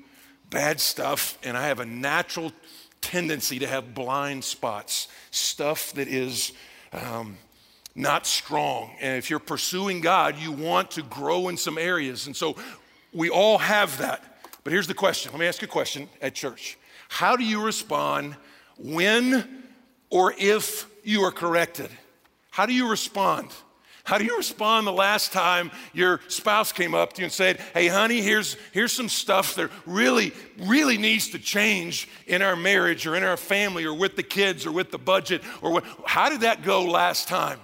bad 0.50 0.80
stuff, 0.80 1.38
and 1.42 1.56
I 1.56 1.68
have 1.68 1.80
a 1.80 1.86
natural 1.86 2.52
tendency 3.00 3.58
to 3.58 3.66
have 3.66 3.94
blind 3.94 4.44
spots, 4.44 5.08
stuff 5.30 5.92
that 5.92 6.08
is 6.08 6.52
um, 6.92 7.36
not 7.94 8.26
strong. 8.26 8.90
And 9.00 9.16
if 9.16 9.30
you're 9.30 9.38
pursuing 9.38 10.00
God, 10.00 10.36
you 10.36 10.52
want 10.52 10.92
to 10.92 11.02
grow 11.02 11.48
in 11.48 11.56
some 11.56 11.78
areas. 11.78 12.26
And 12.26 12.36
so 12.36 12.56
we 13.12 13.30
all 13.30 13.58
have 13.58 13.98
that. 13.98 14.40
But 14.64 14.72
here's 14.72 14.86
the 14.86 14.94
question 14.94 15.32
let 15.32 15.40
me 15.40 15.46
ask 15.46 15.62
you 15.62 15.68
a 15.68 15.70
question 15.70 16.08
at 16.20 16.34
church 16.34 16.76
How 17.08 17.36
do 17.36 17.44
you 17.44 17.62
respond 17.62 18.36
when 18.78 19.64
or 20.10 20.34
if 20.38 20.86
you 21.04 21.22
are 21.22 21.32
corrected? 21.32 21.90
How 22.56 22.64
do 22.64 22.72
you 22.72 22.88
respond? 22.88 23.50
How 24.02 24.16
do 24.16 24.24
you 24.24 24.34
respond 24.34 24.86
the 24.86 24.92
last 24.92 25.30
time 25.30 25.70
your 25.92 26.22
spouse 26.28 26.72
came 26.72 26.94
up 26.94 27.12
to 27.12 27.20
you 27.20 27.26
and 27.26 27.32
said, 27.32 27.60
Hey, 27.74 27.86
honey, 27.86 28.22
here's, 28.22 28.56
here's 28.72 28.92
some 28.94 29.10
stuff 29.10 29.56
that 29.56 29.70
really, 29.84 30.32
really 30.60 30.96
needs 30.96 31.28
to 31.32 31.38
change 31.38 32.08
in 32.26 32.40
our 32.40 32.56
marriage 32.56 33.06
or 33.06 33.14
in 33.14 33.24
our 33.24 33.36
family 33.36 33.84
or 33.84 33.92
with 33.92 34.16
the 34.16 34.22
kids 34.22 34.64
or 34.64 34.72
with 34.72 34.90
the 34.90 34.96
budget? 34.96 35.42
Or 35.60 35.70
what? 35.70 35.84
How 36.06 36.30
did 36.30 36.40
that 36.40 36.62
go 36.62 36.82
last 36.86 37.28
time? 37.28 37.60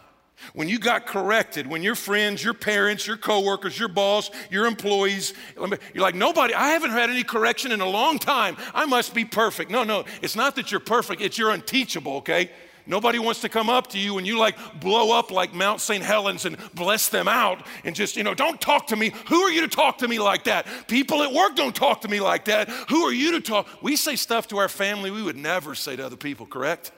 When 0.53 0.69
you 0.69 0.79
got 0.79 1.07
corrected, 1.07 1.67
when 1.67 1.83
your 1.83 1.95
friends, 1.95 2.45
your 2.45 2.53
parents, 2.53 3.07
your 3.07 3.17
coworkers, 3.17 3.79
your 3.79 3.89
boss, 3.89 4.31
your 4.51 4.67
employees, 4.67 5.33
you're 5.57 6.03
like, 6.03 6.17
nobody, 6.17 6.53
I 6.53 6.73
haven't 6.73 6.91
had 6.91 7.09
any 7.09 7.25
correction 7.25 7.73
in 7.73 7.81
a 7.81 7.89
long 7.89 8.19
time. 8.19 8.59
I 8.75 8.85
must 8.85 9.15
be 9.15 9.25
perfect. 9.25 9.71
No, 9.71 9.85
no, 9.85 10.05
it's 10.21 10.37
not 10.37 10.57
that 10.57 10.71
you're 10.71 10.81
perfect, 10.81 11.23
it's 11.23 11.39
you're 11.39 11.51
unteachable, 11.51 12.17
okay? 12.17 12.51
Nobody 12.87 13.19
wants 13.19 13.41
to 13.43 13.49
come 13.49 13.69
up 13.69 13.89
to 13.89 13.99
you 13.99 14.19
and 14.19 14.27
you 14.27 14.39
like 14.39 14.57
blow 14.81 15.17
up 15.17 15.31
like 15.31 15.55
Mount 15.55 15.81
St. 15.81 16.03
Helens 16.03 16.45
and 16.45 16.57
bless 16.75 17.09
them 17.09 17.29
out 17.29 17.65
and 17.85 17.95
just, 17.95 18.17
you 18.17 18.23
know, 18.25 18.35
don't 18.35 18.61
talk 18.61 18.89
to 18.89 18.97
me. 18.97 19.13
Who 19.29 19.43
are 19.43 19.51
you 19.51 19.61
to 19.61 19.69
talk 19.69 19.99
to 19.99 20.09
me 20.09 20.19
like 20.19 20.45
that? 20.45 20.67
People 20.89 21.23
at 21.23 21.33
work 21.33 21.55
don't 21.55 21.75
talk 21.75 22.01
to 22.03 22.09
me 22.09 22.21
like 22.21 22.47
that. 22.47 22.69
Who 22.89 23.03
are 23.03 23.13
you 23.13 23.33
to 23.33 23.41
talk? 23.41 23.69
We 23.83 23.97
say 23.97 24.17
stuff 24.17 24.49
to 24.49 24.59
our 24.59 24.69
family 24.69 25.11
we 25.11 25.23
would 25.23 25.37
never 25.37 25.75
say 25.75 25.97
to 25.97 26.05
other 26.05 26.17
people, 26.17 26.47
correct? 26.47 26.93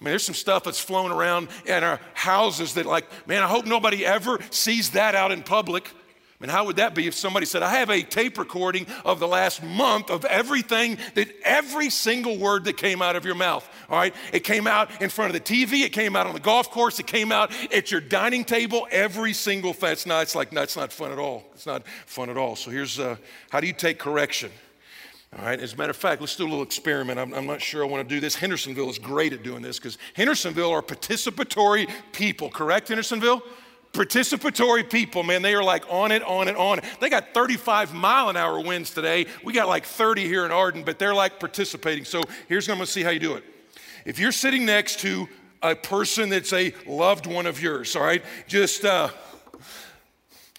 I 0.00 0.04
mean, 0.04 0.12
there's 0.12 0.24
some 0.24 0.34
stuff 0.34 0.64
that's 0.64 0.80
flown 0.80 1.10
around 1.10 1.48
in 1.66 1.84
our 1.84 2.00
houses 2.14 2.74
that, 2.74 2.84
like, 2.84 3.06
man, 3.26 3.42
I 3.42 3.46
hope 3.46 3.64
nobody 3.64 4.04
ever 4.04 4.38
sees 4.50 4.90
that 4.90 5.14
out 5.14 5.32
in 5.32 5.42
public. 5.42 5.90
And 6.44 6.50
how 6.50 6.66
would 6.66 6.76
that 6.76 6.94
be 6.94 7.06
if 7.06 7.14
somebody 7.14 7.46
said, 7.46 7.62
I 7.62 7.70
have 7.76 7.88
a 7.88 8.02
tape 8.02 8.36
recording 8.36 8.86
of 9.02 9.18
the 9.18 9.26
last 9.26 9.62
month 9.62 10.10
of 10.10 10.26
everything 10.26 10.98
that 11.14 11.26
every 11.42 11.88
single 11.88 12.36
word 12.36 12.66
that 12.66 12.76
came 12.76 13.00
out 13.00 13.16
of 13.16 13.24
your 13.24 13.34
mouth? 13.34 13.66
All 13.88 13.96
right. 13.96 14.14
It 14.30 14.40
came 14.40 14.66
out 14.66 14.90
in 15.00 15.08
front 15.08 15.34
of 15.34 15.42
the 15.42 15.64
TV, 15.64 15.86
it 15.86 15.94
came 15.94 16.14
out 16.14 16.26
on 16.26 16.34
the 16.34 16.40
golf 16.40 16.70
course, 16.70 17.00
it 17.00 17.06
came 17.06 17.32
out 17.32 17.50
at 17.72 17.90
your 17.90 18.02
dining 18.02 18.44
table, 18.44 18.86
every 18.90 19.32
single 19.32 19.72
thing. 19.72 19.92
It's 19.92 20.04
not, 20.04 20.20
it's 20.20 20.34
like, 20.34 20.50
that's 20.50 20.76
not 20.76 20.92
fun 20.92 21.12
at 21.12 21.18
all. 21.18 21.44
It's 21.54 21.64
not 21.64 21.88
fun 22.04 22.28
at 22.28 22.36
all. 22.36 22.56
So 22.56 22.70
here's 22.70 23.00
uh, 23.00 23.16
how 23.48 23.60
do 23.60 23.66
you 23.66 23.72
take 23.72 23.98
correction? 23.98 24.50
All 25.38 25.46
right, 25.46 25.58
as 25.58 25.72
a 25.72 25.76
matter 25.78 25.92
of 25.92 25.96
fact, 25.96 26.20
let's 26.20 26.36
do 26.36 26.44
a 26.44 26.50
little 26.50 26.62
experiment. 26.62 27.18
I'm, 27.18 27.32
I'm 27.32 27.46
not 27.46 27.62
sure 27.62 27.82
I 27.82 27.88
want 27.88 28.06
to 28.06 28.14
do 28.14 28.20
this. 28.20 28.34
Hendersonville 28.34 28.90
is 28.90 28.98
great 28.98 29.32
at 29.32 29.42
doing 29.42 29.62
this 29.62 29.78
because 29.78 29.96
Hendersonville 30.12 30.70
are 30.70 30.82
participatory 30.82 31.90
people, 32.12 32.50
correct, 32.50 32.88
Hendersonville? 32.88 33.42
Participatory 33.94 34.88
people, 34.88 35.22
man, 35.22 35.40
they 35.40 35.54
are 35.54 35.64
like 35.64 35.84
on 35.88 36.12
it, 36.12 36.22
on 36.22 36.48
it, 36.48 36.56
on 36.56 36.78
it. 36.78 36.84
They 37.00 37.08
got 37.08 37.32
35 37.32 37.94
mile 37.94 38.28
an 38.28 38.36
hour 38.36 38.60
winds 38.60 38.90
today. 38.90 39.26
We 39.42 39.54
got 39.54 39.68
like 39.68 39.86
30 39.86 40.26
here 40.26 40.44
in 40.44 40.52
Arden, 40.52 40.82
but 40.82 40.98
they're 40.98 41.14
like 41.14 41.40
participating. 41.40 42.04
So 42.04 42.22
here's 42.48 42.68
I'm 42.68 42.76
gonna 42.76 42.86
see 42.86 43.02
how 43.02 43.10
you 43.10 43.20
do 43.20 43.34
it. 43.34 43.44
If 44.04 44.18
you're 44.18 44.32
sitting 44.32 44.66
next 44.66 45.00
to 45.00 45.28
a 45.62 45.74
person 45.74 46.28
that's 46.28 46.52
a 46.52 46.74
loved 46.86 47.26
one 47.26 47.46
of 47.46 47.62
yours, 47.62 47.96
all 47.96 48.02
right, 48.02 48.22
just 48.46 48.84
uh, 48.84 49.08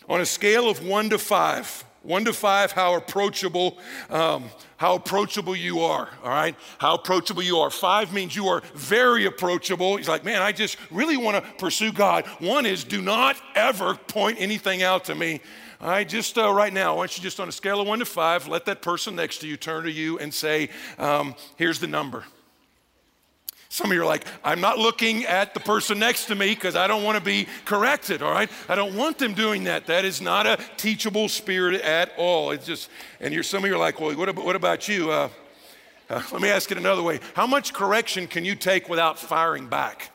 on 0.09 0.21
a 0.21 0.25
scale 0.25 0.67
of 0.67 0.83
one 0.83 1.11
to 1.11 1.19
five, 1.19 1.84
one 2.05 2.23
to 2.25 2.33
five, 2.33 2.71
how 2.71 2.95
approachable, 2.95 3.77
um, 4.09 4.45
how 4.77 4.95
approachable 4.95 5.55
you 5.55 5.81
are, 5.81 6.09
all 6.23 6.29
right? 6.29 6.55
How 6.77 6.95
approachable 6.95 7.41
you 7.41 7.57
are. 7.57 7.69
Five 7.69 8.13
means 8.13 8.35
you 8.35 8.47
are 8.47 8.61
very 8.75 9.25
approachable. 9.25 9.97
He's 9.97 10.07
like, 10.07 10.23
man, 10.23 10.41
I 10.41 10.51
just 10.51 10.77
really 10.91 11.17
want 11.17 11.43
to 11.43 11.51
pursue 11.53 11.91
God. 11.91 12.25
One 12.39 12.65
is 12.65 12.83
do 12.83 13.01
not 13.01 13.37
ever 13.55 13.95
point 13.95 14.39
anything 14.39 14.83
out 14.83 15.05
to 15.05 15.15
me. 15.15 15.41
All 15.81 15.89
right, 15.89 16.07
just 16.07 16.37
uh, 16.37 16.53
right 16.53 16.71
now, 16.71 16.95
why 16.95 17.01
don't 17.01 17.17
you 17.17 17.23
just 17.23 17.39
on 17.39 17.49
a 17.49 17.51
scale 17.51 17.81
of 17.81 17.87
one 17.87 17.99
to 17.99 18.05
five, 18.05 18.47
let 18.47 18.65
that 18.65 18.81
person 18.81 19.15
next 19.15 19.39
to 19.39 19.47
you 19.47 19.57
turn 19.57 19.83
to 19.83 19.91
you 19.91 20.19
and 20.19 20.33
say, 20.33 20.69
um, 20.97 21.35
here's 21.57 21.79
the 21.79 21.87
number. 21.87 22.23
Some 23.75 23.87
of 23.87 23.93
you 23.93 24.03
are 24.03 24.05
like, 24.05 24.23
I'm 24.41 24.61
not 24.61 24.77
looking 24.77 25.25
at 25.25 25.53
the 25.53 25.59
person 25.59 25.99
next 25.99 26.27
to 26.27 26.35
me 26.35 26.55
because 26.55 26.77
I 26.77 26.87
don't 26.87 27.03
want 27.03 27.17
to 27.17 27.21
be 27.21 27.45
corrected, 27.65 28.21
all 28.21 28.31
right? 28.31 28.49
I 28.69 28.75
don't 28.75 28.95
want 28.95 29.17
them 29.17 29.33
doing 29.33 29.65
that. 29.65 29.87
That 29.87 30.05
is 30.05 30.21
not 30.21 30.47
a 30.47 30.57
teachable 30.77 31.27
spirit 31.27 31.81
at 31.81 32.13
all. 32.15 32.51
It's 32.51 32.65
just, 32.65 32.89
and 33.19 33.33
you're, 33.33 33.43
some 33.43 33.65
of 33.65 33.69
you 33.69 33.75
are 33.75 33.77
like, 33.77 33.99
well, 33.99 34.15
what 34.15 34.29
about, 34.29 34.45
what 34.45 34.55
about 34.55 34.87
you? 34.87 35.11
Uh, 35.11 35.27
uh, 36.09 36.23
let 36.31 36.41
me 36.41 36.47
ask 36.47 36.71
it 36.71 36.77
another 36.77 37.03
way. 37.03 37.19
How 37.33 37.45
much 37.45 37.73
correction 37.73 38.27
can 38.27 38.45
you 38.45 38.55
take 38.55 38.87
without 38.87 39.19
firing 39.19 39.67
back? 39.67 40.09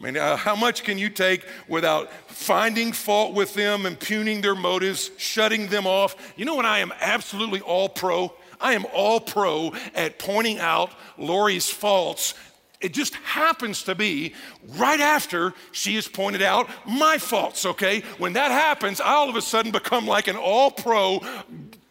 I 0.00 0.04
mean, 0.04 0.16
uh, 0.16 0.36
how 0.36 0.54
much 0.54 0.84
can 0.84 0.96
you 0.96 1.08
take 1.10 1.44
without 1.66 2.12
finding 2.28 2.92
fault 2.92 3.34
with 3.34 3.54
them, 3.54 3.86
impugning 3.86 4.40
their 4.40 4.54
motives, 4.54 5.10
shutting 5.16 5.66
them 5.66 5.88
off? 5.88 6.14
You 6.36 6.44
know 6.44 6.54
what 6.54 6.64
I 6.64 6.78
am 6.78 6.92
absolutely 7.00 7.60
all 7.60 7.88
pro? 7.88 8.32
I 8.60 8.74
am 8.74 8.86
all 8.94 9.18
pro 9.18 9.72
at 9.96 10.20
pointing 10.20 10.60
out 10.60 10.92
Lori's 11.18 11.68
faults 11.68 12.34
it 12.84 12.92
just 12.92 13.14
happens 13.14 13.82
to 13.84 13.94
be 13.94 14.34
right 14.76 15.00
after 15.00 15.54
she 15.72 15.94
has 15.94 16.06
pointed 16.06 16.42
out 16.42 16.68
my 16.86 17.16
faults, 17.16 17.64
okay? 17.64 18.00
When 18.18 18.34
that 18.34 18.50
happens, 18.50 19.00
I 19.00 19.14
all 19.14 19.30
of 19.30 19.36
a 19.36 19.42
sudden 19.42 19.72
become 19.72 20.06
like 20.06 20.28
an 20.28 20.36
all 20.36 20.70
pro 20.70 21.22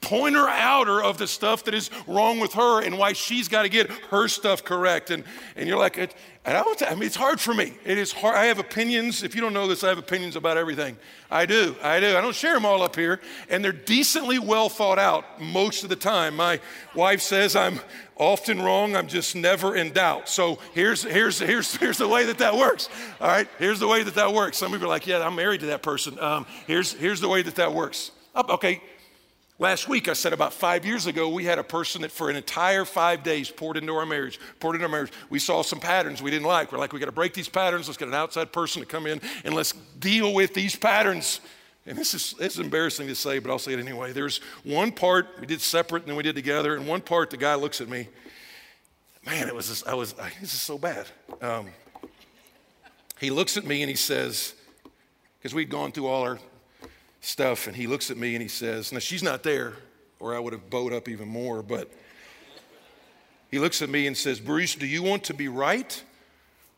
pointer 0.04 0.48
outer 0.48 1.02
of 1.02 1.18
the 1.18 1.28
stuff 1.28 1.64
that 1.64 1.74
is 1.74 1.90
wrong 2.06 2.40
with 2.40 2.54
her 2.54 2.84
and 2.84 2.98
why 2.98 3.14
she's 3.14 3.48
got 3.48 3.64
to 3.64 3.70
get 3.70 3.90
her 3.90 4.28
stuff 4.28 4.64
correct. 4.64 5.10
And, 5.10 5.24
and 5.56 5.68
you're 5.68 5.80
like, 5.80 5.98
and 5.98 6.58
I, 6.58 6.76
I 6.90 6.94
mean, 6.96 7.04
it's 7.04 7.16
hard 7.16 7.40
for 7.40 7.54
me. 7.54 7.74
It 7.86 7.98
is 7.98 8.12
hard. 8.12 8.36
I 8.36 8.46
have 8.46 8.60
opinions. 8.60 9.24
If 9.24 9.34
you 9.34 9.40
don't 9.40 9.54
know 9.54 9.66
this, 9.66 9.82
I 9.84 9.88
have 9.88 9.98
opinions 9.98 10.36
about 10.36 10.58
everything. 10.58 10.98
I 11.32 11.46
do. 11.46 11.76
I 11.82 12.02
do. 12.02 12.18
I 12.18 12.22
don't 12.22 12.36
share 12.36 12.54
them 12.54 12.66
all 12.66 12.84
up 12.84 12.98
here. 12.98 13.22
And 13.50 13.64
they're 13.64 13.72
decently 13.72 14.40
well 14.40 14.68
thought 14.68 15.00
out 15.00 15.42
most 15.42 15.84
of 15.84 15.90
the 15.90 15.96
time. 15.96 16.36
My 16.36 16.60
wife 16.94 17.22
says 17.22 17.56
I'm 17.56 17.80
often 18.18 18.62
wrong. 18.62 18.94
I'm 18.96 19.08
just 19.08 19.38
never 19.38 19.76
in 19.78 19.94
doubt. 19.94 20.28
So 20.28 20.60
here's, 20.74 21.04
here's, 21.04 21.40
here's, 21.40 21.76
here's 21.78 21.98
the 21.98 22.10
way 22.10 22.26
that 22.26 22.40
that 22.40 22.58
works. 22.58 22.90
All 23.22 23.28
right. 23.28 23.48
Here's 23.58 23.80
the 23.80 23.88
way 23.88 24.04
that 24.04 24.16
that 24.16 24.34
works. 24.34 24.58
Some 24.58 24.74
you 24.74 24.84
are 24.84 24.88
like, 24.88 25.08
yeah, 25.08 25.26
I'm 25.26 25.36
married 25.36 25.62
to 25.62 25.68
that 25.68 25.82
person. 25.82 26.20
Um, 26.20 26.46
here's, 26.68 26.92
here's 26.92 27.22
the 27.22 27.30
way 27.30 27.42
that 27.42 27.56
that 27.56 27.74
works. 27.74 28.12
Okay. 28.36 28.82
Last 29.60 29.88
week, 29.88 30.08
I 30.08 30.14
said 30.14 30.34
about 30.34 30.52
five 30.52 30.84
years 30.84 31.06
ago, 31.06 31.30
we 31.30 31.46
had 31.46 31.60
a 31.60 31.64
person 31.64 32.02
that 32.02 32.12
for 32.12 32.30
an 32.32 32.36
entire 32.36 32.86
five 32.86 33.22
days 33.22 33.52
poured 33.52 33.78
into 33.78 33.94
our 33.94 34.06
marriage, 34.06 34.40
poured 34.60 34.76
into 34.76 34.86
our 34.86 34.92
marriage. 34.92 35.12
We 35.30 35.38
saw 35.38 35.62
some 35.62 35.80
patterns 35.80 36.24
we 36.24 36.32
didn't 36.32 36.48
like. 36.48 36.72
We're 36.72 36.80
like, 36.80 36.92
we 36.92 37.00
got 37.00 37.06
to 37.06 37.12
break 37.12 37.36
these 37.36 37.48
patterns. 37.48 37.88
Let's 37.88 37.98
get 37.98 38.08
an 38.08 38.16
outside 38.16 38.52
person 38.52 38.82
to 38.82 38.88
come 38.88 39.06
in 39.06 39.22
and 39.46 39.54
let's 39.54 39.74
deal 40.00 40.34
with 40.34 40.56
these 40.56 40.76
patterns. 40.76 41.40
And 41.86 41.96
this 41.98 42.16
is, 42.16 42.34
is 42.40 42.58
embarrassing 42.58 43.08
to 43.08 43.16
say, 43.16 43.38
but 43.38 43.52
I'll 43.52 43.60
say 43.60 43.74
it 43.74 43.80
anyway. 43.80 44.12
There's 44.12 44.40
one 44.64 44.92
part 44.92 45.28
we 45.40 45.46
did 45.46 45.62
separate 45.62 46.04
and 46.04 46.10
then 46.10 46.18
we 46.18 46.24
did 46.24 46.36
together, 46.36 46.76
and 46.76 46.88
one 46.88 47.02
part 47.02 47.30
the 47.30 47.38
guy 47.38 47.54
looks 47.54 47.80
at 47.80 47.90
me. 47.90 48.08
Man, 49.24 49.48
it 49.48 49.54
was 49.54 49.68
just, 49.68 49.88
I 49.88 49.94
was, 49.94 50.14
this 50.42 50.54
is 50.54 50.62
so 50.62 50.80
bad. 50.80 51.06
Um, 51.42 51.68
he 53.20 53.30
looks 53.30 53.56
at 53.56 53.66
me 53.66 53.84
and 53.84 53.90
he 53.90 53.96
says, 53.96 54.56
because 55.38 55.54
we'd 55.54 55.70
gone 55.70 55.92
through 55.92 56.08
all 56.08 56.24
our 56.24 56.40
stuff, 57.24 57.68
and 57.68 57.76
he 57.76 57.88
looks 57.88 58.12
at 58.12 58.18
me 58.18 58.36
and 58.36 58.42
he 58.42 58.48
says, 58.48 58.92
Now 58.92 59.00
she's 59.00 59.24
not 59.24 59.44
there, 59.44 59.74
or 60.20 60.36
I 60.36 60.40
would 60.40 60.54
have 60.54 60.70
bowed 60.70 60.94
up 60.94 61.08
even 61.10 61.28
more, 61.28 61.64
but 61.64 61.92
he 63.50 63.60
looks 63.60 63.82
at 63.82 63.90
me 63.90 64.08
and 64.08 64.16
says, 64.16 64.40
Bruce, 64.40 64.76
do 64.76 64.86
you 64.86 65.04
want 65.04 65.24
to 65.26 65.34
be 65.34 65.48
right 65.48 66.04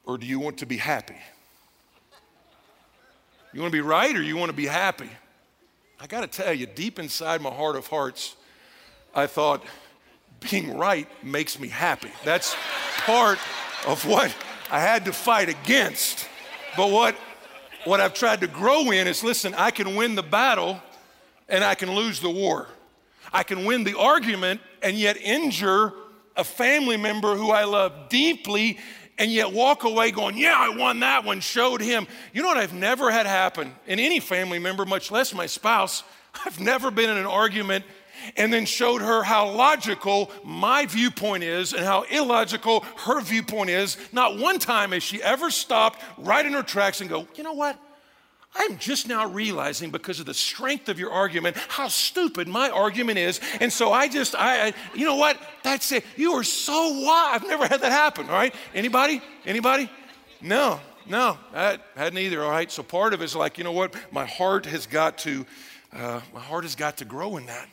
or 0.04 0.18
do 0.18 0.26
you 0.26 0.40
want 0.40 0.58
to 0.60 0.66
be 0.66 0.78
happy? 0.78 1.16
You 3.54 3.62
want 3.62 3.72
to 3.72 3.78
be 3.78 3.82
right 3.82 4.14
or 4.16 4.22
you 4.22 4.36
want 4.36 4.50
to 4.50 4.56
be 4.56 4.66
happy? 4.66 5.10
I 6.00 6.08
got 6.08 6.22
to 6.22 6.28
tell 6.28 6.54
you, 6.54 6.66
deep 6.66 7.00
inside 7.00 7.42
my 7.42 7.50
heart 7.50 7.78
of 7.78 7.88
hearts, 7.88 8.36
I 9.16 9.28
thought, 9.28 9.64
being 10.52 10.78
right 10.78 11.08
makes 11.24 11.58
me 11.60 11.70
happy. 11.70 12.12
That's 12.26 12.56
part 13.06 13.40
of 13.88 14.06
what 14.06 14.36
I 14.70 14.82
had 14.82 15.06
to 15.06 15.14
fight 15.14 15.48
against. 15.48 16.28
But 16.76 16.92
what 16.92 17.16
what 17.86 18.02
I've 18.02 18.14
tried 18.14 18.42
to 18.42 18.48
grow 18.48 18.92
in 18.92 19.08
is 19.08 19.24
listen, 19.24 19.54
I 19.54 19.72
can 19.72 19.96
win 19.96 20.16
the 20.16 20.24
battle 20.24 20.82
and 21.48 21.64
I 21.64 21.76
can 21.76 21.94
lose 21.94 22.20
the 22.20 22.30
war. 22.30 22.68
I 23.32 23.44
can 23.44 23.66
win 23.66 23.84
the 23.84 23.98
argument 23.98 24.62
and 24.82 24.98
yet 24.98 25.18
injure 25.18 25.94
a 26.36 26.44
family 26.44 26.98
member 26.98 27.36
who 27.36 27.52
I 27.52 27.64
love 27.64 28.10
deeply 28.10 28.78
and 29.18 29.32
yet 29.32 29.52
walk 29.52 29.84
away 29.84 30.12
going, 30.12 30.38
Yeah, 30.38 30.56
I 30.58 30.76
won 30.76 31.00
that 31.00 31.24
one, 31.24 31.40
showed 31.40 31.82
him. 31.82 32.08
You 32.34 32.42
know 32.42 32.50
what 32.50 32.58
I've 32.58 32.74
never 32.74 33.12
had 33.12 33.26
happen 33.26 33.74
in 33.88 34.00
any 34.00 34.20
family 34.20 34.60
member, 34.60 34.86
much 34.86 35.12
less 35.12 35.34
my 35.34 35.46
spouse? 35.46 36.04
I've 36.46 36.60
never 36.60 36.92
been 36.92 37.10
in 37.10 37.18
an 37.18 37.26
argument 37.26 37.86
and 38.38 38.52
then 38.52 38.66
showed 38.66 39.02
her 39.02 39.24
how 39.24 39.50
logical 39.50 40.32
my 40.44 40.86
viewpoint 40.86 41.44
is 41.44 41.74
and 41.74 41.84
how 41.84 42.04
illogical 42.04 42.82
her 42.98 43.22
viewpoint 43.22 43.70
is. 43.70 43.98
Not 44.12 44.38
one 44.38 44.60
time 44.60 44.92
has 44.92 45.04
she 45.04 45.22
ever 45.22 45.52
stopped 45.52 46.02
right 46.18 46.46
in 46.46 46.54
her 46.54 46.64
tracks 46.64 47.02
and 47.02 47.10
go, 47.10 47.28
you 47.36 47.44
know 47.44 47.54
what? 47.54 47.80
I'm 48.58 48.78
just 48.78 49.08
now 49.08 49.28
realizing 49.28 49.92
because 49.92 50.20
of 50.20 50.26
the 50.26 50.34
strength 50.34 50.88
of 50.88 50.98
your 50.98 51.12
argument 51.12 51.58
how 51.68 51.90
stupid 51.90 52.48
my 52.48 52.70
argument 52.70 53.20
is. 53.20 53.42
And 53.60 53.72
so 53.72 53.92
I 53.92 54.08
just, 54.08 54.34
I, 54.34 54.68
I 54.68 54.74
you 54.94 55.06
know 55.06 55.16
what? 55.16 55.38
That's 55.64 55.92
it. 55.92 56.06
You 56.16 56.34
are 56.34 56.44
so 56.44 57.02
wise. 57.02 57.36
I've 57.36 57.48
never 57.48 57.68
had 57.68 57.82
that 57.82 57.92
happen, 57.92 58.28
all 58.28 58.36
right? 58.36 58.56
Anybody? 58.74 59.22
Anybody? 59.46 59.90
No, 60.42 60.80
no, 61.08 61.38
I 61.54 61.80
hadn't 61.96 62.18
either, 62.18 62.44
all 62.44 62.50
right? 62.50 62.72
So 62.72 62.82
part 62.82 63.14
of 63.14 63.22
it 63.22 63.26
is 63.26 63.36
like, 63.36 63.58
you 63.58 63.64
know 63.64 63.74
what? 63.74 63.94
My 64.12 64.26
heart 64.26 64.66
has 64.68 64.88
got 64.88 65.18
to, 65.20 65.46
uh, 65.92 66.22
my 66.34 66.40
heart 66.40 66.64
has 66.64 66.76
got 66.76 66.98
to 66.98 67.06
grow 67.06 67.38
in 67.38 67.48
that. 67.48 67.68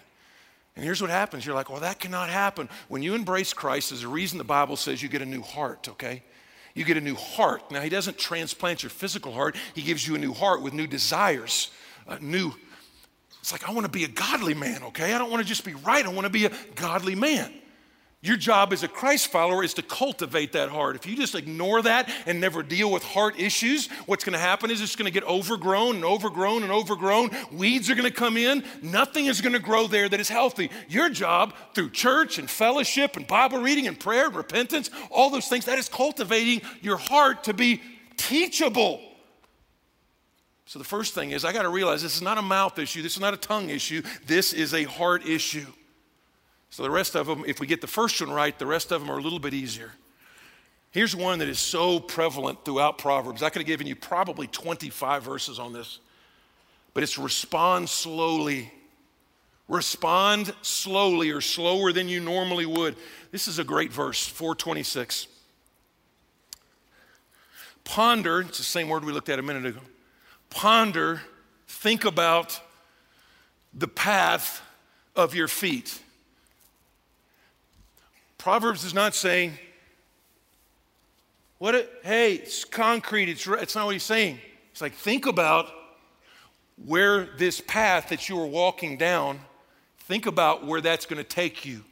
And 0.74 0.84
here's 0.84 1.02
what 1.02 1.10
happens 1.10 1.44
you're 1.44 1.54
like, 1.54 1.70
well, 1.70 1.80
that 1.80 2.00
cannot 2.00 2.30
happen. 2.30 2.68
When 2.88 3.02
you 3.02 3.14
embrace 3.14 3.52
Christ, 3.52 3.90
there's 3.90 4.04
a 4.04 4.08
reason 4.08 4.38
the 4.38 4.44
Bible 4.44 4.76
says 4.76 5.02
you 5.02 5.08
get 5.08 5.22
a 5.22 5.26
new 5.26 5.42
heart, 5.42 5.88
okay? 5.90 6.22
You 6.74 6.84
get 6.84 6.96
a 6.96 7.00
new 7.00 7.14
heart. 7.14 7.70
Now, 7.70 7.82
He 7.82 7.90
doesn't 7.90 8.16
transplant 8.18 8.82
your 8.82 8.90
physical 8.90 9.32
heart, 9.32 9.56
He 9.74 9.82
gives 9.82 10.06
you 10.06 10.14
a 10.14 10.18
new 10.18 10.32
heart 10.32 10.62
with 10.62 10.72
new 10.72 10.86
desires, 10.86 11.70
a 12.06 12.18
new. 12.20 12.52
It's 13.40 13.52
like, 13.52 13.68
I 13.68 13.72
want 13.72 13.84
to 13.84 13.92
be 13.92 14.04
a 14.04 14.08
godly 14.08 14.54
man, 14.54 14.82
okay? 14.84 15.12
I 15.12 15.18
don't 15.18 15.30
want 15.30 15.42
to 15.42 15.48
just 15.48 15.64
be 15.64 15.74
right, 15.74 16.04
I 16.04 16.08
want 16.08 16.26
to 16.26 16.30
be 16.30 16.46
a 16.46 16.52
godly 16.74 17.16
man. 17.16 17.52
Your 18.24 18.36
job 18.36 18.72
as 18.72 18.84
a 18.84 18.88
Christ 18.88 19.32
follower 19.32 19.64
is 19.64 19.74
to 19.74 19.82
cultivate 19.82 20.52
that 20.52 20.68
heart. 20.68 20.94
If 20.94 21.06
you 21.06 21.16
just 21.16 21.34
ignore 21.34 21.82
that 21.82 22.08
and 22.24 22.40
never 22.40 22.62
deal 22.62 22.88
with 22.92 23.02
heart 23.02 23.36
issues, 23.36 23.88
what's 24.06 24.22
going 24.22 24.34
to 24.34 24.38
happen 24.38 24.70
is 24.70 24.80
it's 24.80 24.94
going 24.94 25.12
to 25.12 25.12
get 25.12 25.28
overgrown 25.28 25.96
and 25.96 26.04
overgrown 26.04 26.62
and 26.62 26.70
overgrown. 26.70 27.30
Weeds 27.50 27.90
are 27.90 27.96
going 27.96 28.08
to 28.08 28.14
come 28.14 28.36
in. 28.36 28.62
Nothing 28.80 29.26
is 29.26 29.40
going 29.40 29.54
to 29.54 29.58
grow 29.58 29.88
there 29.88 30.08
that 30.08 30.20
is 30.20 30.28
healthy. 30.28 30.70
Your 30.88 31.08
job 31.08 31.52
through 31.74 31.90
church 31.90 32.38
and 32.38 32.48
fellowship 32.48 33.16
and 33.16 33.26
Bible 33.26 33.58
reading 33.58 33.88
and 33.88 33.98
prayer 33.98 34.26
and 34.26 34.36
repentance, 34.36 34.88
all 35.10 35.28
those 35.28 35.48
things, 35.48 35.64
that 35.64 35.80
is 35.80 35.88
cultivating 35.88 36.62
your 36.80 36.98
heart 36.98 37.42
to 37.44 37.54
be 37.54 37.82
teachable. 38.16 39.00
So 40.66 40.78
the 40.78 40.84
first 40.84 41.12
thing 41.12 41.32
is 41.32 41.44
I 41.44 41.52
got 41.52 41.62
to 41.62 41.70
realize 41.70 42.02
this 42.02 42.14
is 42.14 42.22
not 42.22 42.38
a 42.38 42.42
mouth 42.42 42.78
issue, 42.78 43.02
this 43.02 43.14
is 43.14 43.20
not 43.20 43.34
a 43.34 43.36
tongue 43.36 43.68
issue, 43.68 44.00
this 44.28 44.52
is 44.52 44.74
a 44.74 44.84
heart 44.84 45.26
issue. 45.26 45.66
So 46.72 46.82
the 46.82 46.90
rest 46.90 47.14
of 47.16 47.26
them, 47.26 47.44
if 47.46 47.60
we 47.60 47.66
get 47.66 47.82
the 47.82 47.86
first 47.86 48.18
one 48.22 48.30
right, 48.30 48.58
the 48.58 48.64
rest 48.64 48.92
of 48.92 49.02
them 49.02 49.10
are 49.10 49.18
a 49.18 49.20
little 49.20 49.38
bit 49.38 49.52
easier. 49.52 49.92
Here's 50.90 51.14
one 51.14 51.38
that 51.40 51.48
is 51.48 51.58
so 51.58 52.00
prevalent 52.00 52.64
throughout 52.64 52.96
Proverbs. 52.96 53.42
I 53.42 53.50
could 53.50 53.60
have 53.60 53.66
given 53.66 53.86
you 53.86 53.94
probably 53.94 54.46
25 54.46 55.22
verses 55.22 55.58
on 55.58 55.74
this, 55.74 55.98
but 56.94 57.02
it's 57.02 57.18
respond 57.18 57.90
slowly. 57.90 58.72
Respond 59.68 60.54
slowly 60.62 61.30
or 61.30 61.42
slower 61.42 61.92
than 61.92 62.08
you 62.08 62.20
normally 62.20 62.64
would. 62.64 62.96
This 63.32 63.48
is 63.48 63.58
a 63.58 63.64
great 63.64 63.92
verse, 63.92 64.26
426. 64.26 65.26
Ponder, 67.84 68.40
it's 68.40 68.56
the 68.56 68.64
same 68.64 68.88
word 68.88 69.04
we 69.04 69.12
looked 69.12 69.28
at 69.28 69.38
a 69.38 69.42
minute 69.42 69.66
ago. 69.66 69.80
Ponder, 70.48 71.20
think 71.68 72.06
about 72.06 72.58
the 73.74 73.88
path 73.88 74.62
of 75.14 75.34
your 75.34 75.48
feet. 75.48 76.00
Proverbs 78.42 78.82
is 78.82 78.92
not 78.92 79.14
saying, 79.14 79.56
what 81.58 81.76
a, 81.76 81.86
hey, 82.02 82.34
it's 82.34 82.64
concrete, 82.64 83.28
it's, 83.28 83.46
it's 83.46 83.76
not 83.76 83.84
what 83.84 83.92
he's 83.92 84.02
saying. 84.02 84.40
It's 84.72 84.80
like, 84.80 84.94
think 84.94 85.26
about 85.26 85.68
where 86.84 87.26
this 87.38 87.60
path 87.60 88.08
that 88.08 88.28
you 88.28 88.40
are 88.40 88.46
walking 88.46 88.96
down, 88.96 89.38
think 90.00 90.26
about 90.26 90.66
where 90.66 90.80
that's 90.80 91.06
going 91.06 91.22
to 91.22 91.28
take 91.28 91.64
you. 91.64 91.84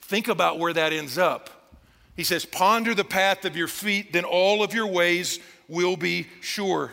Think 0.00 0.26
about 0.26 0.58
where 0.58 0.72
that 0.72 0.92
ends 0.92 1.18
up. 1.18 1.70
He 2.16 2.24
says, 2.24 2.44
Ponder 2.44 2.96
the 2.96 3.04
path 3.04 3.44
of 3.44 3.56
your 3.56 3.68
feet, 3.68 4.12
then 4.12 4.24
all 4.24 4.64
of 4.64 4.74
your 4.74 4.88
ways 4.88 5.38
will 5.68 5.96
be 5.96 6.26
sure. 6.40 6.90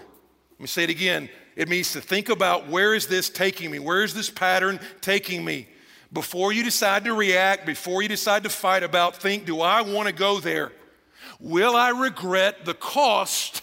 Let 0.52 0.60
me 0.60 0.67
say 0.67 0.84
it 0.84 0.91
again. 0.91 1.30
It 1.56 1.67
means 1.67 1.93
to 1.93 2.02
think 2.02 2.30
about 2.30 2.67
where 2.67 2.93
is 2.93 3.08
this 3.08 3.32
taking 3.32 3.72
me? 3.72 3.80
Where 3.80 4.04
is 4.04 4.13
this 4.13 4.30
pattern 4.30 4.80
taking 5.02 5.43
me? 5.43 5.67
Before 6.12 6.52
you 6.52 6.63
decide 6.63 7.06
to 7.06 7.13
react, 7.13 7.65
before 7.65 8.02
you 8.02 8.10
decide 8.10 8.43
to 8.43 8.50
fight 8.50 8.82
about, 8.84 9.17
think, 9.17 9.45
do 9.45 9.62
I 9.62 9.82
want 9.82 10.08
to 10.08 10.13
go 10.13 10.39
there? 10.39 10.72
Will 11.39 11.76
I 11.76 11.89
regret 11.89 12.65
the 12.65 12.74
cost 12.74 13.62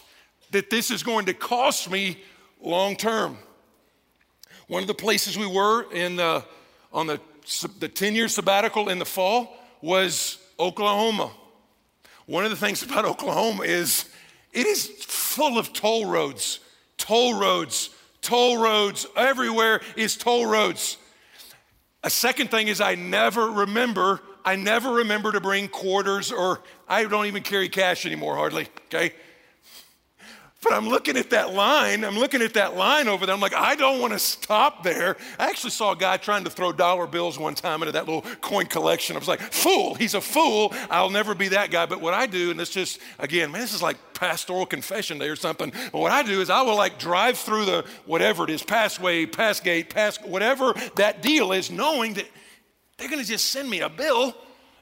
that 0.51 0.69
this 0.69 0.89
is 0.89 1.03
going 1.03 1.25
to 1.25 1.33
cost 1.33 1.91
me 1.91 2.17
long 2.61 2.95
term? 2.95 3.37
One 4.67 4.81
of 4.81 4.87
the 4.87 4.93
places 4.93 5.37
we 5.37 5.45
were 5.45 5.91
in 5.91 6.15
the, 6.15 6.43
on 6.93 7.07
the, 7.07 7.19
the 7.79 7.89
10 7.89 8.15
year 8.15 8.27
sabbatical 8.29 8.89
in 8.89 8.99
the 8.99 9.05
fall 9.05 9.53
was 9.81 10.37
Oklahoma. 10.59 11.31
One 12.25 12.45
of 12.45 12.49
the 12.49 12.57
things 12.57 12.81
about 12.89 13.05
Oklahoma 13.05 13.63
is 13.63 14.05
it 14.53 14.65
is 14.65 14.87
full 14.87 15.57
of 15.57 15.73
toll 15.73 16.05
roads, 16.05 16.59
toll 16.97 17.39
roads, 17.39 17.89
toll 18.21 18.57
roads. 18.57 19.05
Everywhere 19.15 19.81
is 19.95 20.15
toll 20.15 20.45
roads. 20.45 20.97
A 22.03 22.09
second 22.09 22.51
thing 22.51 22.67
is 22.67 22.79
I 22.79 22.95
never 22.95 23.49
remember, 23.49 24.21
I 24.45 24.55
never 24.55 24.93
remember 24.93 25.31
to 25.31 25.41
bring 25.41 25.67
quarters 25.67 26.31
or 26.31 26.61
I 26.87 27.03
don't 27.03 27.25
even 27.25 27.43
carry 27.43 27.69
cash 27.69 28.05
anymore 28.05 28.35
hardly, 28.35 28.67
okay? 28.85 29.13
But 30.63 30.73
I'm 30.73 30.89
looking 30.89 31.17
at 31.17 31.29
that 31.29 31.53
line. 31.53 32.03
I'm 32.03 32.17
looking 32.17 32.41
at 32.41 32.55
that 32.55 32.75
line 32.75 33.07
over 33.07 33.27
there. 33.27 33.35
I'm 33.35 33.41
like, 33.41 33.53
I 33.53 33.75
don't 33.75 34.01
want 34.01 34.13
to 34.13 34.19
stop 34.19 34.81
there. 34.81 35.15
I 35.37 35.49
actually 35.49 35.69
saw 35.69 35.91
a 35.91 35.95
guy 35.95 36.17
trying 36.17 36.43
to 36.45 36.49
throw 36.49 36.71
dollar 36.71 37.05
bills 37.05 37.37
one 37.37 37.53
time 37.53 37.83
into 37.83 37.91
that 37.91 38.07
little 38.07 38.23
coin 38.41 38.65
collection. 38.65 39.15
I 39.15 39.19
was 39.19 39.27
like, 39.27 39.39
fool. 39.39 39.93
He's 39.93 40.15
a 40.15 40.21
fool. 40.21 40.73
I'll 40.89 41.11
never 41.11 41.35
be 41.35 41.49
that 41.49 41.69
guy. 41.69 41.85
But 41.85 42.01
what 42.01 42.15
I 42.15 42.25
do, 42.25 42.49
and 42.49 42.59
this 42.59 42.71
just, 42.71 42.99
again, 43.19 43.51
man, 43.51 43.61
this 43.61 43.73
is 43.73 43.83
like 43.83 43.97
pastoral 44.15 44.65
confession 44.65 45.19
day 45.19 45.29
or 45.29 45.35
something. 45.35 45.71
But 45.91 45.99
what 45.99 46.11
I 46.11 46.23
do 46.23 46.41
is 46.41 46.49
I 46.49 46.63
will 46.63 46.75
like 46.75 46.97
drive 46.97 47.37
through 47.37 47.65
the 47.65 47.85
whatever 48.05 48.43
it 48.43 48.49
is, 48.49 48.63
passway, 48.63 49.27
pass 49.27 49.59
gate, 49.59 49.91
pass, 49.91 50.17
whatever 50.23 50.73
that 50.95 51.21
deal 51.21 51.51
is, 51.51 51.69
knowing 51.69 52.15
that 52.15 52.25
they're 52.97 53.09
going 53.09 53.21
to 53.21 53.27
just 53.27 53.51
send 53.51 53.69
me 53.69 53.81
a 53.81 53.89
bill 53.89 54.35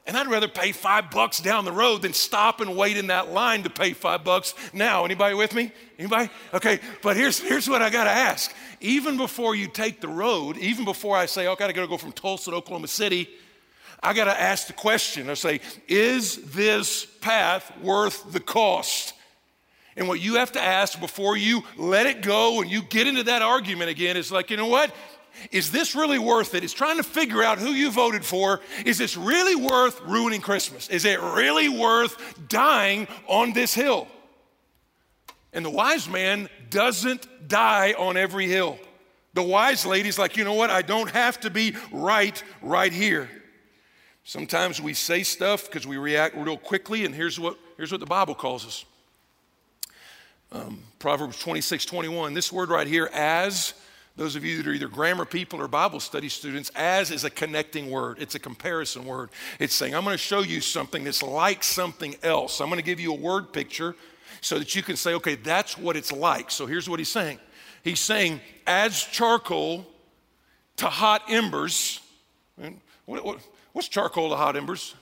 and 0.06 0.16
I'd 0.16 0.28
rather 0.28 0.48
pay 0.48 0.72
five 0.72 1.10
bucks 1.10 1.40
down 1.40 1.64
the 1.64 1.72
road 1.72 2.02
than 2.02 2.12
stop 2.12 2.60
and 2.60 2.76
wait 2.76 2.96
in 2.96 3.08
that 3.08 3.32
line 3.32 3.64
to 3.64 3.70
pay 3.70 3.92
five 3.92 4.22
bucks 4.22 4.54
now. 4.72 5.04
Anybody 5.04 5.34
with 5.34 5.54
me? 5.54 5.72
Anybody? 5.98 6.30
Okay, 6.54 6.78
but 7.02 7.16
here's, 7.16 7.40
here's 7.40 7.68
what 7.68 7.82
I 7.82 7.90
got 7.90 8.04
to 8.04 8.10
ask. 8.10 8.54
Even 8.80 9.16
before 9.16 9.56
you 9.56 9.66
take 9.66 10.00
the 10.00 10.08
road, 10.08 10.56
even 10.58 10.84
before 10.84 11.16
I 11.16 11.26
say, 11.26 11.46
oh, 11.46 11.52
I 11.52 11.56
got 11.56 11.66
to 11.66 11.72
go 11.72 11.96
from 11.96 12.12
Tulsa 12.12 12.50
to 12.50 12.56
Oklahoma 12.56 12.86
City, 12.86 13.28
I 14.02 14.12
got 14.12 14.24
to 14.24 14.40
ask 14.40 14.68
the 14.68 14.72
question. 14.72 15.28
I 15.28 15.34
say, 15.34 15.60
is 15.88 16.36
this 16.52 17.04
path 17.20 17.72
worth 17.82 18.32
the 18.32 18.40
cost? 18.40 19.14
And 19.96 20.06
what 20.06 20.20
you 20.20 20.34
have 20.34 20.52
to 20.52 20.60
ask 20.60 21.00
before 21.00 21.36
you 21.36 21.64
let 21.76 22.06
it 22.06 22.20
go 22.22 22.60
and 22.60 22.70
you 22.70 22.82
get 22.82 23.06
into 23.06 23.24
that 23.24 23.42
argument 23.42 23.90
again 23.90 24.16
is 24.16 24.30
like, 24.30 24.50
you 24.50 24.56
know 24.56 24.66
what? 24.66 24.94
Is 25.52 25.70
this 25.70 25.94
really 25.94 26.18
worth 26.18 26.54
it? 26.54 26.64
Is 26.64 26.72
trying 26.72 26.96
to 26.96 27.02
figure 27.02 27.42
out 27.42 27.58
who 27.58 27.70
you 27.70 27.90
voted 27.90 28.24
for. 28.24 28.60
Is 28.84 28.98
this 28.98 29.16
really 29.16 29.54
worth 29.54 30.00
ruining 30.02 30.40
Christmas? 30.40 30.88
Is 30.88 31.04
it 31.04 31.20
really 31.20 31.68
worth 31.68 32.48
dying 32.48 33.06
on 33.26 33.52
this 33.52 33.74
hill? 33.74 34.08
And 35.52 35.64
the 35.64 35.70
wise 35.70 36.08
man 36.08 36.48
doesn't 36.70 37.48
die 37.48 37.94
on 37.98 38.16
every 38.16 38.46
hill. 38.46 38.78
The 39.34 39.42
wise 39.42 39.84
lady's 39.84 40.18
like, 40.18 40.36
you 40.36 40.44
know 40.44 40.54
what? 40.54 40.70
I 40.70 40.82
don't 40.82 41.10
have 41.10 41.40
to 41.40 41.50
be 41.50 41.74
right 41.92 42.42
right 42.62 42.92
here. 42.92 43.28
Sometimes 44.24 44.80
we 44.80 44.92
say 44.92 45.22
stuff 45.22 45.66
because 45.66 45.86
we 45.86 45.98
react 45.98 46.36
real 46.36 46.58
quickly, 46.58 47.04
and 47.04 47.14
here's 47.14 47.38
what, 47.38 47.56
here's 47.76 47.92
what 47.92 48.00
the 48.00 48.06
Bible 48.06 48.34
calls 48.34 48.66
us. 48.66 48.84
Um, 50.50 50.80
Proverbs 50.98 51.38
26, 51.38 51.84
21. 51.84 52.34
This 52.34 52.50
word 52.50 52.68
right 52.70 52.86
here, 52.86 53.08
as 53.12 53.74
those 54.16 54.34
of 54.34 54.44
you 54.44 54.56
that 54.56 54.66
are 54.66 54.72
either 54.72 54.88
grammar 54.88 55.26
people 55.26 55.60
or 55.60 55.68
Bible 55.68 56.00
study 56.00 56.28
students, 56.28 56.70
as 56.74 57.10
is 57.10 57.24
a 57.24 57.30
connecting 57.30 57.90
word. 57.90 58.16
It's 58.18 58.34
a 58.34 58.38
comparison 58.38 59.04
word. 59.04 59.28
It's 59.58 59.74
saying, 59.74 59.94
I'm 59.94 60.04
going 60.04 60.14
to 60.14 60.18
show 60.18 60.40
you 60.40 60.60
something 60.60 61.04
that's 61.04 61.22
like 61.22 61.62
something 61.62 62.16
else. 62.22 62.60
I'm 62.60 62.68
going 62.68 62.78
to 62.78 62.84
give 62.84 62.98
you 62.98 63.12
a 63.12 63.16
word 63.16 63.52
picture 63.52 63.94
so 64.40 64.58
that 64.58 64.74
you 64.74 64.82
can 64.82 64.96
say, 64.96 65.14
okay, 65.14 65.34
that's 65.34 65.76
what 65.76 65.96
it's 65.96 66.12
like. 66.12 66.50
So 66.50 66.66
here's 66.66 66.88
what 66.88 66.98
he's 66.98 67.10
saying 67.10 67.38
He's 67.82 68.00
saying, 68.00 68.40
adds 68.66 69.04
charcoal 69.04 69.86
to 70.76 70.86
hot 70.86 71.22
embers. 71.28 72.00
What, 73.04 73.24
what, 73.24 73.38
what's 73.72 73.86
charcoal 73.86 74.30
to 74.30 74.36
hot 74.36 74.56
embers? 74.56 74.94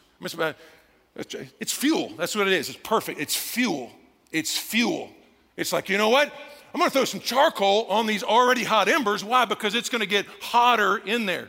It's 1.17 1.73
fuel. 1.73 2.13
That's 2.19 2.35
what 2.35 2.47
it 2.47 2.53
is. 2.53 2.69
It's 2.69 2.79
perfect. 2.83 3.21
It's 3.21 3.37
fuel. 3.37 3.91
It's 4.33 4.59
fuel. 4.59 5.09
It's 5.57 5.73
like, 5.73 5.89
you 5.89 5.97
know 5.97 6.09
what? 6.09 6.33
I'm 6.75 6.81
going 6.81 6.91
to 6.91 6.93
throw 6.93 7.05
some 7.05 7.21
charcoal 7.21 7.85
on 7.85 8.07
these 8.07 8.25
already 8.25 8.65
hot 8.65 8.89
embers. 8.89 9.23
Why? 9.23 9.45
Because 9.45 9.77
it's 9.77 9.89
going 9.89 10.01
to 10.01 10.09
get 10.09 10.27
hotter 10.41 10.97
in 10.99 11.25
there. 11.25 11.49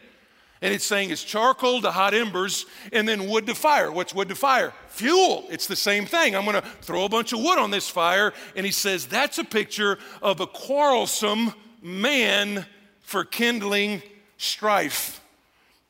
And 0.62 0.72
it's 0.72 0.86
saying 0.86 1.10
it's 1.10 1.24
charcoal 1.24 1.82
to 1.82 1.92
hot 1.92 2.14
embers 2.14 2.68
and 2.94 3.10
then 3.10 3.28
wood 3.28 3.48
to 3.48 3.56
fire. 3.56 3.92
What's 3.92 4.14
wood 4.14 4.30
to 4.30 4.36
fire? 4.36 4.72
Fuel. 4.90 5.46
It's 5.50 5.66
the 5.66 5.76
same 5.76 6.06
thing. 6.06 6.36
I'm 6.36 6.46
going 6.46 6.62
to 6.62 6.68
throw 6.82 7.06
a 7.06 7.10
bunch 7.10 7.34
of 7.34 7.40
wood 7.40 7.58
on 7.58 7.72
this 7.72 7.90
fire. 7.90 8.34
And 8.56 8.68
he 8.68 8.72
says 8.72 9.08
that's 9.08 9.40
a 9.40 9.44
picture 9.44 9.98
of 10.22 10.42
a 10.42 10.48
quarrelsome 10.48 11.54
man 11.82 12.66
for 13.02 13.26
kindling 13.26 14.04
strife. 14.38 15.22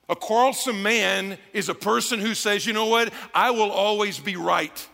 A 0.07 0.15
quarrelsome 0.15 0.81
man 0.81 1.37
is 1.51 1.67
a 1.67 1.75
person 1.75 2.19
who 2.19 2.35
says, 2.35 2.65
you 2.65 2.71
know 2.71 2.85
what? 2.85 3.11
I 3.33 3.51
will 3.51 3.71
always 3.71 4.17
be 4.17 4.37
right. 4.37 4.87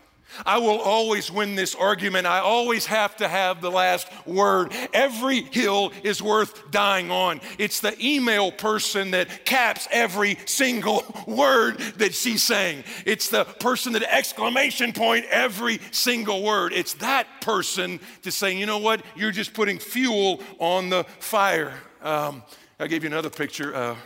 I 0.44 0.58
will 0.58 0.80
always 0.80 1.30
win 1.30 1.54
this 1.54 1.74
argument. 1.74 2.26
I 2.26 2.40
always 2.40 2.86
have 2.86 3.16
to 3.16 3.28
have 3.28 3.60
the 3.60 3.70
last 3.70 4.08
word. 4.26 4.72
Every 4.92 5.42
hill 5.42 5.92
is 6.02 6.22
worth 6.22 6.70
dying 6.70 7.10
on. 7.10 7.40
It's 7.58 7.80
the 7.80 7.94
email 8.04 8.50
person 8.52 9.12
that 9.12 9.44
caps 9.44 9.88
every 9.90 10.38
single 10.46 11.04
word 11.26 11.78
that 11.96 12.14
she's 12.14 12.42
saying. 12.42 12.84
It's 13.04 13.28
the 13.28 13.44
person 13.44 13.92
that 13.94 14.02
exclamation 14.02 14.92
point 14.92 15.26
every 15.30 15.80
single 15.90 16.42
word. 16.42 16.72
It's 16.72 16.94
that 16.94 17.26
person 17.40 18.00
to 18.22 18.30
say, 18.30 18.56
you 18.56 18.66
know 18.66 18.78
what? 18.78 19.02
You're 19.16 19.32
just 19.32 19.54
putting 19.54 19.78
fuel 19.78 20.40
on 20.58 20.90
the 20.90 21.04
fire. 21.18 21.72
Um, 22.02 22.42
I 22.78 22.86
gave 22.86 23.04
you 23.04 23.10
another 23.10 23.30
picture. 23.30 23.74
Uh, 23.74 23.96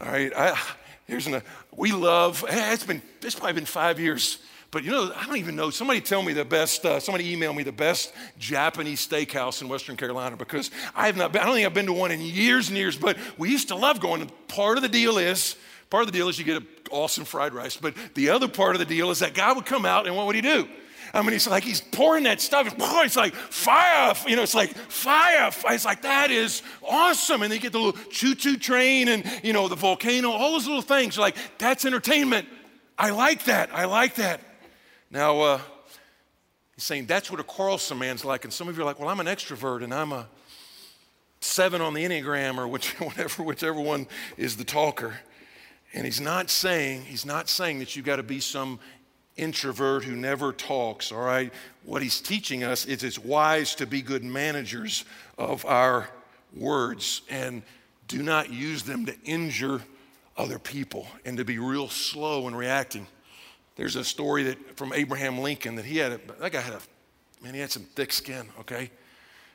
All 0.00 0.12
right, 0.12 0.32
I, 0.36 0.58
here's 1.06 1.26
an, 1.26 1.42
we 1.72 1.92
love, 1.92 2.44
it's 2.48 2.84
been, 2.84 3.02
it's 3.22 3.34
probably 3.34 3.54
been 3.54 3.64
five 3.66 3.98
years 3.98 4.38
but 4.70 4.84
you 4.84 4.92
know, 4.92 5.12
I 5.16 5.26
don't 5.26 5.36
even 5.36 5.56
know. 5.56 5.70
Somebody 5.70 6.00
tell 6.00 6.22
me 6.22 6.32
the 6.32 6.44
best, 6.44 6.86
uh, 6.86 7.00
somebody 7.00 7.32
email 7.32 7.52
me 7.52 7.64
the 7.64 7.72
best 7.72 8.12
Japanese 8.38 9.06
steakhouse 9.06 9.62
in 9.62 9.68
Western 9.68 9.96
Carolina 9.96 10.36
because 10.36 10.70
I 10.94 11.06
have 11.06 11.16
not 11.16 11.32
been, 11.32 11.42
I 11.42 11.46
don't 11.46 11.54
think 11.54 11.66
I've 11.66 11.74
been 11.74 11.86
to 11.86 11.92
one 11.92 12.12
in 12.12 12.20
years 12.20 12.68
and 12.68 12.78
years, 12.78 12.96
but 12.96 13.16
we 13.36 13.50
used 13.50 13.68
to 13.68 13.74
love 13.74 14.00
going. 14.00 14.30
Part 14.46 14.76
of 14.76 14.82
the 14.82 14.88
deal 14.88 15.18
is, 15.18 15.56
part 15.90 16.02
of 16.02 16.06
the 16.06 16.16
deal 16.16 16.28
is 16.28 16.38
you 16.38 16.44
get 16.44 16.58
an 16.58 16.68
awesome 16.92 17.24
fried 17.24 17.52
rice, 17.52 17.76
but 17.76 17.94
the 18.14 18.30
other 18.30 18.46
part 18.46 18.76
of 18.76 18.78
the 18.78 18.84
deal 18.84 19.10
is 19.10 19.18
that 19.18 19.34
guy 19.34 19.52
would 19.52 19.66
come 19.66 19.84
out 19.84 20.06
and 20.06 20.14
what 20.14 20.26
would 20.26 20.36
he 20.36 20.42
do? 20.42 20.68
I 21.12 21.22
mean, 21.22 21.32
he's 21.32 21.48
like, 21.48 21.64
he's 21.64 21.80
pouring 21.80 22.22
that 22.24 22.40
stuff. 22.40 22.72
It's 23.02 23.16
like 23.16 23.34
fire, 23.34 24.14
you 24.28 24.36
know, 24.36 24.42
it's 24.42 24.54
like 24.54 24.76
fire. 24.76 25.50
It's 25.70 25.84
like, 25.84 26.02
that 26.02 26.30
is 26.30 26.62
awesome. 26.86 27.42
And 27.42 27.50
they 27.50 27.58
get 27.58 27.72
the 27.72 27.80
little 27.80 28.00
choo 28.10 28.36
choo 28.36 28.56
train 28.56 29.08
and, 29.08 29.24
you 29.42 29.52
know, 29.52 29.66
the 29.66 29.74
volcano, 29.74 30.30
all 30.30 30.52
those 30.52 30.66
little 30.68 30.82
things. 30.82 31.16
You're 31.16 31.24
like, 31.24 31.36
that's 31.58 31.84
entertainment. 31.84 32.46
I 32.96 33.10
like 33.10 33.44
that. 33.44 33.70
I 33.74 33.86
like 33.86 34.16
that. 34.16 34.40
Now, 35.10 35.40
uh, 35.40 35.60
he's 36.74 36.84
saying 36.84 37.06
that's 37.06 37.30
what 37.30 37.40
a 37.40 37.44
quarrelsome 37.44 37.98
man's 37.98 38.24
like. 38.24 38.44
And 38.44 38.52
some 38.52 38.68
of 38.68 38.76
you 38.76 38.82
are 38.82 38.86
like, 38.86 39.00
well, 39.00 39.08
I'm 39.08 39.20
an 39.20 39.26
extrovert 39.26 39.82
and 39.82 39.92
I'm 39.92 40.12
a 40.12 40.26
seven 41.40 41.80
on 41.80 41.94
the 41.94 42.04
Enneagram 42.04 42.58
or 42.58 42.68
which, 42.68 42.90
whatever, 43.00 43.42
whichever 43.42 43.80
one 43.80 44.06
is 44.36 44.56
the 44.56 44.64
talker. 44.64 45.14
And 45.92 46.04
he's 46.04 46.20
not 46.20 46.50
saying, 46.50 47.02
he's 47.02 47.26
not 47.26 47.48
saying 47.48 47.80
that 47.80 47.96
you've 47.96 48.06
got 48.06 48.16
to 48.16 48.22
be 48.22 48.38
some 48.38 48.78
introvert 49.36 50.04
who 50.04 50.14
never 50.14 50.52
talks, 50.52 51.10
all 51.10 51.22
right? 51.22 51.52
What 51.84 52.02
he's 52.02 52.20
teaching 52.20 52.62
us 52.62 52.84
is 52.86 53.02
it's 53.02 53.18
wise 53.18 53.74
to 53.76 53.86
be 53.86 54.02
good 54.02 54.22
managers 54.22 55.04
of 55.38 55.64
our 55.66 56.08
words 56.54 57.22
and 57.28 57.62
do 58.06 58.22
not 58.22 58.52
use 58.52 58.82
them 58.84 59.06
to 59.06 59.14
injure 59.24 59.80
other 60.36 60.58
people 60.58 61.06
and 61.24 61.36
to 61.38 61.44
be 61.44 61.58
real 61.58 61.88
slow 61.88 62.46
in 62.46 62.54
reacting. 62.54 63.06
There's 63.80 63.96
a 63.96 64.04
story 64.04 64.42
that 64.42 64.76
from 64.76 64.92
Abraham 64.92 65.38
Lincoln 65.38 65.76
that 65.76 65.86
he 65.86 65.96
had, 65.96 66.12
a, 66.12 66.20
that 66.40 66.52
guy 66.52 66.60
had 66.60 66.74
a, 66.74 66.80
man, 67.42 67.54
he 67.54 67.60
had 67.60 67.70
some 67.70 67.84
thick 67.84 68.12
skin, 68.12 68.46
okay? 68.60 68.90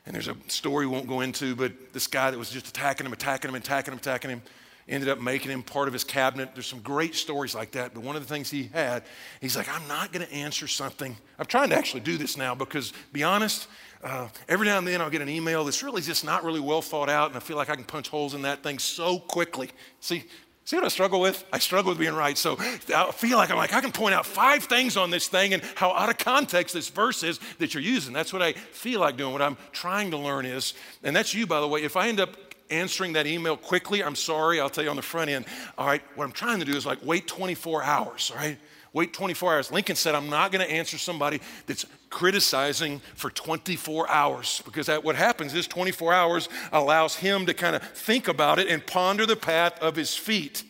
And 0.04 0.16
there's 0.16 0.26
a 0.26 0.34
story 0.48 0.84
we 0.84 0.92
won't 0.92 1.06
go 1.06 1.20
into, 1.20 1.54
but 1.54 1.92
this 1.92 2.08
guy 2.08 2.32
that 2.32 2.36
was 2.36 2.50
just 2.50 2.66
attacking 2.66 3.06
him, 3.06 3.12
attacking 3.12 3.48
him, 3.48 3.54
attacking 3.54 3.92
him, 3.92 3.98
attacking 3.98 4.30
him, 4.30 4.42
ended 4.88 5.08
up 5.08 5.20
making 5.20 5.52
him 5.52 5.62
part 5.62 5.86
of 5.86 5.92
his 5.92 6.02
cabinet. 6.02 6.50
There's 6.54 6.66
some 6.66 6.80
great 6.80 7.14
stories 7.14 7.54
like 7.54 7.70
that, 7.70 7.94
but 7.94 8.02
one 8.02 8.16
of 8.16 8.22
the 8.26 8.28
things 8.28 8.50
he 8.50 8.64
had, 8.64 9.04
he's 9.40 9.56
like, 9.56 9.68
I'm 9.68 9.86
not 9.86 10.12
to 10.12 10.32
answer 10.32 10.66
something. 10.66 11.16
I'm 11.38 11.46
trying 11.46 11.68
to 11.70 11.76
actually 11.76 12.00
do 12.00 12.18
this 12.18 12.36
now 12.36 12.56
because, 12.56 12.92
be 13.12 13.22
honest, 13.22 13.68
uh, 14.02 14.26
every 14.48 14.66
now 14.66 14.78
and 14.78 14.88
then 14.88 15.00
I'll 15.00 15.08
get 15.08 15.22
an 15.22 15.28
email 15.28 15.64
that's 15.64 15.84
really 15.84 16.02
just 16.02 16.24
not 16.24 16.42
really 16.42 16.60
well 16.60 16.82
thought 16.82 17.08
out, 17.08 17.28
and 17.28 17.36
I 17.36 17.40
feel 17.40 17.56
like 17.56 17.70
I 17.70 17.76
can 17.76 17.84
punch 17.84 18.08
holes 18.08 18.34
in 18.34 18.42
that 18.42 18.64
thing 18.64 18.80
so 18.80 19.20
quickly. 19.20 19.70
See, 20.00 20.24
See 20.66 20.74
what 20.74 20.84
I 20.84 20.88
struggle 20.88 21.20
with? 21.20 21.44
I 21.52 21.60
struggle 21.60 21.92
with 21.92 21.98
being 22.00 22.12
right. 22.12 22.36
So 22.36 22.56
I 22.58 23.12
feel 23.12 23.38
like 23.38 23.52
I'm 23.52 23.56
like, 23.56 23.72
I 23.72 23.80
can 23.80 23.92
point 23.92 24.16
out 24.16 24.26
five 24.26 24.64
things 24.64 24.96
on 24.96 25.10
this 25.10 25.28
thing 25.28 25.54
and 25.54 25.62
how 25.76 25.92
out 25.92 26.08
of 26.08 26.18
context 26.18 26.74
this 26.74 26.88
verse 26.88 27.22
is 27.22 27.38
that 27.60 27.72
you're 27.72 27.84
using. 27.84 28.12
That's 28.12 28.32
what 28.32 28.42
I 28.42 28.52
feel 28.52 28.98
like 28.98 29.16
doing. 29.16 29.32
What 29.32 29.42
I'm 29.42 29.56
trying 29.70 30.10
to 30.10 30.16
learn 30.16 30.44
is, 30.44 30.74
and 31.04 31.14
that's 31.14 31.32
you, 31.32 31.46
by 31.46 31.60
the 31.60 31.68
way, 31.68 31.84
if 31.84 31.96
I 31.96 32.08
end 32.08 32.18
up 32.18 32.36
answering 32.68 33.12
that 33.12 33.28
email 33.28 33.56
quickly, 33.56 34.02
I'm 34.02 34.16
sorry, 34.16 34.60
I'll 34.60 34.68
tell 34.68 34.82
you 34.82 34.90
on 34.90 34.96
the 34.96 35.02
front 35.02 35.30
end. 35.30 35.44
All 35.78 35.86
right, 35.86 36.02
what 36.16 36.24
I'm 36.24 36.32
trying 36.32 36.58
to 36.58 36.64
do 36.64 36.76
is 36.76 36.84
like 36.84 36.98
wait 37.04 37.28
24 37.28 37.84
hours, 37.84 38.32
all 38.34 38.42
right? 38.42 38.58
Wait 38.96 39.12
24 39.12 39.52
hours. 39.52 39.70
Lincoln 39.70 39.94
said, 39.94 40.14
I'm 40.14 40.30
not 40.30 40.50
going 40.50 40.66
to 40.66 40.72
answer 40.72 40.96
somebody 40.96 41.42
that's 41.66 41.84
criticizing 42.08 43.02
for 43.14 43.28
24 43.28 44.08
hours 44.08 44.62
because 44.64 44.86
that, 44.86 45.04
what 45.04 45.16
happens 45.16 45.52
is 45.52 45.66
24 45.66 46.14
hours 46.14 46.48
allows 46.72 47.14
him 47.14 47.44
to 47.44 47.52
kind 47.52 47.76
of 47.76 47.82
think 47.82 48.26
about 48.26 48.58
it 48.58 48.68
and 48.68 48.86
ponder 48.86 49.26
the 49.26 49.36
path 49.36 49.78
of 49.80 49.96
his 49.96 50.16
feet. 50.16 50.64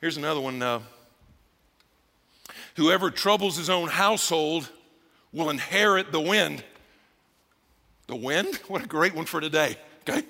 Here's 0.00 0.16
another 0.16 0.40
one. 0.40 0.62
Uh, 0.62 0.78
Whoever 2.76 3.10
troubles 3.10 3.56
his 3.56 3.70
own 3.70 3.88
household 3.88 4.70
will 5.32 5.50
inherit 5.50 6.12
the 6.12 6.20
wind. 6.20 6.62
The 8.06 8.14
wind? 8.14 8.54
What 8.68 8.84
a 8.84 8.86
great 8.86 9.16
one 9.16 9.24
for 9.24 9.40
today, 9.40 9.76
okay? 10.08 10.24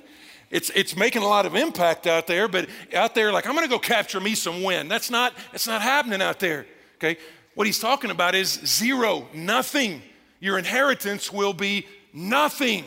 It's, 0.51 0.71
it's 0.75 0.97
making 0.97 1.21
a 1.21 1.29
lot 1.29 1.45
of 1.45 1.57
impact 1.57 2.07
out 2.07 2.27
there, 2.27 2.49
but 2.49 2.71
out 2.95 3.15
there, 3.15 3.33
like, 3.33 3.47
I'm 3.47 3.55
gonna 3.55 3.69
go 3.69 3.79
capture 3.79 4.19
me 4.19 4.35
some 4.35 4.63
wind. 4.63 4.91
That's 4.91 5.11
not, 5.11 5.35
that's 5.53 5.67
not 5.67 5.83
happening 5.83 6.23
out 6.23 6.41
there. 6.41 6.65
Okay? 6.97 7.19
What 7.55 7.67
he's 7.67 7.79
talking 7.79 8.11
about 8.11 8.35
is 8.35 8.51
zero, 8.65 9.29
nothing. 9.33 10.03
Your 10.41 10.59
inheritance 10.59 11.33
will 11.33 11.53
be 11.53 11.87
nothing. 12.13 12.85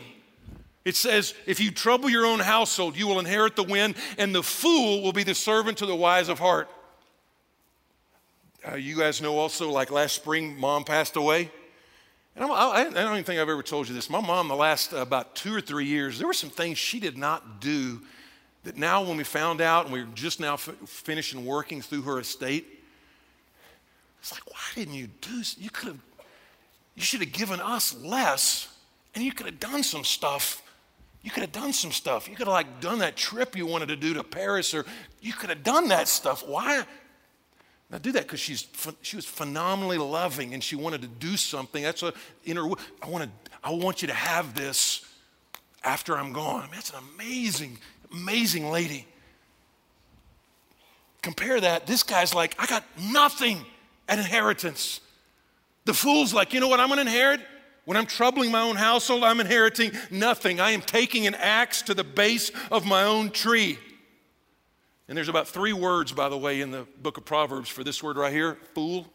It 0.84 0.96
says, 0.96 1.34
if 1.46 1.60
you 1.60 1.70
trouble 1.70 2.08
your 2.08 2.24
own 2.24 2.40
household, 2.40 2.96
you 2.96 3.06
will 3.06 3.18
inherit 3.18 3.56
the 3.56 3.62
wind, 3.62 3.96
and 4.16 4.34
the 4.34 4.42
fool 4.42 5.02
will 5.02 5.12
be 5.12 5.24
the 5.24 5.34
servant 5.34 5.78
to 5.78 5.86
the 5.86 5.96
wise 5.96 6.28
of 6.28 6.38
heart. 6.38 6.68
Uh, 8.66 8.76
you 8.76 8.96
guys 8.96 9.20
know 9.20 9.38
also, 9.38 9.70
like 9.70 9.90
last 9.90 10.14
spring, 10.14 10.58
mom 10.58 10.84
passed 10.84 11.16
away. 11.16 11.50
And 12.36 12.44
I, 12.44 12.50
I, 12.50 12.84
don't 12.84 13.12
even 13.12 13.24
think 13.24 13.40
I've 13.40 13.48
ever 13.48 13.62
told 13.62 13.88
you 13.88 13.94
this. 13.94 14.08
My 14.08 14.20
mom, 14.20 14.48
the 14.48 14.56
last 14.56 14.92
uh, 14.92 14.98
about 14.98 15.34
two 15.34 15.54
or 15.54 15.60
three 15.60 15.86
years, 15.86 16.18
there 16.18 16.26
were 16.26 16.32
some 16.32 16.50
things 16.50 16.78
she 16.78 17.00
did 17.00 17.18
not 17.18 17.60
do 17.60 18.00
that 18.64 18.76
now, 18.76 19.02
when 19.02 19.16
we 19.16 19.24
found 19.24 19.60
out, 19.60 19.86
and 19.86 19.94
we 19.94 20.00
are 20.00 20.08
just 20.14 20.38
now 20.38 20.54
f- 20.54 20.74
finishing 20.86 21.46
working 21.46 21.80
through 21.80 22.02
her 22.02 22.18
estate, 22.20 22.79
it's 24.20 24.32
like, 24.32 24.46
why 24.50 24.60
didn't 24.74 24.94
you 24.94 25.08
do? 25.20 25.42
You 25.58 25.70
could 25.70 25.88
have, 25.88 25.98
you 26.94 27.02
should 27.02 27.20
have 27.20 27.32
given 27.32 27.60
us 27.60 27.94
less, 27.96 28.68
and 29.14 29.24
you 29.24 29.32
could 29.32 29.46
have 29.46 29.58
done 29.58 29.82
some 29.82 30.04
stuff. 30.04 30.62
You 31.22 31.30
could 31.30 31.42
have 31.42 31.52
done 31.52 31.72
some 31.72 31.92
stuff. 31.92 32.28
You 32.28 32.36
could 32.36 32.46
have 32.46 32.54
like 32.54 32.80
done 32.80 33.00
that 33.00 33.16
trip 33.16 33.56
you 33.56 33.66
wanted 33.66 33.88
to 33.88 33.96
do 33.96 34.14
to 34.14 34.24
Paris, 34.24 34.72
or 34.72 34.84
you 35.20 35.32
could 35.32 35.50
have 35.50 35.62
done 35.62 35.88
that 35.88 36.08
stuff. 36.08 36.46
Why? 36.46 36.84
Now 37.90 37.98
do 37.98 38.12
that 38.12 38.22
because 38.22 38.40
she's 38.40 38.66
she 39.02 39.16
was 39.16 39.24
phenomenally 39.24 39.98
loving 39.98 40.54
and 40.54 40.62
she 40.62 40.76
wanted 40.76 41.02
to 41.02 41.08
do 41.08 41.36
something. 41.36 41.82
That's 41.82 42.02
a 42.02 42.12
inner. 42.44 42.64
I 43.02 43.08
want 43.08 43.24
to. 43.24 43.50
I 43.62 43.70
want 43.72 44.00
you 44.00 44.08
to 44.08 44.14
have 44.14 44.54
this 44.54 45.04
after 45.84 46.16
I'm 46.16 46.32
gone. 46.32 46.60
I 46.60 46.62
mean, 46.62 46.70
that's 46.74 46.90
an 46.90 47.00
amazing, 47.14 47.78
amazing 48.12 48.70
lady. 48.70 49.06
Compare 51.22 51.60
that. 51.60 51.86
This 51.86 52.02
guy's 52.02 52.34
like, 52.34 52.54
I 52.58 52.66
got 52.66 52.84
nothing 52.98 53.64
an 54.10 54.18
inheritance. 54.18 55.00
The 55.86 55.94
fool's 55.94 56.34
like, 56.34 56.52
you 56.52 56.60
know 56.60 56.68
what 56.68 56.80
I'm 56.80 56.88
going 56.88 56.98
to 56.98 57.02
inherit? 57.02 57.40
When 57.86 57.96
I'm 57.96 58.06
troubling 58.06 58.50
my 58.50 58.60
own 58.60 58.76
household, 58.76 59.24
I'm 59.24 59.40
inheriting 59.40 59.92
nothing. 60.10 60.60
I 60.60 60.72
am 60.72 60.82
taking 60.82 61.26
an 61.26 61.34
axe 61.34 61.82
to 61.82 61.94
the 61.94 62.04
base 62.04 62.52
of 62.70 62.84
my 62.84 63.04
own 63.04 63.30
tree. 63.30 63.78
And 65.08 65.16
there's 65.16 65.28
about 65.28 65.48
three 65.48 65.72
words, 65.72 66.12
by 66.12 66.28
the 66.28 66.38
way, 66.38 66.60
in 66.60 66.70
the 66.70 66.86
book 67.00 67.16
of 67.16 67.24
Proverbs 67.24 67.68
for 67.68 67.82
this 67.82 68.02
word 68.02 68.16
right 68.16 68.32
here 68.32 68.58
fool. 68.74 69.06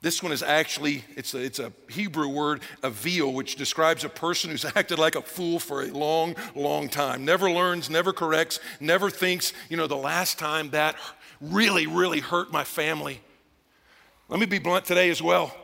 This 0.00 0.20
one 0.20 0.32
is 0.32 0.42
actually, 0.42 1.04
it's 1.16 1.32
a, 1.32 1.38
it's 1.38 1.60
a 1.60 1.72
Hebrew 1.88 2.28
word, 2.28 2.62
avil, 2.82 3.32
which 3.32 3.54
describes 3.54 4.04
a 4.04 4.08
person 4.08 4.50
who's 4.50 4.64
acted 4.76 4.98
like 4.98 5.14
a 5.14 5.22
fool 5.22 5.58
for 5.58 5.82
a 5.82 5.86
long, 5.86 6.34
long 6.56 6.88
time. 6.88 7.24
Never 7.24 7.50
learns, 7.50 7.88
never 7.88 8.12
corrects, 8.12 8.58
never 8.80 9.10
thinks, 9.10 9.52
you 9.68 9.76
know, 9.76 9.86
the 9.86 9.96
last 9.96 10.38
time 10.40 10.70
that 10.70 10.96
really, 11.40 11.86
really 11.86 12.20
hurt 12.20 12.52
my 12.52 12.64
family. 12.64 13.20
Let 14.28 14.40
me 14.40 14.46
be 14.46 14.58
blunt 14.58 14.84
today 14.84 15.10
as 15.10 15.20
well. 15.20 15.54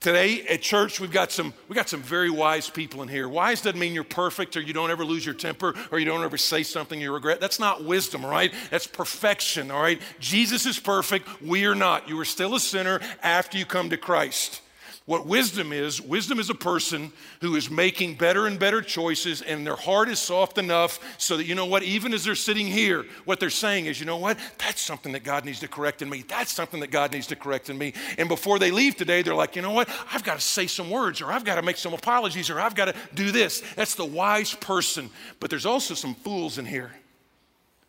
Today 0.00 0.42
at 0.46 0.60
church, 0.60 1.00
we've 1.00 1.10
got 1.10 1.32
some 1.32 1.54
we 1.68 1.74
got 1.74 1.88
some 1.88 2.02
very 2.02 2.30
wise 2.30 2.68
people 2.68 3.02
in 3.02 3.08
here. 3.08 3.28
Wise 3.28 3.62
doesn't 3.62 3.80
mean 3.80 3.94
you're 3.94 4.04
perfect 4.04 4.56
or 4.56 4.60
you 4.60 4.74
don't 4.74 4.90
ever 4.90 5.04
lose 5.04 5.24
your 5.24 5.34
temper 5.34 5.74
or 5.90 5.98
you 5.98 6.04
don't 6.04 6.22
ever 6.22 6.36
say 6.36 6.62
something 6.62 7.00
you 7.00 7.12
regret. 7.12 7.40
That's 7.40 7.58
not 7.58 7.84
wisdom, 7.84 8.24
right? 8.24 8.52
That's 8.70 8.86
perfection, 8.86 9.70
all 9.70 9.80
right? 9.80 10.00
Jesus 10.20 10.66
is 10.66 10.78
perfect. 10.78 11.42
We 11.42 11.64
are 11.64 11.74
not. 11.74 12.08
You 12.08 12.20
are 12.20 12.26
still 12.26 12.54
a 12.54 12.60
sinner 12.60 13.00
after 13.22 13.56
you 13.56 13.64
come 13.64 13.88
to 13.90 13.96
Christ. 13.96 14.60
What 15.06 15.24
wisdom 15.24 15.72
is, 15.72 16.02
wisdom 16.02 16.40
is 16.40 16.50
a 16.50 16.54
person 16.54 17.12
who 17.40 17.54
is 17.54 17.70
making 17.70 18.16
better 18.16 18.48
and 18.48 18.58
better 18.58 18.82
choices, 18.82 19.40
and 19.40 19.64
their 19.64 19.76
heart 19.76 20.08
is 20.08 20.18
soft 20.18 20.58
enough 20.58 20.98
so 21.16 21.36
that, 21.36 21.44
you 21.44 21.54
know 21.54 21.66
what, 21.66 21.84
even 21.84 22.12
as 22.12 22.24
they're 22.24 22.34
sitting 22.34 22.66
here, 22.66 23.06
what 23.24 23.38
they're 23.38 23.48
saying 23.48 23.86
is, 23.86 24.00
you 24.00 24.06
know 24.06 24.16
what, 24.16 24.36
that's 24.58 24.80
something 24.80 25.12
that 25.12 25.22
God 25.22 25.44
needs 25.44 25.60
to 25.60 25.68
correct 25.68 26.02
in 26.02 26.10
me. 26.10 26.24
That's 26.26 26.50
something 26.50 26.80
that 26.80 26.90
God 26.90 27.12
needs 27.12 27.28
to 27.28 27.36
correct 27.36 27.70
in 27.70 27.78
me. 27.78 27.94
And 28.18 28.28
before 28.28 28.58
they 28.58 28.72
leave 28.72 28.96
today, 28.96 29.22
they're 29.22 29.36
like, 29.36 29.54
you 29.54 29.62
know 29.62 29.70
what, 29.70 29.88
I've 30.12 30.24
got 30.24 30.40
to 30.40 30.44
say 30.44 30.66
some 30.66 30.90
words, 30.90 31.22
or 31.22 31.30
I've 31.30 31.44
got 31.44 31.54
to 31.54 31.62
make 31.62 31.76
some 31.76 31.94
apologies, 31.94 32.50
or 32.50 32.60
I've 32.60 32.74
got 32.74 32.86
to 32.86 32.94
do 33.14 33.30
this. 33.30 33.62
That's 33.76 33.94
the 33.94 34.04
wise 34.04 34.56
person. 34.56 35.08
But 35.38 35.50
there's 35.50 35.66
also 35.66 35.94
some 35.94 36.16
fools 36.16 36.58
in 36.58 36.66
here. 36.66 36.90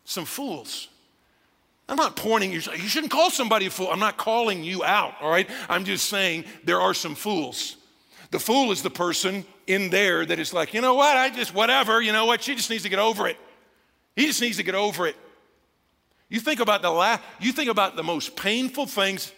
Some 0.04 0.24
fools. 0.24 0.86
I'm 1.88 1.96
not 1.96 2.16
pointing 2.16 2.52
you. 2.52 2.58
You 2.58 2.88
shouldn't 2.88 3.10
call 3.10 3.30
somebody 3.30 3.66
a 3.66 3.70
fool. 3.70 3.88
I'm 3.90 3.98
not 3.98 4.18
calling 4.18 4.62
you 4.62 4.84
out, 4.84 5.14
all 5.20 5.30
right? 5.30 5.48
I'm 5.68 5.84
just 5.84 6.08
saying 6.08 6.44
there 6.64 6.80
are 6.80 6.92
some 6.92 7.14
fools. 7.14 7.76
The 8.30 8.38
fool 8.38 8.72
is 8.72 8.82
the 8.82 8.90
person 8.90 9.46
in 9.66 9.88
there 9.88 10.26
that 10.26 10.38
is 10.38 10.52
like, 10.52 10.74
you 10.74 10.82
know 10.82 10.94
what? 10.94 11.16
I 11.16 11.30
just, 11.30 11.54
whatever, 11.54 12.02
you 12.02 12.12
know 12.12 12.26
what? 12.26 12.42
She 12.42 12.54
just 12.54 12.68
needs 12.68 12.82
to 12.82 12.90
get 12.90 12.98
over 12.98 13.26
it. 13.26 13.38
He 14.16 14.26
just 14.26 14.42
needs 14.42 14.58
to 14.58 14.62
get 14.62 14.74
over 14.74 15.06
it. 15.06 15.16
You 16.28 16.40
think 16.40 16.60
about 16.60 16.82
the 16.82 16.90
la- 16.90 17.20
you 17.40 17.52
think 17.52 17.70
about 17.70 17.96
the 17.96 18.02
most 18.02 18.36
painful 18.36 18.84
things 18.84 19.32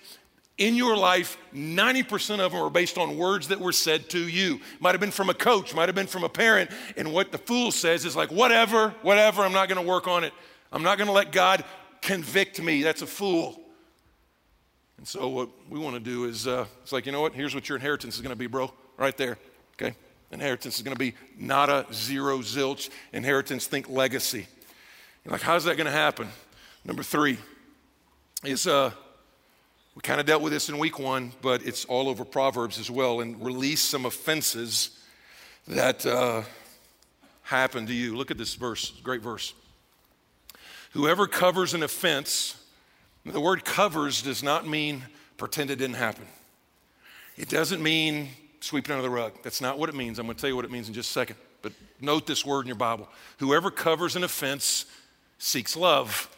in 0.59 0.75
your 0.75 0.97
life, 0.97 1.39
90% 1.55 2.41
of 2.41 2.53
them 2.53 2.61
are 2.61 2.69
based 2.69 2.99
on 2.99 3.17
words 3.17 3.49
that 3.49 3.61
were 3.61 3.73
said 3.73 4.11
to 4.11 4.19
you. 4.19 4.61
Might 4.81 4.91
have 4.91 5.01
been 5.01 5.13
from 5.13 5.31
a 5.31 5.35
coach, 5.35 5.73
might 5.73 5.89
have 5.89 5.95
been 5.95 6.09
from 6.09 6.25
a 6.25 6.29
parent, 6.29 6.71
and 6.97 7.13
what 7.13 7.31
the 7.31 7.39
fool 7.39 7.71
says 7.71 8.05
is 8.05 8.17
like, 8.17 8.31
whatever, 8.31 8.91
whatever, 9.03 9.43
I'm 9.43 9.53
not 9.53 9.69
gonna 9.69 9.83
work 9.83 10.09
on 10.09 10.25
it. 10.25 10.33
I'm 10.73 10.83
not 10.83 10.99
going 10.99 11.09
to 11.09 11.13
let 11.13 11.33
God 11.33 11.65
convict 12.03 12.61
me. 12.61 12.83
That's 12.83 13.03
a 13.03 13.07
fool. 13.07 13.61
And 14.99 15.09
so, 15.09 15.29
what 15.29 15.49
we 15.69 15.79
want 15.79 15.95
to 15.95 16.01
do 16.01 16.25
is, 16.25 16.47
uh, 16.47 16.67
it's 16.83 16.93
like, 16.93 17.07
you 17.07 17.13
know 17.13 17.23
what? 17.23 17.33
Here's 17.33 17.55
what 17.55 17.69
your 17.69 17.77
inheritance 17.77 18.17
is 18.17 18.21
going 18.21 18.35
to 18.35 18.39
be, 18.39 18.47
bro, 18.47 18.73
right 18.99 19.17
there. 19.17 19.39
Okay? 19.81 19.95
Inheritance 20.31 20.77
is 20.77 20.83
going 20.83 20.95
to 20.95 20.99
be 20.99 21.15
not 21.39 21.71
a 21.71 21.87
zero 21.93 22.39
zilch 22.39 22.91
inheritance. 23.13 23.67
Think 23.67 23.89
legacy. 23.89 24.47
You're 25.25 25.33
like, 25.33 25.43
how's 25.43 25.65
that 25.65 25.77
going 25.77 25.87
to 25.87 25.93
happen? 25.93 26.29
Number 26.85 27.03
three 27.03 27.39
is 28.45 28.67
uh, 28.67 28.91
we 29.95 30.03
kind 30.03 30.21
of 30.21 30.27
dealt 30.27 30.43
with 30.43 30.53
this 30.53 30.69
in 30.69 30.79
week 30.79 30.99
one, 30.99 31.33
but 31.43 31.67
it's 31.67 31.85
all 31.85 32.09
over 32.09 32.25
Proverbs 32.25 32.79
as 32.79 32.91
well, 32.91 33.21
and 33.21 33.45
release 33.45 33.83
some 33.83 34.07
offenses 34.07 34.99
that 35.67 36.07
uh, 36.07 36.43
happen 37.43 37.87
to 37.87 37.93
you. 37.93 38.17
Look 38.17 38.31
at 38.31 38.39
this 38.39 38.55
verse, 38.55 38.93
great 39.03 39.21
verse. 39.21 39.53
Whoever 40.91 41.27
covers 41.27 41.75
an 41.75 41.83
offense, 41.83 42.57
the 43.25 43.41
word 43.41 43.65
covers 43.65 44.23
does 44.23 44.43
not 44.43 44.67
mean 44.67 45.05
pretend 45.37 45.71
it 45.71 45.77
didn't 45.77 45.97
happen. 45.97 46.27
It 47.37 47.49
doesn't 47.49 47.83
mean 47.83 48.29
sweeping 48.61 48.93
under 48.93 49.03
the 49.03 49.11
rug. 49.11 49.33
That's 49.43 49.61
not 49.61 49.79
what 49.79 49.89
it 49.89 49.95
means. 49.95 50.19
I'm 50.19 50.27
going 50.27 50.37
to 50.37 50.41
tell 50.41 50.51
you 50.51 50.57
what 50.57 50.65
it 50.65 50.71
means 50.71 50.89
in 50.89 50.95
just 50.95 51.11
a 51.11 51.13
second. 51.13 51.37
But 51.63 51.73
note 52.01 52.27
this 52.27 52.45
word 52.45 52.63
in 52.63 52.67
your 52.67 52.77
Bible. 52.77 53.09
Whoever 53.39 53.71
covers 53.71 54.17
an 54.17 54.25
offense 54.25 54.87
seeks 55.39 55.77
love, 55.77 56.29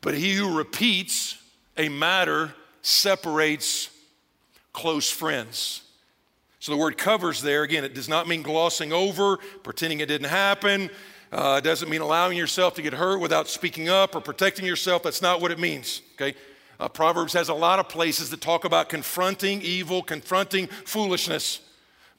but 0.00 0.14
he 0.14 0.34
who 0.34 0.56
repeats 0.56 1.36
a 1.76 1.88
matter 1.88 2.54
separates 2.80 3.90
close 4.72 5.10
friends. 5.10 5.82
So 6.60 6.72
the 6.72 6.78
word 6.78 6.96
covers 6.96 7.42
there, 7.42 7.62
again, 7.64 7.84
it 7.84 7.94
does 7.94 8.08
not 8.08 8.28
mean 8.28 8.42
glossing 8.42 8.92
over, 8.92 9.38
pretending 9.62 10.00
it 10.00 10.06
didn't 10.06 10.28
happen. 10.28 10.90
Uh, 11.32 11.56
it 11.56 11.64
doesn't 11.64 11.88
mean 11.88 12.02
allowing 12.02 12.36
yourself 12.36 12.74
to 12.74 12.82
get 12.82 12.92
hurt 12.92 13.18
without 13.18 13.48
speaking 13.48 13.88
up 13.88 14.14
or 14.14 14.20
protecting 14.20 14.66
yourself. 14.66 15.02
That's 15.02 15.22
not 15.22 15.40
what 15.40 15.50
it 15.50 15.58
means, 15.58 16.02
okay? 16.14 16.36
Uh, 16.78 16.88
Proverbs 16.88 17.32
has 17.32 17.48
a 17.48 17.54
lot 17.54 17.78
of 17.78 17.88
places 17.88 18.28
that 18.30 18.42
talk 18.42 18.66
about 18.66 18.90
confronting 18.90 19.62
evil, 19.62 20.02
confronting 20.02 20.66
foolishness. 20.66 21.60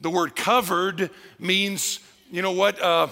The 0.02 0.10
word 0.10 0.36
covered 0.36 1.12
means, 1.38 2.00
you 2.32 2.42
know 2.42 2.54
what, 2.54 2.82
uh, 2.82 3.08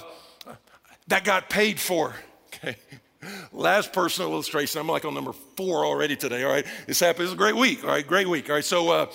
that 1.08 1.24
got 1.24 1.52
paid 1.52 1.80
for, 1.80 2.16
okay? 2.48 2.78
Last 3.54 3.94
personal 3.94 4.32
illustration, 4.32 4.82
I'm 4.82 4.88
like 4.88 5.06
on 5.06 5.14
number 5.14 5.34
four 5.34 5.86
already 5.86 6.16
today, 6.16 6.44
all 6.44 6.52
right? 6.52 6.66
This 6.88 7.00
happened, 7.00 7.28
is 7.28 7.34
a 7.34 7.38
great 7.38 7.56
week, 7.56 7.84
all 7.84 7.92
right? 7.92 8.08
Great 8.08 8.28
week, 8.28 8.50
all 8.50 8.56
right? 8.56 8.66
So, 8.66 8.90
uh, 8.90 9.06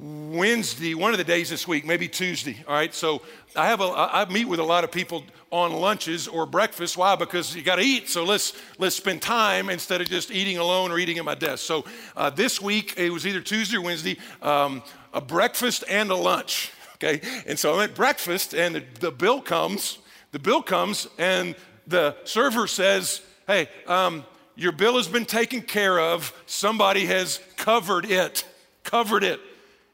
Wednesday, 0.00 0.94
one 0.94 1.12
of 1.12 1.18
the 1.18 1.24
days 1.24 1.50
this 1.50 1.68
week, 1.68 1.86
maybe 1.86 2.08
Tuesday, 2.08 2.56
all 2.66 2.74
right? 2.74 2.92
So 2.92 3.22
I 3.54 3.66
have 3.66 3.80
a, 3.80 3.84
I 3.84 4.26
meet 4.28 4.46
with 4.46 4.58
a 4.58 4.64
lot 4.64 4.82
of 4.82 4.90
people 4.90 5.24
on 5.50 5.72
lunches 5.72 6.26
or 6.26 6.46
breakfast. 6.46 6.96
Why? 6.96 7.14
Because 7.14 7.54
you 7.54 7.62
got 7.62 7.76
to 7.76 7.82
eat. 7.82 8.08
So 8.08 8.24
let's, 8.24 8.54
let's 8.78 8.96
spend 8.96 9.22
time 9.22 9.70
instead 9.70 10.00
of 10.00 10.08
just 10.08 10.32
eating 10.32 10.58
alone 10.58 10.90
or 10.90 10.98
eating 10.98 11.18
at 11.18 11.24
my 11.24 11.36
desk. 11.36 11.64
So 11.64 11.84
uh, 12.16 12.30
this 12.30 12.60
week, 12.60 12.94
it 12.96 13.10
was 13.10 13.26
either 13.26 13.40
Tuesday 13.40 13.76
or 13.76 13.82
Wednesday, 13.82 14.18
um, 14.42 14.82
a 15.12 15.20
breakfast 15.20 15.84
and 15.88 16.10
a 16.10 16.16
lunch, 16.16 16.72
okay? 16.96 17.20
And 17.46 17.56
so 17.56 17.74
I'm 17.74 17.80
at 17.80 17.94
breakfast 17.94 18.52
and 18.52 18.74
the, 18.74 18.82
the 18.98 19.12
bill 19.12 19.40
comes, 19.40 19.98
the 20.32 20.40
bill 20.40 20.62
comes 20.62 21.06
and 21.18 21.54
the 21.86 22.16
server 22.24 22.66
says, 22.66 23.20
hey, 23.46 23.68
um, 23.86 24.24
your 24.56 24.72
bill 24.72 24.96
has 24.96 25.06
been 25.06 25.26
taken 25.26 25.62
care 25.62 26.00
of. 26.00 26.32
Somebody 26.46 27.06
has 27.06 27.40
covered 27.56 28.06
it, 28.06 28.44
covered 28.82 29.22
it. 29.22 29.40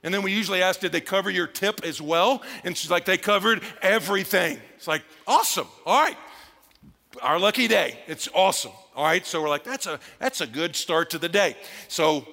And 0.03 0.14
then 0.14 0.22
we 0.22 0.32
usually 0.32 0.62
ask, 0.62 0.80
did 0.80 0.92
they 0.92 1.01
cover 1.01 1.30
your 1.30 1.46
tip 1.46 1.82
as 1.84 2.01
well? 2.01 2.42
And 2.64 2.76
she's 2.76 2.90
like, 2.90 3.05
they 3.05 3.18
covered 3.18 3.62
everything. 3.82 4.59
It's 4.76 4.88
like, 4.88 5.03
awesome. 5.26 5.66
All 5.84 6.01
right. 6.01 6.16
Our 7.20 7.38
lucky 7.38 7.68
day. 7.68 7.98
It's 8.07 8.28
awesome. 8.34 8.72
All 8.96 9.05
right. 9.05 9.26
So 9.26 9.42
we're 9.42 9.48
like, 9.48 9.64
that's 9.64 9.86
a 9.86 10.01
that's 10.18 10.40
a 10.40 10.46
good 10.46 10.74
start 10.74 11.11
to 11.11 11.18
the 11.18 11.28
day. 11.28 11.57
So 11.88 12.26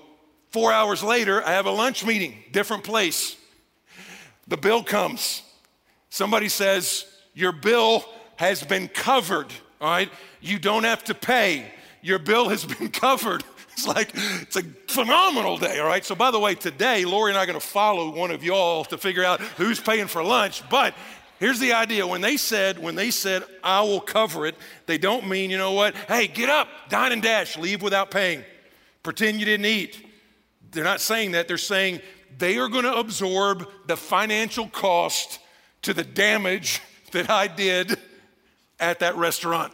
four 0.51 0.72
hours 0.72 1.03
later, 1.03 1.43
I 1.45 1.51
have 1.51 1.65
a 1.65 1.72
lunch 1.72 2.05
meeting, 2.05 2.36
different 2.51 2.84
place. 2.84 3.36
The 4.47 4.57
bill 4.57 4.84
comes. 4.84 5.41
Somebody 6.09 6.47
says, 6.47 7.05
Your 7.34 7.51
bill 7.51 8.05
has 8.38 8.63
been 8.63 8.88
covered. 8.88 9.51
All 9.82 9.89
right. 9.89 10.09
You 10.39 10.57
don't 10.57 10.84
have 10.84 11.03
to 11.05 11.13
pay. 11.13 11.72
Your 12.01 12.20
bill 12.20 12.47
has 12.49 12.63
been 12.63 12.89
covered. 12.91 13.43
It's 13.78 13.86
like, 13.86 14.09
it's 14.41 14.55
a 14.55 14.63
phenomenal 14.88 15.57
day, 15.57 15.80
all 15.80 15.86
right? 15.86 16.03
So, 16.03 16.15
by 16.15 16.32
the 16.32 16.39
way, 16.39 16.55
today, 16.55 17.05
Lori 17.05 17.30
and 17.30 17.38
I 17.38 17.43
are 17.43 17.45
going 17.45 17.59
to 17.59 17.65
follow 17.65 18.09
one 18.09 18.32
of 18.32 18.43
y'all 18.43 18.84
to 18.86 18.97
figure 18.97 19.23
out 19.23 19.39
who's 19.39 19.80
paying 19.80 20.07
for 20.07 20.23
lunch. 20.23 20.67
But 20.67 20.95
here's 21.39 21.59
the 21.59 21.73
idea 21.73 22.07
when 22.07 22.21
they 22.21 22.38
said, 22.38 22.80
when 22.80 22.95
they 22.95 23.11
said, 23.11 23.43
I 23.63 23.82
will 23.82 24.01
cover 24.01 24.47
it, 24.47 24.55
they 24.88 24.97
don't 24.97 25.28
mean, 25.28 25.51
you 25.51 25.59
know 25.59 25.73
what? 25.73 25.95
Hey, 25.95 26.25
get 26.25 26.49
up, 26.49 26.67
dine 26.89 27.11
and 27.11 27.21
dash, 27.21 27.55
leave 27.55 27.84
without 27.84 28.09
paying, 28.09 28.43
pretend 29.03 29.39
you 29.39 29.45
didn't 29.45 29.67
eat. 29.67 30.03
They're 30.71 30.84
not 30.84 30.99
saying 30.99 31.34
that. 31.34 31.47
They're 31.47 31.59
saying 31.59 32.01
they 32.39 32.57
are 32.57 32.69
going 32.69 32.86
to 32.86 32.95
absorb 32.95 33.69
the 33.86 33.95
financial 33.95 34.67
cost 34.69 35.38
to 35.84 35.93
the 35.93 36.03
damage 36.03 36.82
that 37.11 37.30
I 37.30 37.45
did 37.45 37.95
at 38.80 38.99
that 39.01 39.15
restaurant. 39.17 39.71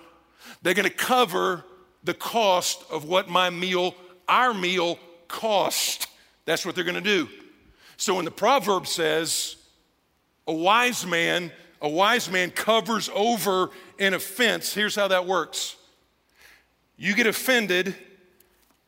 They're 0.62 0.74
going 0.74 0.89
to 0.89 0.93
cover 0.93 1.64
the 2.04 2.14
cost 2.14 2.84
of 2.91 3.06
what 3.06 3.30
my 3.30 3.49
meal, 3.49 3.95
our 4.28 4.54
meal, 4.54 4.99
cost. 5.28 6.08
That's 6.45 6.66
what 6.66 6.76
they're 6.76 6.84
going 6.84 6.95
to 6.95 7.01
do. 7.01 7.30
So 7.97 8.16
when 8.16 8.26
the 8.26 8.32
proverb 8.32 8.88
says, 8.88 9.56
a 10.47 10.54
wise 10.54 11.06
man, 11.06 11.51
a 11.82 11.89
wise 11.89 12.30
man 12.30 12.51
covers 12.51 13.10
over 13.14 13.70
an 13.99 14.14
offense, 14.14 14.74
here's 14.74 14.95
how 14.95 15.08
that 15.08 15.26
works. 15.26 15.78
You 16.97 17.16
get 17.16 17.28
offended, 17.28 17.95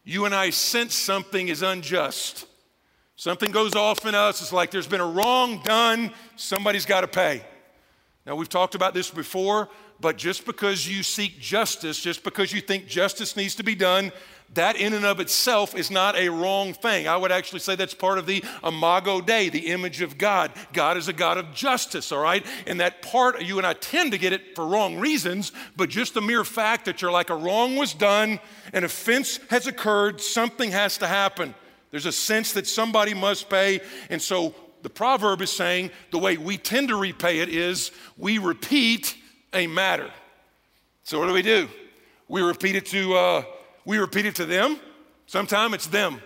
you 0.03 0.25
and 0.25 0.35
I 0.35 0.49
sense 0.49 0.93
something 0.93 1.47
is 1.47 1.61
unjust. 1.61 2.45
Something 3.15 3.51
goes 3.51 3.75
off 3.75 4.05
in 4.05 4.13
us, 4.13 4.41
it's 4.41 4.51
like 4.51 4.71
there's 4.71 4.87
been 4.87 5.01
a 5.01 5.07
wrong 5.07 5.61
done, 5.63 6.11
somebody's 6.35 6.85
got 6.85 7.01
to 7.01 7.07
pay. 7.07 7.43
Now, 8.25 8.35
we've 8.35 8.49
talked 8.49 8.75
about 8.75 8.93
this 8.93 9.09
before 9.09 9.69
but 9.99 10.17
just 10.17 10.45
because 10.45 10.87
you 10.87 11.03
seek 11.03 11.39
justice, 11.39 12.01
just 12.01 12.23
because 12.23 12.51
you 12.51 12.61
think 12.61 12.87
justice 12.87 13.35
needs 13.35 13.55
to 13.55 13.63
be 13.63 13.75
done, 13.75 14.11
that 14.53 14.75
in 14.75 14.93
and 14.93 15.05
of 15.05 15.19
itself 15.19 15.75
is 15.75 15.89
not 15.89 16.15
a 16.15 16.29
wrong 16.29 16.73
thing. 16.73 17.07
I 17.07 17.17
would 17.17 17.31
actually 17.31 17.59
say 17.59 17.75
that's 17.75 17.93
part 17.93 18.17
of 18.17 18.25
the 18.25 18.43
imago 18.63 19.19
Dei, 19.19 19.49
the 19.49 19.67
image 19.67 20.01
of 20.01 20.17
God. 20.17 20.51
God 20.71 20.97
is 20.97 21.07
a 21.07 21.13
God 21.13 21.37
of 21.37 21.53
justice, 21.53 22.11
all 22.11 22.21
right? 22.21 22.45
And 22.67 22.79
that 22.79 23.01
part, 23.01 23.41
you 23.41 23.57
and 23.57 23.65
I 23.65 23.73
tend 23.73 24.11
to 24.11 24.17
get 24.17 24.33
it 24.33 24.55
for 24.55 24.65
wrong 24.65 24.99
reasons, 24.99 25.51
but 25.75 25.89
just 25.89 26.13
the 26.13 26.21
mere 26.21 26.43
fact 26.43 26.85
that 26.85 27.01
you're 27.01 27.11
like 27.11 27.29
a 27.29 27.35
wrong 27.35 27.75
was 27.75 27.93
done, 27.93 28.39
an 28.73 28.83
offense 28.83 29.39
has 29.49 29.67
occurred, 29.67 30.21
something 30.21 30.71
has 30.71 30.97
to 30.99 31.07
happen. 31.07 31.55
There's 31.91 32.05
a 32.05 32.11
sense 32.11 32.53
that 32.53 32.67
somebody 32.67 33.13
must 33.13 33.49
pay. 33.49 33.81
And 34.09 34.21
so 34.21 34.53
the 34.83 34.89
proverb 34.89 35.41
is 35.41 35.51
saying 35.51 35.91
the 36.11 36.19
way 36.19 36.37
we 36.37 36.57
tend 36.57 36.89
to 36.89 36.95
repay 36.95 37.39
it 37.39 37.49
is 37.49 37.91
we 38.17 38.37
repeat 38.37 39.15
a 39.55 39.67
matter. 39.67 40.11
So 41.03 41.19
what 41.19 41.27
do 41.27 41.33
we 41.33 41.41
do? 41.41 41.67
We 42.27 42.41
repeat 42.41 42.75
it 42.75 42.85
to 42.87 43.15
uh, 43.15 43.43
we 43.85 43.97
repeat 43.97 44.25
it 44.25 44.35
to 44.35 44.45
them. 44.45 44.79
Sometimes 45.27 45.73
it's 45.73 45.87
them. 45.87 46.21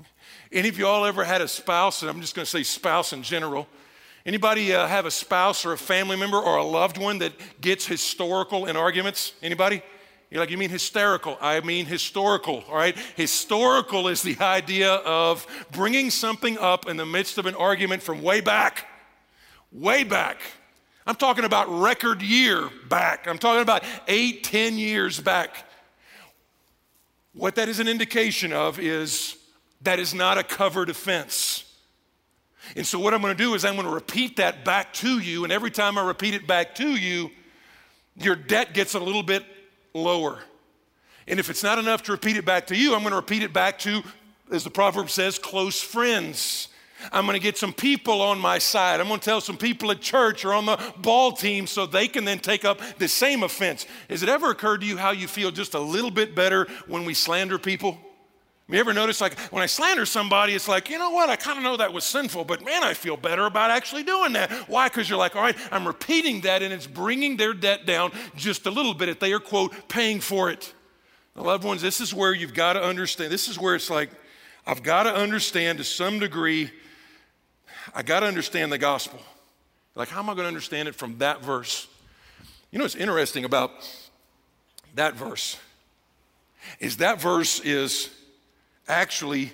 Any 0.52 0.68
of 0.68 0.78
y'all 0.78 1.04
ever 1.04 1.22
had 1.22 1.40
a 1.40 1.48
spouse, 1.48 2.02
and 2.02 2.10
I'm 2.10 2.20
just 2.20 2.34
going 2.34 2.44
to 2.44 2.50
say 2.50 2.62
spouse 2.62 3.12
in 3.12 3.22
general. 3.22 3.68
Anybody 4.24 4.74
uh, 4.74 4.86
have 4.86 5.06
a 5.06 5.10
spouse 5.10 5.64
or 5.64 5.72
a 5.72 5.78
family 5.78 6.16
member 6.16 6.36
or 6.36 6.56
a 6.56 6.64
loved 6.64 6.98
one 6.98 7.18
that 7.18 7.32
gets 7.60 7.86
historical 7.86 8.66
in 8.66 8.76
arguments? 8.76 9.34
Anybody? 9.42 9.82
You're 10.30 10.40
like, 10.40 10.50
you 10.50 10.58
mean 10.58 10.70
hysterical? 10.70 11.36
I 11.40 11.60
mean 11.60 11.86
historical, 11.86 12.62
all 12.68 12.76
right? 12.76 12.96
Historical 13.16 14.06
is 14.06 14.22
the 14.22 14.38
idea 14.40 14.92
of 14.92 15.46
bringing 15.72 16.10
something 16.10 16.56
up 16.58 16.88
in 16.88 16.96
the 16.96 17.06
midst 17.06 17.38
of 17.38 17.46
an 17.46 17.56
argument 17.56 18.02
from 18.02 18.22
way 18.22 18.40
back, 18.40 18.86
way 19.72 20.04
back. 20.04 20.38
I'm 21.10 21.16
talking 21.16 21.44
about 21.44 21.68
record 21.68 22.22
year 22.22 22.70
back. 22.88 23.26
I'm 23.26 23.36
talking 23.36 23.62
about 23.62 23.82
eight, 24.06 24.44
ten 24.44 24.78
years 24.78 25.18
back. 25.18 25.68
What 27.32 27.56
that 27.56 27.68
is 27.68 27.80
an 27.80 27.88
indication 27.88 28.52
of 28.52 28.78
is 28.78 29.36
that 29.80 29.98
is 29.98 30.14
not 30.14 30.38
a 30.38 30.44
covered 30.44 30.88
offense. 30.88 31.64
And 32.76 32.86
so, 32.86 33.00
what 33.00 33.12
I'm 33.12 33.20
going 33.22 33.36
to 33.36 33.42
do 33.42 33.54
is 33.54 33.64
I'm 33.64 33.74
going 33.74 33.88
to 33.88 33.92
repeat 33.92 34.36
that 34.36 34.64
back 34.64 34.92
to 34.94 35.18
you. 35.18 35.42
And 35.42 35.52
every 35.52 35.72
time 35.72 35.98
I 35.98 36.06
repeat 36.06 36.34
it 36.34 36.46
back 36.46 36.76
to 36.76 36.88
you, 36.88 37.32
your 38.14 38.36
debt 38.36 38.72
gets 38.72 38.94
a 38.94 39.00
little 39.00 39.24
bit 39.24 39.44
lower. 39.92 40.38
And 41.26 41.40
if 41.40 41.50
it's 41.50 41.64
not 41.64 41.80
enough 41.80 42.04
to 42.04 42.12
repeat 42.12 42.36
it 42.36 42.44
back 42.44 42.68
to 42.68 42.76
you, 42.76 42.94
I'm 42.94 43.00
going 43.00 43.10
to 43.10 43.16
repeat 43.16 43.42
it 43.42 43.52
back 43.52 43.80
to, 43.80 44.04
as 44.52 44.62
the 44.62 44.70
proverb 44.70 45.10
says, 45.10 45.40
close 45.40 45.82
friends. 45.82 46.68
I'm 47.12 47.26
going 47.26 47.38
to 47.38 47.42
get 47.42 47.56
some 47.56 47.72
people 47.72 48.22
on 48.22 48.38
my 48.38 48.58
side. 48.58 49.00
I'm 49.00 49.08
going 49.08 49.20
to 49.20 49.24
tell 49.24 49.40
some 49.40 49.56
people 49.56 49.90
at 49.90 50.00
church 50.00 50.44
or 50.44 50.52
on 50.52 50.66
the 50.66 50.78
ball 50.98 51.32
team 51.32 51.66
so 51.66 51.86
they 51.86 52.08
can 52.08 52.24
then 52.24 52.38
take 52.38 52.64
up 52.64 52.80
the 52.98 53.08
same 53.08 53.42
offense. 53.42 53.86
Has 54.08 54.22
it 54.22 54.28
ever 54.28 54.50
occurred 54.50 54.80
to 54.82 54.86
you 54.86 54.96
how 54.96 55.10
you 55.10 55.28
feel 55.28 55.50
just 55.50 55.74
a 55.74 55.80
little 55.80 56.10
bit 56.10 56.34
better 56.34 56.66
when 56.86 57.04
we 57.04 57.14
slander 57.14 57.58
people? 57.58 57.98
You 58.68 58.78
ever 58.78 58.94
notice, 58.94 59.20
like, 59.20 59.36
when 59.50 59.64
I 59.64 59.66
slander 59.66 60.06
somebody, 60.06 60.54
it's 60.54 60.68
like, 60.68 60.90
you 60.90 60.98
know 60.98 61.10
what, 61.10 61.28
I 61.28 61.34
kind 61.34 61.58
of 61.58 61.64
know 61.64 61.76
that 61.78 61.92
was 61.92 62.04
sinful, 62.04 62.44
but 62.44 62.64
man, 62.64 62.84
I 62.84 62.94
feel 62.94 63.16
better 63.16 63.46
about 63.46 63.72
actually 63.72 64.04
doing 64.04 64.32
that. 64.34 64.48
Why? 64.68 64.88
Because 64.88 65.10
you're 65.10 65.18
like, 65.18 65.34
all 65.34 65.42
right, 65.42 65.56
I'm 65.72 65.86
repeating 65.86 66.42
that 66.42 66.62
and 66.62 66.72
it's 66.72 66.86
bringing 66.86 67.36
their 67.36 67.52
debt 67.52 67.84
down 67.84 68.12
just 68.36 68.66
a 68.66 68.70
little 68.70 68.94
bit 68.94 69.08
if 69.08 69.18
they 69.18 69.32
are, 69.32 69.40
quote, 69.40 69.88
paying 69.88 70.20
for 70.20 70.50
it. 70.50 70.72
The 71.34 71.42
loved 71.42 71.64
ones, 71.64 71.82
this 71.82 72.00
is 72.00 72.14
where 72.14 72.32
you've 72.32 72.54
got 72.54 72.74
to 72.74 72.82
understand. 72.82 73.32
This 73.32 73.48
is 73.48 73.58
where 73.58 73.74
it's 73.74 73.90
like, 73.90 74.10
I've 74.64 74.84
got 74.84 75.02
to 75.02 75.14
understand 75.14 75.78
to 75.78 75.84
some 75.84 76.20
degree, 76.20 76.70
I 77.94 78.02
got 78.02 78.20
to 78.20 78.26
understand 78.26 78.72
the 78.72 78.78
gospel. 78.78 79.20
Like, 79.94 80.08
how 80.08 80.20
am 80.20 80.30
I 80.30 80.34
going 80.34 80.44
to 80.44 80.48
understand 80.48 80.88
it 80.88 80.94
from 80.94 81.18
that 81.18 81.42
verse? 81.42 81.88
You 82.70 82.78
know 82.78 82.84
what's 82.84 82.94
interesting 82.94 83.44
about 83.44 83.70
that 84.94 85.14
verse? 85.14 85.58
Is 86.78 86.98
that 86.98 87.20
verse 87.20 87.60
is 87.60 88.10
actually 88.86 89.52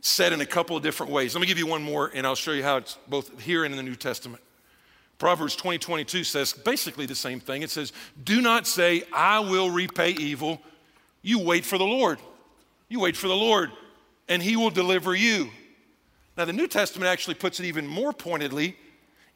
said 0.00 0.32
in 0.32 0.40
a 0.40 0.46
couple 0.46 0.76
of 0.76 0.82
different 0.82 1.12
ways. 1.12 1.34
Let 1.34 1.40
me 1.40 1.46
give 1.46 1.58
you 1.58 1.66
one 1.66 1.82
more, 1.82 2.10
and 2.14 2.26
I'll 2.26 2.36
show 2.36 2.52
you 2.52 2.62
how 2.62 2.76
it's 2.76 2.96
both 3.08 3.40
here 3.40 3.64
and 3.64 3.72
in 3.72 3.76
the 3.76 3.82
New 3.82 3.96
Testament. 3.96 4.42
Proverbs 5.18 5.56
20, 5.56 5.78
22 5.78 6.24
says 6.24 6.52
basically 6.52 7.06
the 7.06 7.14
same 7.14 7.40
thing. 7.40 7.62
It 7.62 7.70
says, 7.70 7.92
Do 8.22 8.40
not 8.40 8.66
say, 8.66 9.02
I 9.12 9.40
will 9.40 9.70
repay 9.70 10.10
evil. 10.10 10.60
You 11.22 11.40
wait 11.40 11.64
for 11.64 11.78
the 11.78 11.84
Lord. 11.84 12.18
You 12.88 13.00
wait 13.00 13.16
for 13.16 13.26
the 13.26 13.36
Lord, 13.36 13.72
and 14.28 14.42
he 14.42 14.56
will 14.56 14.70
deliver 14.70 15.14
you. 15.14 15.50
Now, 16.36 16.44
the 16.44 16.52
New 16.52 16.66
Testament 16.66 17.08
actually 17.08 17.34
puts 17.34 17.60
it 17.60 17.66
even 17.66 17.86
more 17.86 18.12
pointedly 18.12 18.76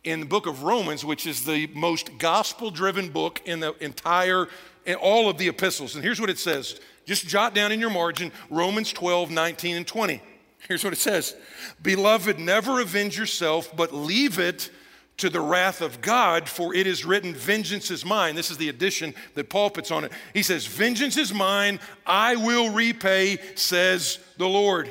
in 0.05 0.21
the 0.21 0.27
book 0.27 0.47
of 0.47 0.63
Romans, 0.63 1.05
which 1.05 1.27
is 1.27 1.45
the 1.45 1.67
most 1.75 2.19
gospel 2.19 2.71
driven 2.71 3.09
book 3.09 3.41
in 3.45 3.61
the 3.61 3.75
entire, 3.83 4.49
in 4.85 4.97
all 4.97 5.29
of 5.29 5.39
the 5.39 5.49
epistles. 5.49 5.95
And 5.95 6.05
here's 6.05 6.21
what 6.21 6.31
it 6.31 6.39
says. 6.39 6.81
Just 7.07 7.27
jot 7.27 7.55
down 7.55 7.73
in 7.73 7.81
your 7.81 7.91
margin 7.91 8.33
Romans 8.51 8.93
12, 8.93 9.31
19, 9.31 9.77
and 9.77 9.87
20. 9.87 10.23
Here's 10.69 10.85
what 10.85 10.93
it 10.93 10.99
says 10.99 11.35
Beloved, 11.83 12.39
never 12.39 12.81
avenge 12.81 13.19
yourself, 13.19 13.75
but 13.75 13.95
leave 13.95 14.39
it 14.39 14.71
to 15.17 15.29
the 15.29 15.41
wrath 15.41 15.83
of 15.83 16.01
God, 16.01 16.49
for 16.49 16.75
it 16.75 16.87
is 16.87 17.05
written, 17.05 17.35
Vengeance 17.35 17.91
is 17.91 18.05
mine. 18.05 18.35
This 18.35 18.51
is 18.51 18.57
the 18.57 18.69
addition 18.69 19.15
that 19.35 19.51
Paul 19.51 19.71
puts 19.71 19.91
on 19.91 20.05
it. 20.05 20.13
He 20.33 20.43
says, 20.43 20.67
Vengeance 20.67 21.17
is 21.17 21.33
mine, 21.33 21.79
I 22.07 22.37
will 22.37 22.73
repay, 22.73 23.39
says 23.55 24.19
the 24.39 24.49
Lord. 24.49 24.91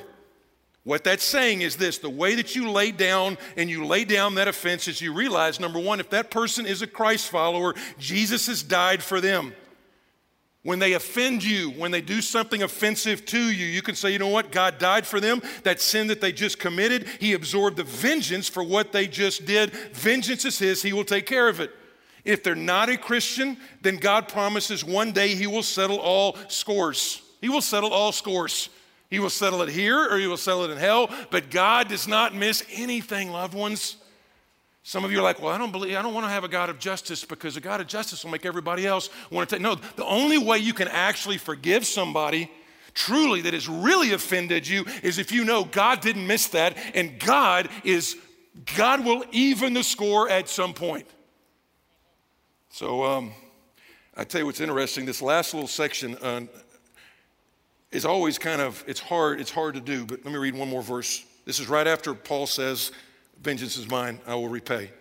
What 0.89 1.03
that's 1.03 1.23
saying 1.23 1.61
is 1.61 1.75
this 1.75 1.99
the 1.99 2.09
way 2.09 2.33
that 2.33 2.55
you 2.55 2.71
lay 2.71 2.89
down 2.89 3.37
and 3.55 3.69
you 3.69 3.85
lay 3.85 4.05
down 4.05 4.33
that 4.35 4.47
offense 4.47 4.87
is 4.87 4.99
you 4.99 5.13
realize, 5.13 5.59
number 5.59 5.77
one, 5.77 5.99
if 5.99 6.09
that 6.09 6.31
person 6.31 6.65
is 6.65 6.81
a 6.81 6.87
Christ 6.87 7.29
follower, 7.29 7.75
Jesus 7.99 8.47
has 8.47 8.63
died 8.63 9.03
for 9.03 9.21
them. 9.21 9.53
When 10.63 10.79
they 10.79 10.93
offend 10.93 11.43
you, 11.43 11.69
when 11.69 11.91
they 11.91 12.01
do 12.01 12.21
something 12.21 12.63
offensive 12.63 13.23
to 13.27 13.37
you, 13.37 13.67
you 13.67 13.83
can 13.83 13.93
say, 13.93 14.09
you 14.11 14.17
know 14.17 14.29
what? 14.29 14.51
God 14.51 14.79
died 14.79 15.05
for 15.05 15.19
them. 15.19 15.43
That 15.61 15.79
sin 15.79 16.07
that 16.07 16.21
they 16.21 16.31
just 16.31 16.57
committed, 16.57 17.07
He 17.19 17.33
absorbed 17.33 17.77
the 17.77 17.83
vengeance 17.83 18.49
for 18.49 18.63
what 18.63 18.91
they 18.91 19.05
just 19.05 19.45
did. 19.45 19.69
Vengeance 19.93 20.43
is 20.43 20.57
His, 20.57 20.81
He 20.81 20.91
will 20.91 21.05
take 21.05 21.27
care 21.27 21.49
of 21.49 21.59
it. 21.59 21.69
If 22.25 22.41
they're 22.41 22.55
not 22.55 22.89
a 22.89 22.97
Christian, 22.97 23.57
then 23.83 23.97
God 23.97 24.27
promises 24.27 24.83
one 24.83 25.11
day 25.11 25.35
He 25.35 25.45
will 25.45 25.61
settle 25.61 25.99
all 25.99 26.35
scores. 26.47 27.21
He 27.41 27.49
will 27.49 27.61
settle 27.61 27.93
all 27.93 28.11
scores. 28.11 28.69
He 29.10 29.20
will 29.20 29.30
settle 29.30 29.62
it 29.62 29.70
here 29.70 30.07
or 30.12 30.18
He 30.18 30.28
will 30.28 30.38
settle 30.38 30.66
it 30.66 30.72
in 30.72 30.78
hell, 30.78 31.10
but 31.32 31.49
God 31.49 31.88
does 31.88 32.07
not 32.07 32.36
miss 32.36 32.64
anything, 32.72 33.32
loved 33.32 33.53
ones. 33.53 33.97
Some 34.84 35.03
of 35.03 35.12
you 35.12 35.20
are 35.20 35.24
like, 35.24 35.41
well, 35.41 35.53
I 35.53 35.57
don't 35.57 35.72
believe, 35.72 35.95
I 35.95 36.01
don't 36.01 36.14
want 36.14 36.26
to 36.26 36.32
have 36.32 36.43
a 36.43 36.47
God 36.47 36.70
of 36.70 36.80
justice 36.80 37.26
because 37.26 37.57
a 37.57 37.62
God 37.62 37.82
of 37.82 37.88
justice 37.88 38.24
will 38.24 38.32
make 38.32 38.45
everybody 38.45 38.88
else 38.88 39.10
want 39.30 39.49
to 39.49 39.55
take. 39.55 39.62
No, 39.62 39.76
the 39.76 40.05
only 40.05 40.38
way 40.38 40.57
you 40.60 40.74
can 40.74 40.88
actually 40.88 41.38
forgive 41.38 41.86
somebody 41.86 42.49
truly 42.93 43.41
that 43.41 43.53
has 43.53 43.68
really 43.70 44.14
offended 44.14 44.68
you 44.68 44.86
is 45.03 45.18
if 45.18 45.32
you 45.32 45.45
know 45.45 45.64
God 45.64 46.01
didn't 46.01 46.26
miss 46.26 46.47
that 46.47 46.78
and 46.95 47.20
God 47.20 47.70
is, 47.84 48.18
God 48.76 49.05
will 49.05 49.24
even 49.32 49.74
the 49.74 49.84
score 49.84 50.30
at 50.30 50.49
some 50.49 50.74
point. 50.74 51.07
So, 52.70 53.03
um, 53.03 53.32
I 54.16 54.24
tell 54.24 54.39
you 54.39 54.45
what's 54.45 54.60
interesting. 54.60 55.05
This 55.05 55.22
last 55.22 55.53
little 55.53 55.68
section 55.68 56.18
uh, 56.18 56.41
is 57.91 58.05
always 58.05 58.37
kind 58.37 58.61
of 58.61 58.83
it's 58.87 58.99
hard. 58.99 59.39
It's 59.39 59.51
hard 59.51 59.75
to 59.75 59.81
do. 59.81 60.05
But 60.05 60.23
let 60.23 60.33
me 60.33 60.39
read 60.39 60.55
one 60.55 60.69
more 60.69 60.83
verse. 60.83 61.25
This 61.45 61.59
is 61.59 61.67
right 61.67 61.87
after 61.87 62.13
Paul 62.13 62.45
says, 62.45 62.91
Vengeance 63.41 63.77
is 63.77 63.89
mine, 63.89 64.19
I 64.27 64.35
will 64.35 64.49
repay. 64.49 64.91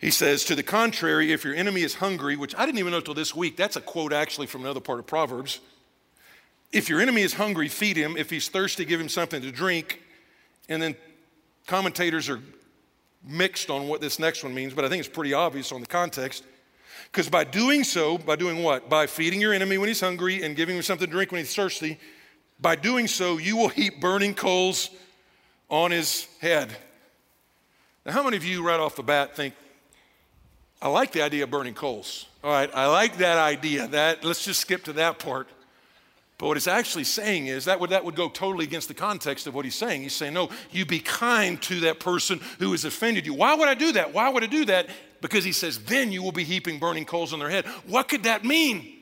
He 0.00 0.10
says, 0.10 0.44
To 0.44 0.54
the 0.54 0.62
contrary, 0.62 1.32
if 1.32 1.44
your 1.44 1.54
enemy 1.54 1.82
is 1.82 1.94
hungry, 1.94 2.36
which 2.36 2.54
I 2.56 2.64
didn't 2.64 2.78
even 2.78 2.92
know 2.92 3.00
till 3.00 3.14
this 3.14 3.34
week, 3.34 3.56
that's 3.56 3.76
a 3.76 3.80
quote 3.80 4.12
actually 4.12 4.46
from 4.46 4.62
another 4.62 4.80
part 4.80 4.98
of 4.98 5.06
Proverbs. 5.06 5.60
If 6.72 6.88
your 6.88 7.00
enemy 7.00 7.22
is 7.22 7.34
hungry, 7.34 7.68
feed 7.68 7.96
him. 7.96 8.16
If 8.16 8.30
he's 8.30 8.48
thirsty, 8.48 8.84
give 8.84 9.00
him 9.00 9.08
something 9.08 9.42
to 9.42 9.52
drink. 9.52 10.00
And 10.68 10.80
then 10.80 10.96
commentators 11.66 12.30
are 12.30 12.40
mixed 13.24 13.68
on 13.68 13.88
what 13.88 14.00
this 14.00 14.18
next 14.18 14.42
one 14.42 14.54
means, 14.54 14.72
but 14.72 14.84
I 14.84 14.88
think 14.88 15.00
it's 15.00 15.14
pretty 15.14 15.34
obvious 15.34 15.70
on 15.72 15.80
the 15.80 15.86
context. 15.86 16.44
Because 17.10 17.28
by 17.28 17.44
doing 17.44 17.84
so, 17.84 18.16
by 18.16 18.36
doing 18.36 18.62
what? 18.62 18.88
By 18.88 19.06
feeding 19.06 19.40
your 19.40 19.52
enemy 19.52 19.76
when 19.76 19.88
he's 19.88 20.00
hungry 20.00 20.42
and 20.42 20.56
giving 20.56 20.76
him 20.76 20.82
something 20.82 21.06
to 21.06 21.12
drink 21.12 21.30
when 21.30 21.40
he's 21.40 21.54
thirsty, 21.54 21.98
by 22.62 22.76
doing 22.76 23.08
so, 23.08 23.38
you 23.38 23.56
will 23.56 23.68
heap 23.68 24.00
burning 24.00 24.34
coals 24.34 24.88
on 25.68 25.90
his 25.90 26.28
head. 26.40 26.70
Now, 28.06 28.12
how 28.12 28.22
many 28.22 28.36
of 28.36 28.44
you 28.44 28.64
right 28.64 28.80
off 28.80 28.96
the 28.96 29.02
bat 29.02 29.36
think, 29.36 29.54
I 30.80 30.88
like 30.88 31.12
the 31.12 31.22
idea 31.22 31.44
of 31.44 31.50
burning 31.50 31.74
coals? 31.74 32.26
All 32.42 32.50
right, 32.50 32.70
I 32.74 32.86
like 32.86 33.18
that 33.18 33.38
idea. 33.38 33.88
That 33.88 34.24
let's 34.24 34.44
just 34.44 34.60
skip 34.60 34.84
to 34.84 34.92
that 34.94 35.18
part. 35.18 35.48
But 36.38 36.48
what 36.48 36.56
it's 36.56 36.66
actually 36.66 37.04
saying 37.04 37.46
is 37.46 37.66
that 37.66 37.78
would, 37.78 37.90
that 37.90 38.04
would 38.04 38.16
go 38.16 38.28
totally 38.28 38.64
against 38.64 38.88
the 38.88 38.94
context 38.94 39.46
of 39.46 39.54
what 39.54 39.64
he's 39.64 39.76
saying. 39.76 40.02
He's 40.02 40.12
saying, 40.12 40.34
no, 40.34 40.50
you 40.72 40.84
be 40.84 40.98
kind 40.98 41.62
to 41.62 41.80
that 41.80 42.00
person 42.00 42.40
who 42.58 42.72
has 42.72 42.84
offended 42.84 43.26
you. 43.26 43.34
Why 43.34 43.54
would 43.54 43.68
I 43.68 43.74
do 43.74 43.92
that? 43.92 44.12
Why 44.12 44.28
would 44.28 44.42
I 44.42 44.48
do 44.48 44.64
that? 44.64 44.88
Because 45.20 45.44
he 45.44 45.52
says, 45.52 45.78
then 45.84 46.10
you 46.10 46.20
will 46.20 46.32
be 46.32 46.42
heaping 46.42 46.80
burning 46.80 47.04
coals 47.04 47.32
on 47.32 47.38
their 47.38 47.48
head. 47.48 47.64
What 47.86 48.08
could 48.08 48.24
that 48.24 48.44
mean? 48.44 49.01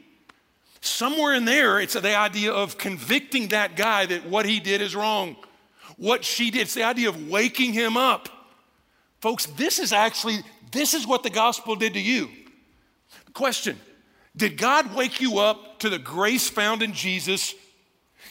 Somewhere 0.81 1.35
in 1.35 1.45
there, 1.45 1.78
it's 1.78 1.95
the 1.95 2.16
idea 2.16 2.53
of 2.53 2.78
convicting 2.78 3.49
that 3.49 3.76
guy 3.76 4.07
that 4.07 4.26
what 4.26 4.47
he 4.47 4.61
did 4.61 4.81
is 4.81 4.97
wrong. 4.97 5.37
What 5.97 6.24
she 6.24 6.51
did, 6.51 6.62
it's 6.62 6.74
the 6.74 6.85
idea 6.85 7.11
of 7.11 7.28
waking 7.28 7.74
him 7.74 7.97
up. 7.97 8.28
Folks, 9.20 9.45
this 9.47 9.78
is 9.78 9.93
actually, 9.93 10.39
this 10.72 10.95
is 10.95 11.07
what 11.07 11.22
the 11.22 11.31
gospel 11.31 11.76
did 11.76 11.95
to 11.95 12.01
you. 12.01 12.31
Question 13.35 13.78
Did 14.35 14.57
God 14.57 14.95
wake 14.95 15.20
you 15.20 15.39
up 15.39 15.81
to 15.81 15.91
the 15.91 15.99
grace 15.99 16.49
found 16.49 16.83
in 16.83 16.95
Jesus 16.95 17.55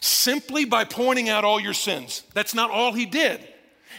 simply 0.02 0.66
by 0.66 0.86
pointing 0.86 1.30
out 1.30 1.46
all 1.46 1.60
your 1.60 1.74
sins? 1.74 2.24
That's 2.34 2.56
not 2.56 2.72
all 2.72 2.94
He 2.94 3.06
did. 3.06 3.48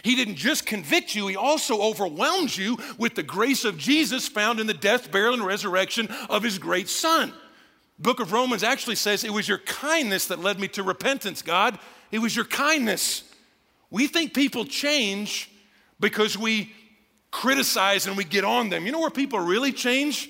He 0.03 0.15
didn't 0.15 0.35
just 0.35 0.65
convict 0.65 1.15
you, 1.15 1.27
He 1.27 1.37
also 1.37 1.81
overwhelmed 1.81 2.53
you 2.55 2.77
with 2.97 3.15
the 3.15 3.23
grace 3.23 3.63
of 3.63 3.77
Jesus 3.77 4.27
found 4.27 4.59
in 4.59 4.67
the 4.67 4.73
death, 4.73 5.09
burial, 5.09 5.35
and 5.35 5.45
resurrection 5.45 6.09
of 6.29 6.43
His 6.43 6.59
great 6.59 6.89
Son. 6.89 7.33
Book 8.01 8.19
of 8.19 8.31
Romans 8.31 8.63
actually 8.63 8.95
says, 8.95 9.23
It 9.23 9.31
was 9.31 9.47
your 9.47 9.59
kindness 9.59 10.27
that 10.27 10.39
led 10.39 10.59
me 10.59 10.67
to 10.69 10.83
repentance, 10.83 11.41
God. 11.41 11.77
It 12.11 12.19
was 12.19 12.35
your 12.35 12.45
kindness. 12.45 13.23
We 13.91 14.07
think 14.07 14.33
people 14.33 14.65
change 14.65 15.51
because 15.99 16.37
we 16.37 16.73
criticize 17.29 18.07
and 18.07 18.17
we 18.17 18.23
get 18.23 18.43
on 18.43 18.69
them. 18.69 18.85
You 18.85 18.91
know 18.91 18.99
where 18.99 19.09
people 19.09 19.39
really 19.39 19.71
change? 19.71 20.29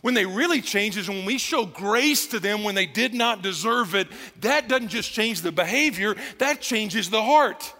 When 0.00 0.14
they 0.14 0.24
really 0.24 0.62
change 0.62 0.96
is 0.96 1.08
when 1.08 1.26
we 1.26 1.36
show 1.36 1.66
grace 1.66 2.26
to 2.28 2.40
them 2.40 2.64
when 2.64 2.74
they 2.74 2.86
did 2.86 3.12
not 3.12 3.42
deserve 3.42 3.94
it. 3.94 4.08
That 4.40 4.66
doesn't 4.66 4.88
just 4.88 5.12
change 5.12 5.42
the 5.42 5.52
behavior, 5.52 6.16
that 6.38 6.62
changes 6.62 7.10
the 7.10 7.22
heart. 7.22 7.74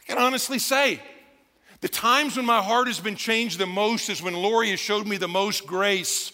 I 0.00 0.12
can 0.12 0.18
honestly 0.18 0.58
say, 0.58 1.00
the 1.80 1.88
times 1.88 2.36
when 2.36 2.46
my 2.46 2.60
heart 2.60 2.88
has 2.88 2.98
been 2.98 3.14
changed 3.14 3.58
the 3.58 3.66
most 3.66 4.08
is 4.08 4.20
when 4.20 4.34
Lori 4.34 4.70
has 4.70 4.80
showed 4.80 5.06
me 5.06 5.16
the 5.16 5.28
most 5.28 5.66
grace. 5.66 6.32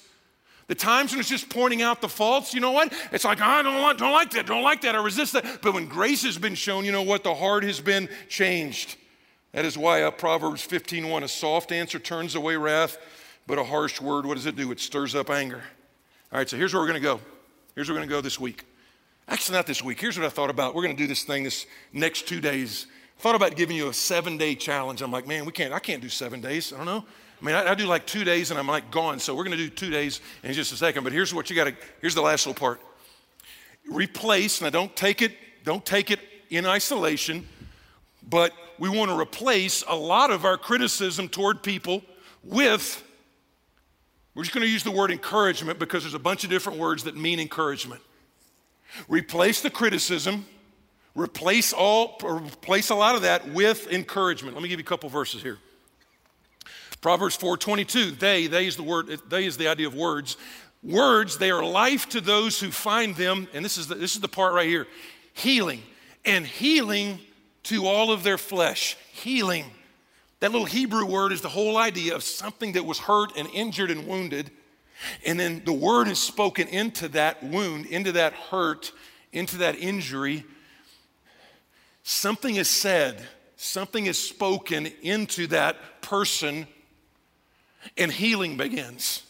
The 0.70 0.76
times 0.76 1.10
when 1.10 1.18
it's 1.18 1.28
just 1.28 1.48
pointing 1.48 1.82
out 1.82 2.00
the 2.00 2.08
faults, 2.08 2.54
you 2.54 2.60
know 2.60 2.70
what? 2.70 2.92
It's 3.10 3.24
like, 3.24 3.40
I 3.40 3.60
don't 3.60 3.82
like, 3.82 3.98
don't 3.98 4.12
like 4.12 4.30
that, 4.30 4.46
don't 4.46 4.62
like 4.62 4.82
that, 4.82 4.94
I 4.94 5.02
resist 5.02 5.32
that. 5.32 5.62
But 5.62 5.74
when 5.74 5.88
grace 5.88 6.22
has 6.22 6.38
been 6.38 6.54
shown, 6.54 6.84
you 6.84 6.92
know 6.92 7.02
what? 7.02 7.24
The 7.24 7.34
heart 7.34 7.64
has 7.64 7.80
been 7.80 8.08
changed. 8.28 8.96
That 9.50 9.64
is 9.64 9.76
why 9.76 10.02
uh, 10.04 10.12
Proverbs 10.12 10.64
15:1, 10.64 11.24
a 11.24 11.28
soft 11.28 11.72
answer 11.72 11.98
turns 11.98 12.36
away 12.36 12.54
wrath, 12.54 12.98
but 13.48 13.58
a 13.58 13.64
harsh 13.64 14.00
word, 14.00 14.26
what 14.26 14.36
does 14.36 14.46
it 14.46 14.54
do? 14.54 14.70
It 14.70 14.78
stirs 14.78 15.16
up 15.16 15.28
anger. 15.28 15.60
All 16.30 16.38
right, 16.38 16.48
so 16.48 16.56
here's 16.56 16.72
where 16.72 16.84
we're 16.84 16.92
to 16.92 17.00
go. 17.00 17.20
Here's 17.74 17.88
where 17.88 17.98
we're 17.98 18.04
to 18.04 18.08
go 18.08 18.20
this 18.20 18.38
week. 18.38 18.64
Actually, 19.26 19.56
not 19.56 19.66
this 19.66 19.82
week. 19.82 20.00
Here's 20.00 20.16
what 20.16 20.24
I 20.24 20.30
thought 20.30 20.50
about. 20.50 20.76
We're 20.76 20.86
to 20.86 20.94
do 20.94 21.08
this 21.08 21.24
thing 21.24 21.42
this 21.42 21.66
next 21.92 22.28
two 22.28 22.40
days. 22.40 22.86
I 23.18 23.22
thought 23.22 23.34
about 23.34 23.56
giving 23.56 23.76
you 23.76 23.88
a 23.88 23.92
seven 23.92 24.38
day 24.38 24.54
challenge. 24.54 25.02
I'm 25.02 25.10
like, 25.10 25.26
man, 25.26 25.46
we 25.46 25.50
can't, 25.50 25.72
I 25.72 25.80
can't 25.80 26.00
do 26.00 26.08
seven 26.08 26.40
days. 26.40 26.72
I 26.72 26.76
don't 26.76 26.86
know. 26.86 27.04
I 27.40 27.44
mean, 27.44 27.54
I, 27.54 27.70
I 27.70 27.74
do 27.74 27.86
like 27.86 28.06
two 28.06 28.24
days 28.24 28.50
and 28.50 28.60
I'm 28.60 28.66
like 28.66 28.90
gone. 28.90 29.18
So 29.18 29.34
we're 29.34 29.44
going 29.44 29.56
to 29.56 29.62
do 29.62 29.70
two 29.70 29.90
days 29.90 30.20
in 30.42 30.52
just 30.52 30.72
a 30.72 30.76
second. 30.76 31.04
But 31.04 31.12
here's 31.12 31.32
what 31.32 31.50
you 31.50 31.56
got 31.56 31.64
to, 31.64 31.74
here's 32.00 32.14
the 32.14 32.22
last 32.22 32.46
little 32.46 32.58
part. 32.58 32.80
Replace, 33.88 34.60
now 34.60 34.70
don't 34.70 34.94
take 34.94 35.22
it, 35.22 35.32
don't 35.64 35.84
take 35.84 36.10
it 36.10 36.20
in 36.50 36.66
isolation 36.66 37.46
but 38.28 38.52
we 38.78 38.88
want 38.88 39.10
to 39.10 39.18
replace 39.18 39.84
a 39.86 39.94
lot 39.94 40.30
of 40.30 40.44
our 40.44 40.56
criticism 40.56 41.28
toward 41.28 41.62
people 41.62 42.02
with, 42.42 43.02
we're 44.34 44.44
just 44.44 44.54
going 44.54 44.64
to 44.64 44.70
use 44.70 44.84
the 44.84 44.90
word 44.90 45.10
encouragement 45.10 45.78
because 45.78 46.02
there's 46.04 46.14
a 46.14 46.18
bunch 46.18 46.44
of 46.44 46.50
different 46.50 46.78
words 46.78 47.04
that 47.04 47.16
mean 47.16 47.40
encouragement. 47.40 48.00
Replace 49.08 49.60
the 49.60 49.70
criticism, 49.70 50.46
replace 51.14 51.72
all, 51.72 52.16
replace 52.22 52.90
a 52.90 52.94
lot 52.94 53.14
of 53.14 53.22
that 53.22 53.48
with 53.52 53.88
encouragement. 53.92 54.54
Let 54.54 54.62
me 54.62 54.68
give 54.68 54.78
you 54.78 54.84
a 54.84 54.86
couple 54.86 55.08
verses 55.08 55.42
here. 55.42 55.58
Proverbs 57.00 57.36
4:22. 57.36 58.18
They, 58.18 58.46
they 58.46 58.66
is 58.66 58.76
the 58.76 58.82
word, 58.82 59.08
they 59.28 59.46
is 59.46 59.56
the 59.56 59.68
idea 59.68 59.86
of 59.86 59.94
words. 59.94 60.36
Words, 60.82 61.38
they 61.38 61.50
are 61.50 61.64
life 61.64 62.08
to 62.10 62.20
those 62.20 62.58
who 62.58 62.70
find 62.70 63.14
them. 63.14 63.48
And 63.52 63.64
this 63.64 63.76
is 63.76 63.88
the, 63.88 63.94
this 63.94 64.14
is 64.14 64.20
the 64.20 64.28
part 64.28 64.54
right 64.54 64.68
here 64.68 64.86
healing. 65.34 65.82
And 66.24 66.46
healing 66.46 67.18
to 67.64 67.86
all 67.86 68.12
of 68.12 68.22
their 68.22 68.38
flesh. 68.38 68.96
Healing. 69.12 69.64
That 70.40 70.52
little 70.52 70.66
Hebrew 70.66 71.04
word 71.04 71.32
is 71.32 71.42
the 71.42 71.48
whole 71.48 71.76
idea 71.76 72.14
of 72.14 72.22
something 72.22 72.72
that 72.72 72.84
was 72.84 72.98
hurt 72.98 73.36
and 73.36 73.48
injured 73.52 73.90
and 73.90 74.06
wounded. 74.06 74.50
And 75.26 75.38
then 75.38 75.62
the 75.64 75.72
word 75.72 76.08
is 76.08 76.18
spoken 76.18 76.68
into 76.68 77.08
that 77.08 77.42
wound, 77.42 77.86
into 77.86 78.12
that 78.12 78.32
hurt, 78.32 78.92
into 79.32 79.58
that 79.58 79.76
injury. 79.76 80.44
Something 82.02 82.56
is 82.56 82.68
said, 82.68 83.26
something 83.56 84.06
is 84.06 84.18
spoken 84.18 84.86
into 85.02 85.46
that 85.48 86.02
person, 86.02 86.66
and 87.96 88.10
healing 88.10 88.56
begins. 88.56 89.22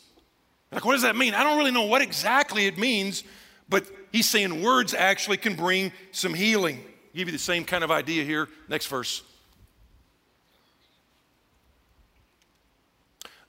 Like, 0.73 0.85
what 0.85 0.93
does 0.93 1.03
that 1.03 1.17
mean? 1.17 1.35
I 1.35 1.43
don't 1.43 1.59
really 1.59 1.73
know 1.73 1.85
what 1.85 2.03
exactly 2.03 2.67
it 2.67 2.79
means, 2.79 3.25
but 3.69 3.85
he's 4.13 4.29
saying 4.29 4.63
words 4.63 4.95
actually 4.95 5.37
can 5.37 5.57
bring 5.57 5.93
some 6.13 6.35
healing. 6.35 6.77
I'll 6.77 7.17
give 7.17 7.29
you 7.29 7.33
the 7.33 7.39
same 7.39 7.65
kind 7.65 7.83
of 7.83 7.91
idea 7.91 8.25
here. 8.25 8.49
Next 8.69 8.87
verse. 8.87 9.23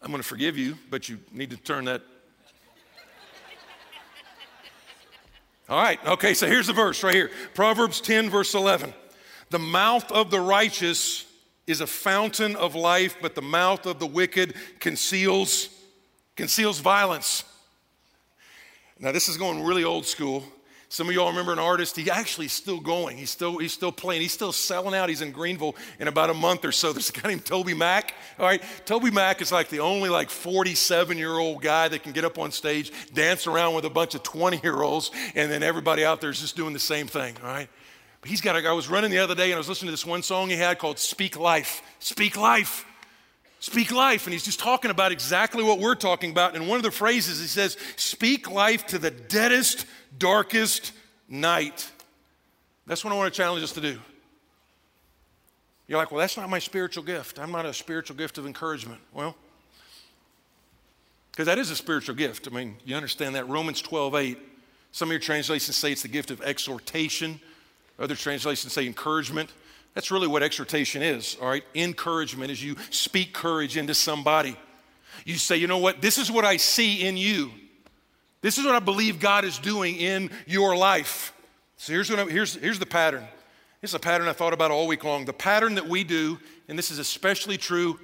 I'm 0.02 0.10
going 0.10 0.22
to 0.22 0.28
forgive 0.28 0.58
you, 0.58 0.78
but 0.90 1.10
you 1.10 1.20
need 1.32 1.52
to 1.52 1.58
turn 1.58 1.86
that. 1.86 2.02
All 5.70 5.82
right, 5.82 6.06
okay, 6.06 6.34
so 6.34 6.48
here's 6.48 6.68
the 6.68 6.74
verse 6.74 7.02
right 7.02 7.14
here 7.14 7.32
Proverbs 7.54 8.02
10, 8.02 8.30
verse 8.30 8.56
11. 8.56 8.94
The 9.52 9.60
mouth 9.60 10.12
of 10.12 10.32
the 10.32 10.42
righteous 10.42 11.26
is 11.68 11.82
a 11.82 11.88
fountain 11.88 12.56
of 12.56 12.76
life, 12.76 13.18
but 13.22 13.36
the 13.36 13.42
mouth 13.42 13.86
of 13.86 14.00
the 14.00 14.08
wicked 14.08 14.56
conceals 14.80 15.70
conceals 16.36 16.80
violence. 16.80 17.44
Now, 19.00 19.12
this 19.12 19.28
is 19.28 19.38
going 19.38 19.64
really 19.64 19.84
old 19.84 20.06
school. 20.06 20.44
Some 20.90 21.08
of 21.08 21.16
y'all 21.16 21.30
remember 21.30 21.54
an 21.54 21.60
artist, 21.60 21.96
he 21.96 22.12
actually 22.12 22.48
is 22.48 22.52
still 22.52 22.80
going. 22.80 23.16
He's 23.16 23.30
still, 23.30 23.58
he's 23.58 23.72
still 23.72 23.94
playing. 23.94 24.22
He's 24.22 24.34
still 24.34 24.52
selling 24.52 24.94
out. 24.94 25.08
He's 25.08 25.22
in 25.22 25.32
Greenville 25.32 25.76
in 26.00 26.10
about 26.10 26.30
a 26.30 26.34
month 26.34 26.66
or 26.66 26.74
so. 26.74 26.92
There's 26.92 27.10
a 27.10 27.14
guy 27.14 27.30
named 27.30 27.46
Toby 27.46 27.74
Mac. 27.74 28.14
All 28.38 28.46
right. 28.46 28.62
Toby 28.86 29.10
Mac 29.10 29.42
is 29.42 29.54
like 29.54 29.70
the 29.70 29.80
only 29.80 30.10
like 30.10 30.30
47 30.30 31.18
year 31.18 31.32
old 31.32 31.62
guy 31.62 31.88
that 31.88 32.04
can 32.04 32.12
get 32.12 32.26
up 32.26 32.38
on 32.38 32.52
stage, 32.52 32.92
dance 33.14 33.48
around 33.48 33.74
with 33.74 33.86
a 33.86 33.90
bunch 33.90 34.16
of 34.16 34.24
20 34.24 34.60
year 34.64 34.82
olds, 34.82 35.12
and 35.34 35.50
then 35.50 35.64
everybody 35.64 36.04
out 36.04 36.20
there 36.20 36.30
is 36.30 36.42
just 36.42 36.58
doing 36.58 36.74
the 36.74 36.80
same 36.80 37.08
thing. 37.08 37.38
All 37.42 37.48
right. 37.48 37.70
But 38.22 38.30
he's 38.30 38.42
got 38.42 38.56
a, 38.56 38.68
I 38.68 38.72
was 38.74 38.88
running 38.88 39.12
the 39.12 39.20
other 39.20 39.36
day 39.36 39.46
and 39.46 39.56
I 39.56 39.58
was 39.58 39.68
listening 39.68 39.88
to 39.88 39.94
this 39.94 40.06
one 40.06 40.24
song 40.24 40.50
he 40.50 40.56
had 40.56 40.78
called 40.78 41.00
Speak 41.00 41.38
Life. 41.38 41.82
Speak 42.00 42.38
Life. 42.38 42.86
Speak 43.60 43.92
life. 43.92 44.26
And 44.26 44.34
he's 44.34 44.44
just 44.44 44.60
talking 44.60 44.90
about 44.90 45.12
exactly 45.12 45.64
what 45.64 45.78
we're 45.78 45.94
talking 45.94 46.32
about. 46.32 46.56
And 46.56 46.68
one 46.68 46.78
of 46.78 46.84
the 46.84 46.90
phrases, 46.90 47.40
he 47.40 47.46
says, 47.46 47.78
Speak 47.96 48.50
life 48.50 48.88
to 48.88 48.98
the 48.98 49.12
deadest, 49.12 49.86
darkest 50.18 50.94
night. 51.30 51.90
That's 52.88 53.04
what 53.04 53.14
I 53.14 53.18
want 53.18 53.32
to 53.32 53.38
challenge 53.38 53.64
us 53.64 53.72
to 53.74 53.82
do. 53.82 54.00
You're 55.88 56.00
like, 56.00 56.10
well, 56.10 56.20
that's 56.20 56.38
not 56.38 56.50
my 56.50 56.58
spiritual 56.58 57.04
gift. 57.04 57.38
I'm 57.38 57.52
not 57.52 57.66
a 57.68 57.74
spiritual 57.74 58.16
gift 58.16 58.40
of 58.40 58.48
encouragement. 58.48 59.02
Well, 59.14 59.36
because 61.32 61.46
that 61.46 61.60
is 61.60 61.70
a 61.70 61.76
spiritual 61.76 62.16
gift. 62.16 62.48
I 62.48 62.56
mean, 62.56 62.78
you 62.84 62.96
understand 62.96 63.36
that. 63.36 63.48
Romans 63.48 63.82
12, 63.82 64.16
8. 64.16 64.38
Some 64.92 65.10
of 65.10 65.12
your 65.12 65.20
translations 65.20 65.78
say 65.78 65.92
it's 65.92 66.02
the 66.02 66.08
gift 66.08 66.32
of 66.32 66.42
exhortation, 66.42 67.40
other 68.02 68.16
translations 68.16 68.74
say 68.74 68.86
encouragement. 68.86 69.52
That's 69.94 70.12
really 70.12 70.28
what 70.28 70.42
exhortation 70.42 71.02
is, 71.02 71.38
all 71.42 71.50
right? 71.50 71.64
Encouragement 71.76 72.52
is 72.52 72.64
you 72.64 72.76
speak 72.90 73.34
courage 73.34 73.78
into 73.78 73.94
somebody. 73.94 74.56
You 75.26 75.36
say, 75.36 75.58
you 75.58 75.68
know 75.68 75.78
what? 75.78 76.02
This 76.02 76.18
is 76.18 76.32
what 76.32 76.46
I 76.46 76.58
see 76.58 77.06
in 77.06 77.18
you. 77.18 77.52
This 78.42 78.58
is 78.58 78.66
what 78.66 78.74
I 78.74 78.80
believe 78.80 79.20
God 79.20 79.46
is 79.46 79.60
doing 79.60 79.98
in 79.98 80.32
your 80.48 80.76
life. 80.76 81.34
So 81.78 81.94
here's, 81.94 82.10
what 82.10 82.20
I, 82.20 82.26
here's, 82.26 82.56
here's 82.56 82.80
the 82.80 82.86
pattern. 82.86 83.28
This 83.82 83.92
is 83.92 83.96
a 83.96 84.00
pattern 84.00 84.28
I 84.28 84.34
thought 84.34 84.54
about 84.54 84.72
all 84.72 84.88
week 84.88 85.04
long. 85.04 85.26
The 85.26 85.34
pattern 85.34 85.76
that 85.76 85.88
we 85.88 86.04
do, 86.04 86.40
and 86.68 86.78
this 86.78 86.90
is 86.90 87.00
especially 87.00 87.58
true 87.58 88.00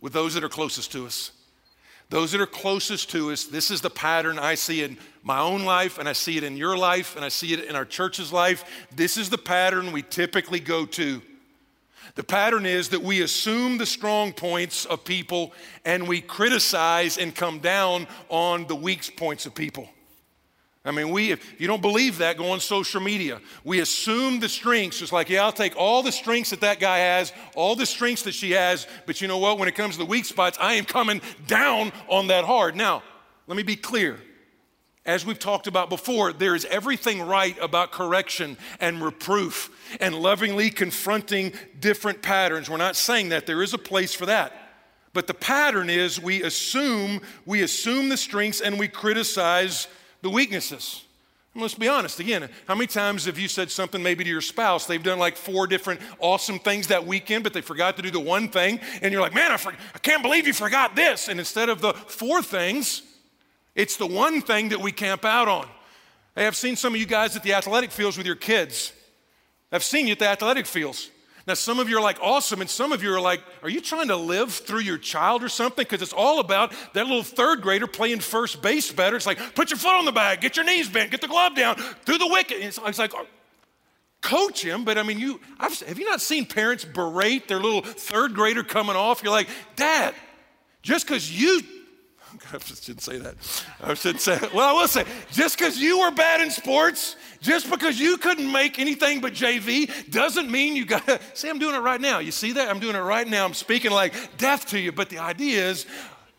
with 0.00 0.12
those 0.12 0.34
that 0.34 0.44
are 0.44 0.48
closest 0.48 0.92
to 0.92 1.06
us. 1.06 1.32
Those 2.10 2.32
that 2.32 2.40
are 2.40 2.46
closest 2.46 3.10
to 3.10 3.32
us, 3.32 3.44
this 3.44 3.70
is 3.70 3.82
the 3.82 3.90
pattern 3.90 4.38
I 4.38 4.54
see 4.54 4.82
in 4.82 4.96
my 5.22 5.40
own 5.40 5.64
life, 5.64 5.98
and 5.98 6.08
I 6.08 6.14
see 6.14 6.38
it 6.38 6.44
in 6.44 6.56
your 6.56 6.76
life, 6.76 7.16
and 7.16 7.24
I 7.24 7.28
see 7.28 7.52
it 7.52 7.64
in 7.64 7.76
our 7.76 7.84
church's 7.84 8.32
life. 8.32 8.64
This 8.94 9.18
is 9.18 9.28
the 9.28 9.36
pattern 9.38 9.92
we 9.92 10.02
typically 10.02 10.60
go 10.60 10.86
to. 10.86 11.20
The 12.14 12.24
pattern 12.24 12.66
is 12.66 12.88
that 12.88 13.02
we 13.02 13.20
assume 13.20 13.78
the 13.78 13.86
strong 13.86 14.32
points 14.32 14.86
of 14.86 15.04
people 15.04 15.52
and 15.84 16.08
we 16.08 16.20
criticize 16.20 17.18
and 17.18 17.34
come 17.34 17.60
down 17.60 18.08
on 18.28 18.66
the 18.66 18.74
weak 18.74 19.16
points 19.16 19.46
of 19.46 19.54
people. 19.54 19.88
I 20.88 20.90
mean, 20.90 21.10
we, 21.10 21.32
if 21.32 21.60
you 21.60 21.66
don't 21.66 21.82
believe 21.82 22.18
that, 22.18 22.38
go 22.38 22.50
on 22.50 22.60
social 22.60 23.00
media. 23.00 23.40
We 23.62 23.80
assume 23.80 24.40
the 24.40 24.48
strengths. 24.48 25.02
It's 25.02 25.12
like, 25.12 25.28
yeah, 25.28 25.44
I'll 25.44 25.52
take 25.52 25.76
all 25.76 26.02
the 26.02 26.12
strengths 26.12 26.50
that 26.50 26.62
that 26.62 26.80
guy 26.80 26.98
has, 26.98 27.32
all 27.54 27.76
the 27.76 27.86
strengths 27.86 28.22
that 28.22 28.34
she 28.34 28.52
has, 28.52 28.86
but 29.06 29.20
you 29.20 29.28
know 29.28 29.38
what? 29.38 29.58
When 29.58 29.68
it 29.68 29.74
comes 29.74 29.94
to 29.94 29.98
the 29.98 30.06
weak 30.06 30.24
spots, 30.24 30.56
I 30.60 30.74
am 30.74 30.84
coming 30.84 31.20
down 31.46 31.92
on 32.08 32.28
that 32.28 32.44
hard. 32.44 32.74
Now, 32.74 33.02
let 33.46 33.56
me 33.56 33.62
be 33.62 33.76
clear. 33.76 34.18
As 35.04 35.24
we've 35.24 35.38
talked 35.38 35.66
about 35.66 35.88
before, 35.88 36.32
there 36.32 36.54
is 36.54 36.64
everything 36.66 37.22
right 37.22 37.56
about 37.62 37.92
correction 37.92 38.58
and 38.78 39.02
reproof 39.02 39.70
and 40.00 40.14
lovingly 40.14 40.70
confronting 40.70 41.52
different 41.80 42.20
patterns. 42.20 42.68
We're 42.68 42.76
not 42.76 42.94
saying 42.94 43.30
that. 43.30 43.46
There 43.46 43.62
is 43.62 43.72
a 43.72 43.78
place 43.78 44.14
for 44.14 44.26
that. 44.26 44.52
But 45.14 45.26
the 45.26 45.34
pattern 45.34 45.88
is 45.90 46.20
we 46.20 46.42
assume, 46.42 47.20
we 47.46 47.62
assume 47.62 48.08
the 48.08 48.16
strengths 48.16 48.60
and 48.60 48.78
we 48.78 48.86
criticize 48.86 49.88
the 50.22 50.30
weaknesses. 50.30 51.04
let's 51.54 51.74
be 51.74 51.88
honest 51.88 52.20
again. 52.20 52.48
How 52.66 52.74
many 52.74 52.86
times 52.86 53.24
have 53.24 53.38
you 53.38 53.48
said 53.48 53.70
something 53.70 54.02
maybe 54.02 54.24
to 54.24 54.30
your 54.30 54.40
spouse? 54.40 54.86
They've 54.86 55.02
done 55.02 55.18
like 55.18 55.36
four 55.36 55.66
different 55.66 56.00
awesome 56.20 56.58
things 56.58 56.88
that 56.88 57.06
weekend, 57.06 57.44
but 57.44 57.52
they 57.52 57.60
forgot 57.60 57.96
to 57.96 58.02
do 58.02 58.10
the 58.10 58.20
one 58.20 58.48
thing, 58.48 58.80
and 59.02 59.12
you're 59.12 59.22
like, 59.22 59.34
man, 59.34 59.50
I, 59.50 59.56
for- 59.56 59.72
I 59.72 59.98
can't 59.98 60.22
believe 60.22 60.46
you 60.46 60.52
forgot 60.52 60.94
this. 60.94 61.28
And 61.28 61.38
instead 61.38 61.68
of 61.68 61.80
the 61.80 61.92
four 61.92 62.42
things, 62.42 63.02
it's 63.74 63.96
the 63.96 64.06
one 64.06 64.40
thing 64.42 64.70
that 64.70 64.80
we 64.80 64.92
camp 64.92 65.24
out 65.24 65.48
on. 65.48 65.68
Hey, 66.34 66.46
I've 66.46 66.56
seen 66.56 66.76
some 66.76 66.94
of 66.94 67.00
you 67.00 67.06
guys 67.06 67.34
at 67.34 67.42
the 67.42 67.54
athletic 67.54 67.90
fields 67.90 68.16
with 68.16 68.26
your 68.26 68.36
kids. 68.36 68.92
I've 69.72 69.84
seen 69.84 70.06
you 70.06 70.12
at 70.12 70.18
the 70.18 70.28
athletic 70.28 70.66
fields. 70.66 71.10
Now, 71.48 71.54
some 71.54 71.80
of 71.80 71.88
you 71.88 71.96
are 71.96 72.02
like 72.02 72.18
awesome, 72.20 72.60
and 72.60 72.68
some 72.68 72.92
of 72.92 73.02
you 73.02 73.10
are 73.10 73.20
like, 73.20 73.40
are 73.62 73.70
you 73.70 73.80
trying 73.80 74.08
to 74.08 74.16
live 74.16 74.52
through 74.52 74.80
your 74.80 74.98
child 74.98 75.42
or 75.42 75.48
something? 75.48 75.82
Because 75.82 76.02
it's 76.02 76.12
all 76.12 76.40
about 76.40 76.74
that 76.92 77.06
little 77.06 77.22
third 77.22 77.62
grader 77.62 77.86
playing 77.86 78.20
first 78.20 78.60
base 78.60 78.92
better. 78.92 79.16
It's 79.16 79.24
like, 79.24 79.54
put 79.54 79.70
your 79.70 79.78
foot 79.78 79.94
on 79.94 80.04
the 80.04 80.12
bag, 80.12 80.42
get 80.42 80.56
your 80.56 80.66
knees 80.66 80.90
bent, 80.90 81.10
get 81.10 81.22
the 81.22 81.26
glove 81.26 81.56
down, 81.56 81.76
through 81.76 82.18
the 82.18 82.26
wicket. 82.26 82.58
It's, 82.60 82.78
it's, 82.84 82.98
like, 82.98 83.14
coach 84.20 84.62
him, 84.62 84.84
but 84.84 84.98
I 84.98 85.02
mean, 85.02 85.18
you 85.18 85.40
I've, 85.58 85.80
have 85.80 85.98
you 85.98 86.04
not 86.04 86.20
seen 86.20 86.44
parents 86.44 86.84
berate 86.84 87.48
their 87.48 87.60
little 87.60 87.80
third 87.80 88.34
grader 88.34 88.62
coming 88.62 88.94
off? 88.94 89.22
You're 89.22 89.32
like, 89.32 89.48
Dad, 89.74 90.14
just 90.82 91.06
because 91.06 91.32
you 91.32 91.62
I 92.52 92.58
just 92.58 92.84
shouldn't 92.84 93.02
say 93.02 93.18
that. 93.18 93.34
I 93.82 93.94
should 93.94 94.20
say, 94.20 94.38
well, 94.54 94.68
I 94.68 94.80
will 94.80 94.88
say, 94.88 95.04
just 95.32 95.58
because 95.58 95.78
you 95.78 96.00
were 96.00 96.10
bad 96.10 96.40
in 96.40 96.50
sports, 96.50 97.16
just 97.40 97.70
because 97.70 98.00
you 98.00 98.16
couldn't 98.16 98.50
make 98.50 98.78
anything 98.78 99.20
but 99.20 99.34
JV, 99.34 100.10
doesn't 100.10 100.50
mean 100.50 100.74
you 100.74 100.86
got 100.86 101.06
to. 101.06 101.20
See, 101.34 101.48
I'm 101.48 101.58
doing 101.58 101.74
it 101.74 101.80
right 101.80 102.00
now. 102.00 102.18
You 102.20 102.32
see 102.32 102.52
that? 102.52 102.68
I'm 102.68 102.80
doing 102.80 102.96
it 102.96 103.00
right 103.00 103.26
now. 103.26 103.44
I'm 103.44 103.54
speaking 103.54 103.90
like 103.90 104.14
death 104.38 104.66
to 104.68 104.78
you. 104.78 104.92
But 104.92 105.10
the 105.10 105.18
idea 105.18 105.68
is, 105.68 105.86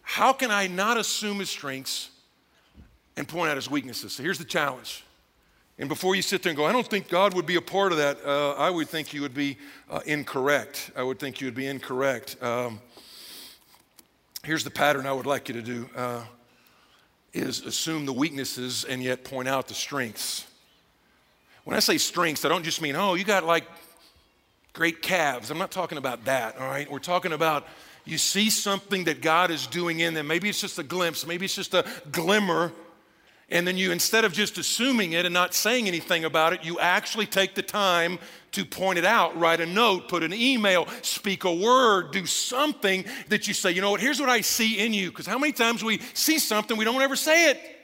how 0.02 0.34
can 0.34 0.52
I 0.52 0.68
not 0.68 0.98
assume 0.98 1.40
his 1.40 1.50
strengths 1.50 2.10
and 3.16 3.28
point 3.28 3.52
out 3.52 3.56
his 3.56 3.70
weaknesses? 3.70 4.14
So 4.14 4.24
here's 4.24 4.40
the 4.40 4.46
challenge. 4.46 5.04
And 5.78 5.88
before 5.88 6.16
you 6.16 6.22
sit 6.22 6.44
there 6.44 6.50
and 6.50 6.58
go, 6.58 6.66
I 6.66 6.74
don't 6.74 6.88
think 6.88 7.08
God 7.08 7.34
would 7.36 7.46
be 7.46 7.56
a 7.56 7.62
part 7.62 7.94
of 7.94 8.00
that, 8.00 8.18
uh, 8.26 8.52
I 8.52 8.70
would 8.70 8.90
think 8.90 9.14
you 9.14 9.22
would 9.22 9.34
be 9.34 9.58
uh, 9.90 10.02
incorrect. 10.06 10.92
I 10.96 11.04
would 11.04 11.20
think 11.20 11.40
you 11.40 11.48
would 11.48 11.56
be 11.56 11.68
incorrect. 11.68 12.36
Um, 12.42 12.82
Here's 14.50 14.64
the 14.64 14.72
pattern 14.72 15.06
I 15.06 15.14
would 15.14 15.28
like 15.28 15.48
you 15.48 15.54
to 15.54 15.62
do 15.62 15.88
uh, 15.96 16.24
is 17.34 17.64
assume 17.68 18.08
the 18.08 18.14
weaknesses 18.14 18.84
and 18.84 19.04
yet 19.04 19.24
point 19.24 19.48
out 19.48 19.68
the 19.68 19.76
strengths. 19.76 20.48
When 21.66 21.78
I 21.78 21.80
say 21.82 22.00
strengths, 22.00 22.44
I 22.46 22.50
don't 22.50 22.64
just 22.64 22.82
mean, 22.82 22.96
oh, 22.96 23.14
you 23.14 23.24
got 23.24 23.46
like 23.46 23.66
great 24.74 25.04
calves. 25.04 25.52
I'm 25.52 25.60
not 25.60 25.70
talking 25.70 26.00
about 26.00 26.26
that, 26.26 26.58
all 26.58 26.66
right? 26.66 26.90
We're 26.90 26.98
talking 26.98 27.32
about 27.32 27.68
you 28.06 28.18
see 28.18 28.50
something 28.50 29.04
that 29.04 29.22
God 29.22 29.52
is 29.52 29.68
doing 29.68 30.00
in 30.00 30.16
them. 30.16 30.26
Maybe 30.26 30.50
it's 30.50 30.62
just 30.62 30.80
a 30.80 30.84
glimpse, 30.84 31.28
maybe 31.28 31.46
it's 31.46 31.54
just 31.54 31.76
a 31.76 31.86
glimmer. 32.12 32.72
And 33.52 33.68
then 33.68 33.78
you, 33.78 33.92
instead 33.92 34.26
of 34.26 34.34
just 34.34 34.58
assuming 34.58 35.14
it 35.14 35.26
and 35.26 35.34
not 35.34 35.54
saying 35.54 35.88
anything 35.88 36.26
about 36.26 36.54
it, 36.54 36.64
you 36.64 36.80
actually 36.80 37.28
take 37.28 37.54
the 37.54 37.62
time 37.62 38.18
to 38.52 38.66
point 38.66 38.98
it 39.00 39.06
out, 39.06 39.38
write 39.40 39.62
a 39.62 39.66
note, 39.66 40.08
put 40.08 40.24
an 40.24 40.34
email, 40.34 40.88
speak 41.02 41.44
a 41.44 41.54
word, 41.54 42.12
do 42.12 42.26
something 42.26 43.06
that 43.30 43.48
you 43.48 43.54
say, 43.54 43.72
you 43.72 43.82
know 43.82 43.92
what, 43.92 44.02
here's 44.02 44.20
what 44.20 44.30
I 44.30 44.42
see 44.42 44.80
in 44.80 44.94
you. 44.94 45.10
Because 45.10 45.26
how 45.26 45.38
many 45.38 45.54
times 45.54 45.84
we 45.84 46.00
see 46.14 46.40
something, 46.40 46.78
we 46.78 46.86
don't 46.86 47.02
ever 47.02 47.16
say 47.16 47.52
it. 47.52 47.79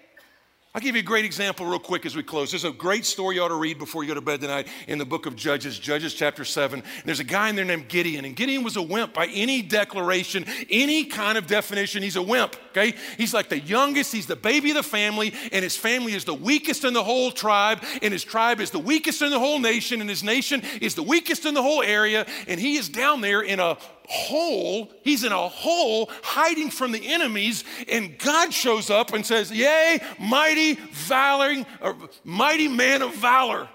I'll 0.76 0.82
give 0.82 0.98
you 0.98 1.00
a 1.00 1.06
great 1.06 1.24
example 1.24 1.66
real 1.66 1.80
quick 1.80 2.06
as 2.06 2.18
we 2.18 2.24
close. 2.24 2.52
There's 2.52 2.66
a 2.66 2.72
great 2.74 3.06
story 3.06 3.36
you 3.36 3.42
ought 3.42 3.48
to 3.48 3.56
read 3.56 3.80
before 3.80 4.04
you 4.04 4.10
go 4.10 4.16
to 4.16 4.20
bed 4.20 4.42
tonight 4.42 4.68
in 4.90 4.98
the 4.98 5.06
book 5.06 5.26
of 5.26 5.34
Judges, 5.38 5.80
Judges 5.80 6.14
chapter 6.14 6.44
7. 6.44 6.84
there's 7.06 7.22
a 7.22 7.24
guy 7.24 7.48
in 7.48 7.56
there 7.56 7.64
named 7.64 7.88
Gideon, 7.88 8.26
and 8.26 8.36
Gideon 8.36 8.62
was 8.62 8.76
a 8.76 8.82
wimp 8.82 9.14
by 9.14 9.28
any 9.28 9.62
declaration, 9.62 10.44
any 10.70 11.06
kind 11.06 11.38
of 11.38 11.48
definition. 11.48 12.04
He's 12.04 12.18
a 12.18 12.22
wimp, 12.22 12.58
okay? 12.72 12.94
He's 13.18 13.34
like 13.34 13.48
the 13.48 13.62
youngest, 13.62 14.12
he's 14.12 14.28
the 14.28 14.36
baby 14.36 14.72
of 14.72 14.76
the 14.76 14.84
family, 14.84 15.34
and 15.54 15.64
his 15.64 15.78
family 15.78 16.12
is 16.12 16.26
the 16.26 16.34
weakest 16.34 16.84
in 16.84 16.92
the 16.92 17.06
whole 17.06 17.32
tribe, 17.32 17.82
and 18.02 18.12
his 18.12 18.26
tribe 18.26 18.60
is 18.60 18.72
the 18.72 18.78
weakest 18.78 19.22
in 19.22 19.30
the 19.30 19.40
whole 19.40 19.60
nation, 19.60 20.02
and 20.02 20.10
his 20.10 20.26
nation 20.26 20.62
is 20.82 20.94
the 20.94 21.04
weakest 21.04 21.46
in 21.46 21.54
the 21.54 21.64
whole 21.64 21.84
area, 21.84 22.26
and 22.50 22.60
he 22.60 22.76
is 22.76 22.90
down 22.90 23.22
there 23.22 23.40
in 23.40 23.62
a 23.62 23.78
hole. 24.08 24.92
He's 25.04 25.24
in 25.24 25.32
a 25.32 25.48
hole 25.48 26.10
hiding 26.24 26.70
from 26.70 26.92
the 26.92 27.08
enemies, 27.08 27.64
and 27.88 28.18
God 28.18 28.54
shows 28.54 28.90
up 28.90 29.14
and 29.14 29.26
says, 29.26 29.52
Yay, 29.52 30.00
mighty, 30.20 30.76
valoring, 30.76 31.66
or 31.82 31.92
uh, 31.92 32.08
mighty 32.24 32.68
man 32.68 33.02
of 33.02 33.16
valor. 33.16 33.68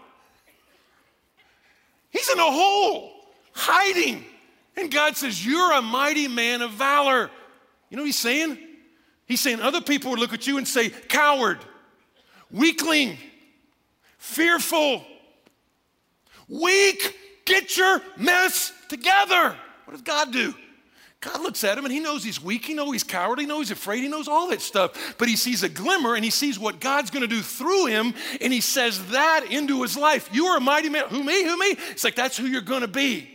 He's 2.10 2.28
in 2.28 2.38
a 2.38 2.50
hole, 2.50 3.12
hiding. 3.52 4.24
And 4.76 4.90
God 4.90 5.16
says, 5.16 5.44
You're 5.44 5.72
a 5.72 5.82
mighty 5.82 6.28
man 6.28 6.62
of 6.62 6.72
valor. 6.72 7.30
You 7.88 7.96
know 7.96 8.02
what 8.02 8.06
he's 8.06 8.16
saying? 8.16 8.58
He's 9.26 9.40
saying 9.40 9.60
other 9.60 9.80
people 9.80 10.10
would 10.10 10.20
look 10.20 10.32
at 10.32 10.46
you 10.46 10.58
and 10.58 10.66
say, 10.66 10.90
Coward, 10.90 11.58
weakling, 12.50 13.16
fearful, 14.18 15.04
weak, 16.48 17.16
get 17.44 17.76
your 17.76 18.02
mess 18.16 18.72
together. 18.88 19.56
What 19.90 19.96
does 19.96 20.02
God 20.02 20.32
do? 20.32 20.54
God 21.20 21.40
looks 21.40 21.64
at 21.64 21.76
him 21.76 21.84
and 21.84 21.92
he 21.92 21.98
knows 21.98 22.22
he's 22.22 22.40
weak, 22.40 22.64
he 22.64 22.74
knows 22.74 22.92
he's 22.92 23.02
cowardly, 23.02 23.42
he 23.42 23.48
knows 23.48 23.68
he's 23.68 23.76
afraid, 23.76 24.02
he 24.02 24.08
knows 24.08 24.28
all 24.28 24.48
that 24.50 24.62
stuff. 24.62 25.16
But 25.18 25.26
he 25.26 25.34
sees 25.34 25.64
a 25.64 25.68
glimmer 25.68 26.14
and 26.14 26.24
he 26.24 26.30
sees 26.30 26.60
what 26.60 26.78
God's 26.78 27.10
gonna 27.10 27.26
do 27.26 27.42
through 27.42 27.86
him, 27.86 28.14
and 28.40 28.52
he 28.52 28.60
says 28.60 29.04
that 29.08 29.46
into 29.50 29.82
his 29.82 29.96
life. 29.96 30.30
You 30.32 30.46
are 30.46 30.58
a 30.58 30.60
mighty 30.60 30.90
man. 30.90 31.06
Who 31.08 31.24
me? 31.24 31.42
Who 31.42 31.58
me? 31.58 31.74
It's 31.90 32.04
like 32.04 32.14
that's 32.14 32.36
who 32.36 32.46
you're 32.46 32.60
gonna 32.60 32.86
be. 32.86 33.28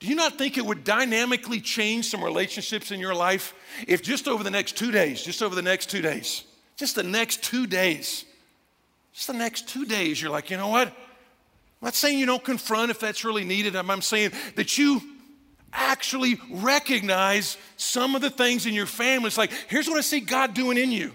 Do 0.00 0.08
you 0.08 0.16
not 0.16 0.36
think 0.36 0.58
it 0.58 0.66
would 0.66 0.82
dynamically 0.82 1.60
change 1.60 2.06
some 2.06 2.24
relationships 2.24 2.90
in 2.90 2.98
your 2.98 3.14
life 3.14 3.54
if 3.86 4.02
just 4.02 4.26
over 4.26 4.42
the 4.42 4.50
next 4.50 4.76
two 4.76 4.90
days, 4.90 5.22
just 5.22 5.44
over 5.44 5.54
the 5.54 5.62
next 5.62 5.90
two 5.90 6.02
days, 6.02 6.42
just 6.74 6.96
the 6.96 7.04
next 7.04 7.44
two 7.44 7.68
days, 7.68 8.24
just 9.12 9.28
the 9.28 9.32
next 9.32 9.68
two 9.68 9.86
days, 9.86 10.20
you're 10.20 10.32
like, 10.32 10.50
you 10.50 10.56
know 10.56 10.66
what? 10.66 10.88
I'm 10.88 11.86
not 11.86 11.94
saying 11.94 12.18
you 12.18 12.26
don't 12.26 12.42
confront 12.42 12.90
if 12.90 12.98
that's 12.98 13.24
really 13.24 13.44
needed. 13.44 13.76
I'm, 13.76 13.90
I'm 13.90 14.02
saying 14.02 14.32
that 14.56 14.76
you 14.76 15.00
actually 15.72 16.38
recognize 16.50 17.56
some 17.76 18.14
of 18.14 18.20
the 18.20 18.30
things 18.30 18.66
in 18.66 18.74
your 18.74 18.86
family. 18.86 19.26
It's 19.26 19.38
like, 19.38 19.52
here's 19.68 19.88
what 19.88 19.98
I 19.98 20.02
see 20.02 20.20
God 20.20 20.54
doing 20.54 20.76
in 20.76 20.92
you. 20.92 21.12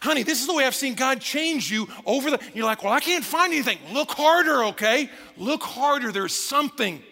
Honey, 0.00 0.22
this 0.22 0.40
is 0.40 0.46
the 0.46 0.54
way 0.54 0.64
I've 0.64 0.74
seen 0.74 0.94
God 0.94 1.20
change 1.20 1.70
you 1.70 1.86
over 2.06 2.30
the. 2.30 2.40
You're 2.54 2.64
like, 2.64 2.82
well, 2.82 2.92
I 2.92 3.00
can't 3.00 3.24
find 3.24 3.52
anything. 3.52 3.78
Look 3.92 4.12
harder, 4.12 4.64
okay? 4.66 5.10
Look 5.36 5.62
harder. 5.62 6.12
There's 6.12 6.34
something. 6.34 7.02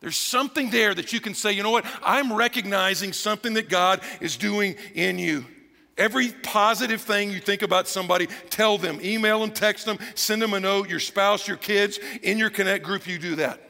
There's 0.00 0.16
something 0.16 0.70
there 0.70 0.94
that 0.94 1.12
you 1.12 1.20
can 1.20 1.34
say, 1.34 1.52
you 1.52 1.62
know 1.62 1.70
what? 1.70 1.84
I'm 2.02 2.32
recognizing 2.32 3.12
something 3.12 3.54
that 3.54 3.68
God 3.68 4.00
is 4.20 4.36
doing 4.36 4.76
in 4.94 5.18
you. 5.18 5.44
Every 5.96 6.28
positive 6.28 7.00
thing 7.00 7.32
you 7.32 7.40
think 7.40 7.62
about 7.62 7.88
somebody, 7.88 8.28
tell 8.50 8.78
them, 8.78 9.00
email 9.02 9.40
them, 9.40 9.50
text 9.50 9.84
them, 9.86 9.98
send 10.14 10.40
them 10.40 10.54
a 10.54 10.60
note, 10.60 10.88
your 10.88 11.00
spouse, 11.00 11.48
your 11.48 11.56
kids, 11.56 11.98
in 12.22 12.38
your 12.38 12.50
connect 12.50 12.84
group, 12.84 13.08
you 13.08 13.18
do 13.18 13.34
that. 13.36 13.67